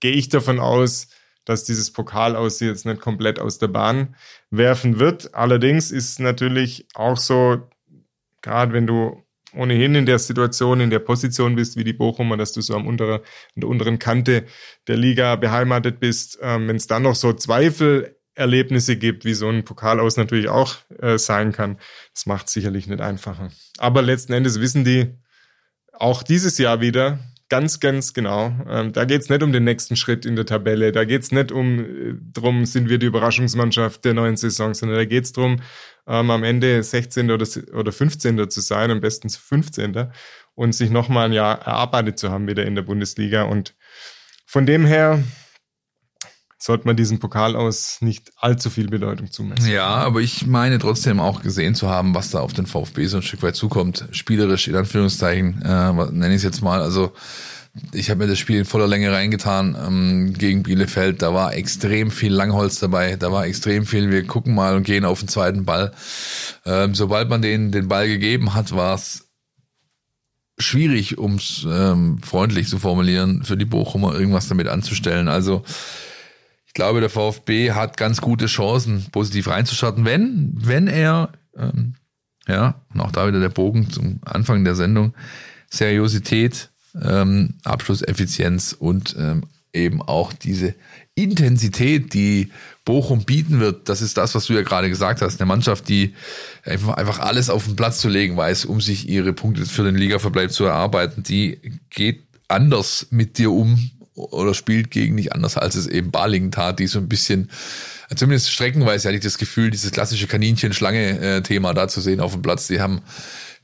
[0.00, 1.08] gehe ich davon aus,
[1.44, 4.14] dass dieses Pokal aus sie jetzt nicht komplett aus der Bahn
[4.50, 5.34] werfen wird.
[5.34, 7.68] Allerdings ist natürlich auch so,
[8.40, 9.22] gerade wenn du
[9.56, 12.86] ohnehin in der Situation, in der Position bist, wie die Bochumer, dass du so am
[12.86, 14.44] unteren, an der unteren Kante
[14.88, 17.32] der Liga beheimatet bist, ähm, wenn es dann noch so
[18.34, 21.78] Zweifelerlebnisse gibt, wie so ein Pokal aus natürlich auch äh, sein kann,
[22.12, 23.50] das macht sicherlich nicht einfacher.
[23.78, 25.14] Aber letzten Endes wissen die
[25.92, 28.52] auch dieses Jahr wieder, ganz, ganz genau.
[28.68, 30.90] Ähm, da geht's nicht um den nächsten Schritt in der Tabelle.
[30.90, 35.04] Da geht's nicht um äh, drum, sind wir die Überraschungsmannschaft der neuen Saison, sondern da
[35.04, 35.60] geht's drum,
[36.06, 37.30] ähm, am Ende 16.
[37.30, 38.50] oder, oder 15.
[38.50, 40.08] zu sein, am besten 15.
[40.54, 43.44] und sich nochmal ein Jahr erarbeitet zu haben wieder in der Bundesliga.
[43.44, 43.74] Und
[44.46, 45.22] von dem her
[46.64, 49.70] sollte man diesem Pokal aus nicht allzu viel Bedeutung zumessen.
[49.70, 53.18] Ja, aber ich meine trotzdem auch gesehen zu haben, was da auf den VfB so
[53.18, 54.08] ein Stück weit zukommt.
[54.12, 56.80] Spielerisch, in Anführungszeichen, äh, nenne ich es jetzt mal.
[56.80, 57.12] Also
[57.92, 61.20] ich habe mir das Spiel in voller Länge reingetan ähm, gegen Bielefeld.
[61.20, 63.16] Da war extrem viel Langholz dabei.
[63.16, 65.92] Da war extrem viel, wir gucken mal und gehen auf den zweiten Ball.
[66.64, 69.28] Ähm, sobald man den, den Ball gegeben hat, war es
[70.58, 75.28] schwierig, um es ähm, freundlich zu formulieren, für die Bochumer irgendwas damit anzustellen.
[75.28, 75.62] Also
[76.74, 81.94] ich glaube, der VfB hat ganz gute Chancen, positiv reinzustarten, wenn, wenn er, ähm,
[82.48, 85.14] ja, und auch da wieder der Bogen zum Anfang der Sendung,
[85.70, 86.70] Seriosität,
[87.00, 90.74] ähm, Abschlusseffizienz und ähm, eben auch diese
[91.14, 92.50] Intensität, die
[92.84, 95.40] Bochum bieten wird, das ist das, was du ja gerade gesagt hast.
[95.40, 96.14] Eine Mannschaft, die
[96.64, 99.94] einfach, einfach alles auf den Platz zu legen weiß, um sich ihre Punkte für den
[99.94, 101.60] Ligaverbleib zu erarbeiten, die
[101.90, 103.78] geht anders mit dir um
[104.14, 107.50] oder spielt gegen nicht anders, als es eben Balingen tat, die so ein bisschen,
[108.14, 112.68] zumindest streckenweise hatte ich das Gefühl, dieses klassische Kaninchen-Schlange-Thema da zu sehen auf dem Platz.
[112.68, 113.02] Die haben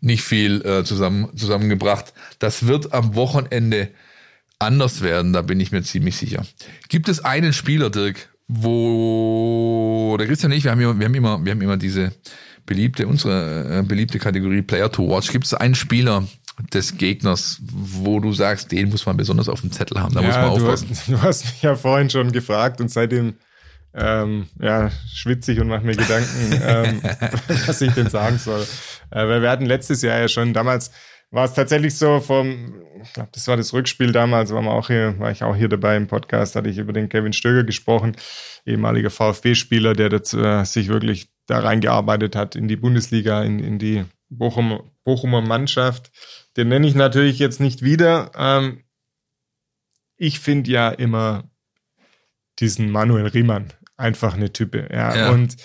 [0.00, 2.12] nicht viel äh, zusammen, zusammengebracht.
[2.38, 3.90] Das wird am Wochenende
[4.58, 6.44] anders werden, da bin ich mir ziemlich sicher.
[6.88, 11.14] Gibt es einen Spieler, Dirk, wo der Christian und ich, wir haben, immer, wir haben
[11.14, 12.12] immer, wir haben immer diese
[12.66, 15.32] beliebte, unsere äh, beliebte Kategorie Player to Watch.
[15.32, 16.26] Gibt es einen Spieler,
[16.72, 20.14] des Gegners, wo du sagst, den muss man besonders auf dem Zettel haben.
[20.14, 20.88] Da ja, muss man aufpassen.
[20.88, 23.34] Du hast, du hast mich ja vorhin schon gefragt und seitdem
[23.94, 27.02] ähm, ja, schwitzig und mache mir Gedanken, ähm,
[27.66, 28.62] was ich denn sagen soll.
[29.10, 30.92] Äh, weil wir hatten letztes Jahr ja schon, damals
[31.32, 35.18] war es tatsächlich so vom, ich glaube, das war das Rückspiel damals, war, auch hier,
[35.18, 38.16] war ich auch hier dabei im Podcast, hatte ich über den Kevin Stöger gesprochen,
[38.66, 43.78] ehemaliger VfB-Spieler, der dazu, äh, sich wirklich da reingearbeitet hat in die Bundesliga, in, in
[43.78, 46.10] die Bochum, Bochumer Mannschaft.
[46.60, 48.32] Den nenne ich natürlich jetzt nicht wieder.
[48.36, 48.84] Ähm,
[50.18, 51.50] ich finde ja immer
[52.58, 54.86] diesen Manuel Riemann einfach eine Type.
[54.92, 55.16] Ja.
[55.16, 55.30] ja.
[55.30, 55.56] Und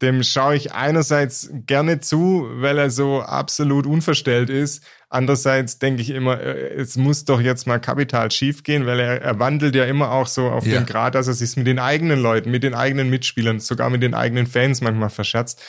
[0.00, 4.82] dem schaue ich einerseits gerne zu, weil er so absolut unverstellt ist.
[5.10, 9.20] Andererseits denke ich immer, äh, es muss doch jetzt mal kapital schief gehen, weil er,
[9.20, 10.78] er wandelt ja immer auch so auf Ja.
[10.78, 14.02] den Grad, dass er sich mit den eigenen Leuten, mit den eigenen Mitspielern, sogar mit
[14.02, 15.62] den eigenen Fans manchmal verscherzt.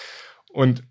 [0.49, 0.83] Und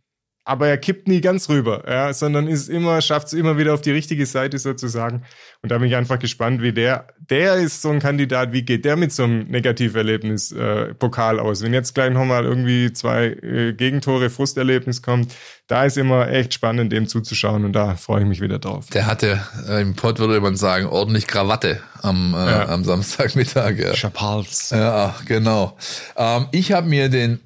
[0.44, 3.82] aber er kippt nie ganz rüber, ja, sondern ist immer, schafft es immer wieder auf
[3.82, 5.22] die richtige Seite sozusagen.
[5.62, 8.84] Und da bin ich einfach gespannt, wie der, der ist so ein Kandidat, wie geht
[8.84, 11.62] der mit so einem Negativerlebnis äh, Pokal aus?
[11.62, 15.32] Wenn jetzt gleich nochmal irgendwie zwei äh, Gegentore, Frusterlebnis kommt,
[15.66, 18.86] da ist immer echt spannend, dem zuzuschauen und da freue ich mich wieder drauf.
[18.92, 22.68] Der hatte, äh, im Pott würde man sagen, ordentlich Krawatte am, äh, Ja.
[22.68, 23.78] am Samstagmittag.
[23.78, 23.94] Ja.
[23.94, 24.70] Schapals.
[24.70, 25.76] Ja, genau.
[26.16, 27.40] Ähm, ich habe mir den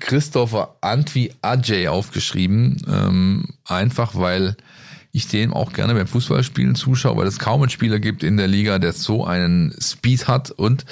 [0.00, 4.56] Christopher Antwi Ajay aufgeschrieben, ähm, einfach weil
[5.10, 8.46] ich dem auch gerne beim Fußballspielen zuschaue, weil es kaum einen Spieler gibt in der
[8.46, 10.84] Liga, der so einen Speed hat und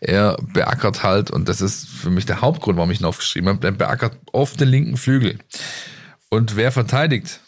[0.00, 3.66] er beackert halt, und das ist für mich der Hauptgrund, warum ich ihn aufgeschrieben habe,
[3.66, 5.38] er beackert oft den linken Flügel.
[6.30, 7.40] Und wer verteidigt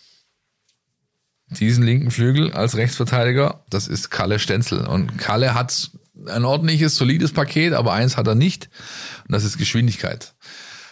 [1.49, 3.65] diesen linken Flügel als Rechtsverteidiger?
[3.70, 4.87] Das ist Kalle Stenzel.
[4.87, 5.91] Und Kalle hat
[6.27, 8.69] ein ordentliches, solides Paket, aber eins hat er nicht,
[9.27, 10.35] und das ist Geschwindigkeit.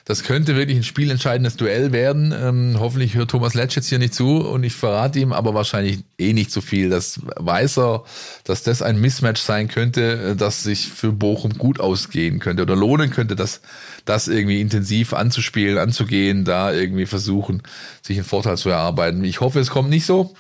[0.09, 2.32] Das könnte wirklich ein spielentscheidendes Duell werden.
[2.32, 5.98] Ähm, hoffentlich hört Thomas Letsch jetzt hier nicht zu und ich verrate ihm aber wahrscheinlich
[6.16, 6.89] eh nicht so viel.
[6.89, 8.05] Das weiß er,
[8.44, 12.74] dass das ein Mismatch sein könnte, äh, das sich für Bochum gut ausgehen könnte oder
[12.74, 13.60] lohnen könnte, das,
[14.06, 17.62] das irgendwie intensiv anzuspielen, anzugehen, da irgendwie versuchen,
[18.01, 19.22] sich einen Vorteil zu erarbeiten.
[19.24, 20.35] Ich hoffe, es kommt nicht so.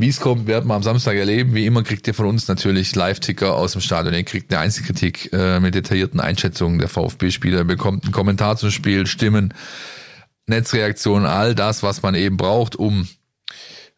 [0.00, 1.54] Wie es kommt, werden wir am Samstag erleben.
[1.54, 4.14] Wie immer kriegt ihr von uns natürlich Live-Ticker aus dem Stadion.
[4.14, 7.58] Ihr kriegt eine Einzelkritik äh, mit detaillierten Einschätzungen der VfB-Spieler.
[7.58, 9.52] Ihr bekommt einen Kommentar zum Spiel, Stimmen,
[10.46, 13.08] Netzreaktionen, all das, was man eben braucht, um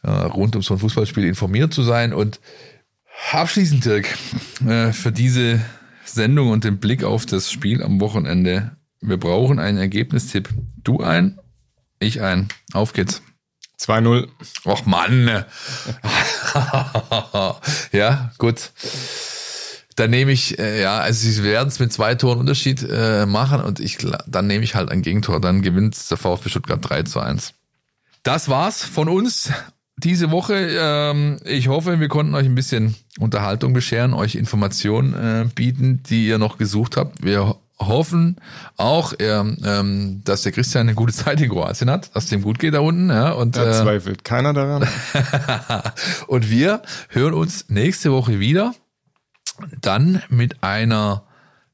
[0.02, 2.12] äh, rund um so ein Fußballspiel informiert zu sein.
[2.12, 2.40] Und
[3.30, 4.08] abschließend, Dirk,
[4.66, 5.60] äh, für diese
[6.04, 8.72] Sendung und den Blick auf das Spiel am Wochenende.
[9.00, 10.48] Wir brauchen einen Ergebnistipp.
[10.82, 11.38] Du ein,
[12.00, 12.48] ich ein.
[12.72, 13.22] Auf geht's.
[13.82, 14.28] 2-0.
[14.64, 15.28] Och Mann.
[17.92, 18.70] ja, gut.
[19.96, 23.60] Dann nehme ich, äh, ja, also sie werden es mit zwei Toren Unterschied äh, machen
[23.60, 25.40] und ich dann nehme ich halt ein Gegentor.
[25.40, 27.52] Dann gewinnt der VfB Stuttgart 3 zu 1.
[28.22, 29.50] Das war's von uns
[29.96, 30.54] diese Woche.
[30.54, 36.26] Ähm, ich hoffe, wir konnten euch ein bisschen Unterhaltung bescheren, euch Informationen äh, bieten, die
[36.26, 37.22] ihr noch gesucht habt.
[37.22, 37.56] Wir
[37.86, 38.36] hoffen
[38.76, 42.58] auch, ähm, ähm, dass der Christian eine gute Zeit in Kroatien hat, dass dem gut
[42.58, 43.10] geht da unten.
[43.10, 44.88] Ja, und, Da äh, zweifelt keiner daran.
[46.26, 48.74] und wir hören uns nächste Woche wieder.
[49.80, 51.24] Dann mit einer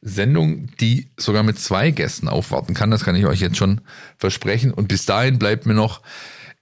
[0.00, 2.90] Sendung, die sogar mit zwei Gästen aufwarten kann.
[2.90, 3.80] Das kann ich euch jetzt schon
[4.16, 4.72] versprechen.
[4.72, 6.00] Und bis dahin bleibt mir noch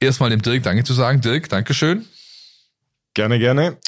[0.01, 1.21] erstmal dem Dirk Danke zu sagen.
[1.21, 2.07] Dirk, Dankeschön.
[3.15, 3.79] Gerne, gerne.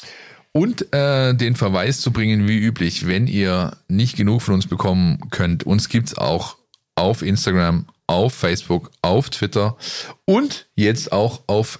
[0.51, 5.29] Und äh, den Verweis zu bringen, wie üblich, wenn ihr nicht genug von uns bekommen
[5.29, 5.63] könnt.
[5.63, 6.57] Uns gibt's auch
[6.95, 9.77] auf Instagram, auf Facebook, auf Twitter
[10.25, 11.79] und jetzt auch auf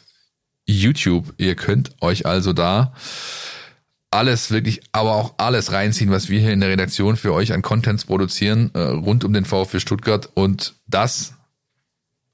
[0.67, 1.33] YouTube.
[1.37, 2.93] Ihr könnt euch also da
[4.11, 7.61] alles wirklich, aber auch alles reinziehen, was wir hier in der Redaktion für euch an
[7.61, 11.33] Contents produzieren, äh, rund um den VfB Stuttgart und das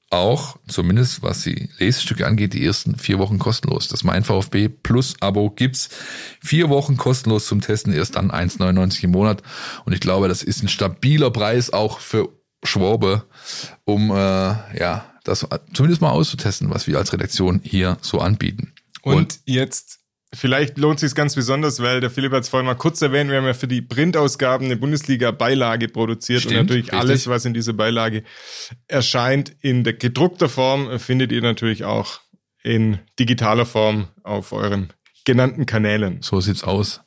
[0.10, 3.88] auch, zumindest was die Lesestücke angeht, die ersten vier Wochen kostenlos.
[3.88, 5.90] Das Mein VfB Plus Abo gibt's
[6.42, 9.42] vier Wochen kostenlos zum Testen, erst dann 1,99 im Monat.
[9.86, 12.30] Und ich glaube, das ist ein stabiler Preis auch für
[12.64, 13.26] Schwabe,
[13.84, 18.74] um äh, ja das zumindest mal auszutesten, was wir als Redaktion hier so anbieten.
[19.02, 20.00] Und, jetzt,
[20.36, 23.38] vielleicht lohnt sich ganz besonders, weil der Philipp hat es vorhin mal kurz erwähnt, wir
[23.38, 27.00] haben ja für die Printausgaben eine Bundesliga-Beilage produziert Stimmt, und natürlich richtig.
[27.00, 28.24] alles, was in dieser Beilage
[28.88, 32.20] erscheint, in der gedruckter Form, äh, findet ihr natürlich auch
[32.64, 34.92] in digitaler Form auf euren
[35.24, 36.22] genannten Kanälen.
[36.22, 37.02] So sieht's aus.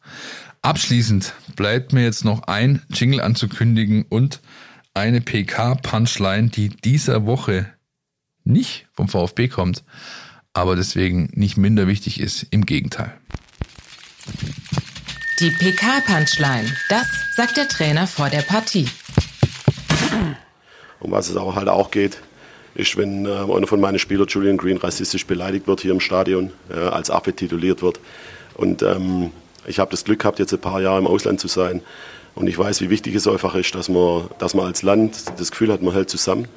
[0.63, 4.41] Abschließend bleibt mir jetzt noch ein Jingle anzukündigen und
[4.95, 7.73] eine PK-Punchline, die dieser Woche
[8.45, 9.85] nicht vom VfB kommt,
[10.59, 12.47] aber deswegen nicht minder wichtig ist.
[12.51, 13.15] Im Gegenteil.
[15.41, 16.69] Die PK-Punchline.
[16.89, 17.07] Das
[17.37, 18.89] sagt der Trainer vor der Partie.
[21.01, 22.19] Um was es auch halt auch geht,
[22.75, 26.53] ist, wenn äh, einer von meinen Spielern, Julian Green, rassistisch beleidigt wird hier im Stadion,
[26.71, 28.01] äh, als Affe tituliert wird.
[28.55, 29.31] Und ähm,
[29.67, 31.83] ich habe das Glück gehabt, jetzt ein paar Jahre im Ausland zu sein.
[32.35, 35.51] Und ich weiß, wie wichtig es einfach ist, dass man, dass man als Land das
[35.51, 36.49] Gefühl hat, man hält zusammen.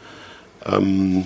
[0.65, 1.25] Ähm,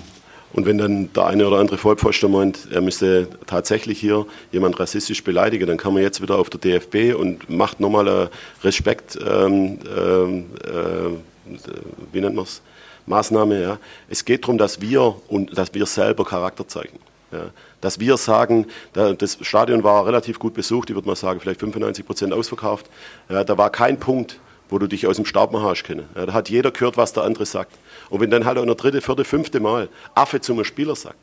[0.52, 5.22] und wenn dann der eine oder andere Vollpfosten meint, er müsste tatsächlich hier jemand rassistisch
[5.22, 8.30] beleidigen, dann kann man jetzt wieder auf der DFB und macht nochmal eine
[8.62, 11.58] Respekt, ähm, ähm, äh,
[12.12, 12.62] wie nennt man es,
[13.06, 13.60] Maßnahme.
[13.60, 13.78] Ja.
[14.08, 16.98] Es geht darum, dass wir und dass wir selber Charakter zeigen.
[17.32, 17.50] Ja.
[17.80, 21.60] Dass wir sagen, da, das Stadion war relativ gut besucht, ich würde mal sagen, vielleicht
[21.60, 22.86] 95 Prozent ausverkauft.
[23.28, 26.08] Ja, da war kein Punkt, wo du dich aus dem Staub machen hast können.
[26.14, 27.78] Ja, da hat jeder gehört, was der andere sagt.
[28.10, 31.18] Und wenn dann halt auch noch dritte, vierte, fünfte Mal Affe zum Spieler sagt,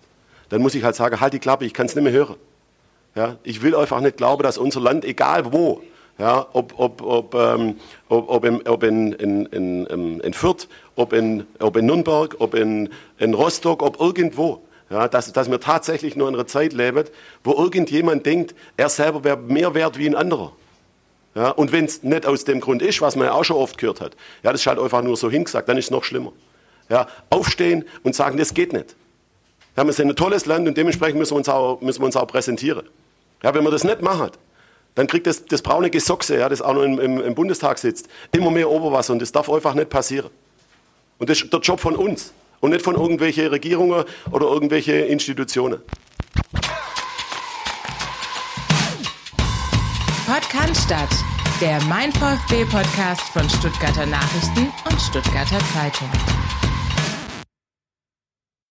[0.50, 2.36] dann muss ich halt sagen, halt die Klappe, ich kann es nicht mehr hören.
[3.16, 5.82] Ja, ich will einfach nicht glauben, dass unser Land, egal wo,
[6.18, 7.76] ja, ob, ob, ob, ähm,
[8.10, 12.54] ob, ob, in, ob in, in, in, in Fürth, ob in, ob in Nürnberg, ob
[12.54, 17.06] in, in Rostock, ob irgendwo, ja, dass, dass wir tatsächlich nur in einer Zeit leben,
[17.44, 20.54] wo irgendjemand denkt, er selber wäre mehr wert wie ein anderer.
[21.36, 23.78] Ja, und wenn es nicht aus dem Grund ist, was man ja auch schon oft
[23.78, 26.32] gehört hat, ja, das ist halt einfach nur so hingesagt, dann ist es noch schlimmer.
[26.90, 28.96] Ja, aufstehen und sagen, das geht nicht.
[29.76, 32.16] Ja, wir sind ein tolles Land und dementsprechend müssen wir uns auch, müssen wir uns
[32.16, 32.88] auch präsentieren.
[33.42, 34.38] Ja, wenn man das nicht macht,
[34.96, 38.08] dann kriegt das, das braune Gesochse, ja, das auch noch im, im, im Bundestag sitzt,
[38.32, 40.30] immer mehr Oberwasser und das darf einfach nicht passieren.
[41.18, 45.82] Und das ist der Job von uns und nicht von irgendwelchen Regierungen oder irgendwelche Institutionen.
[50.26, 51.10] Podcast statt,
[51.60, 56.10] der Mein VfB Podcast von Stuttgarter Nachrichten und Stuttgarter Zeitung.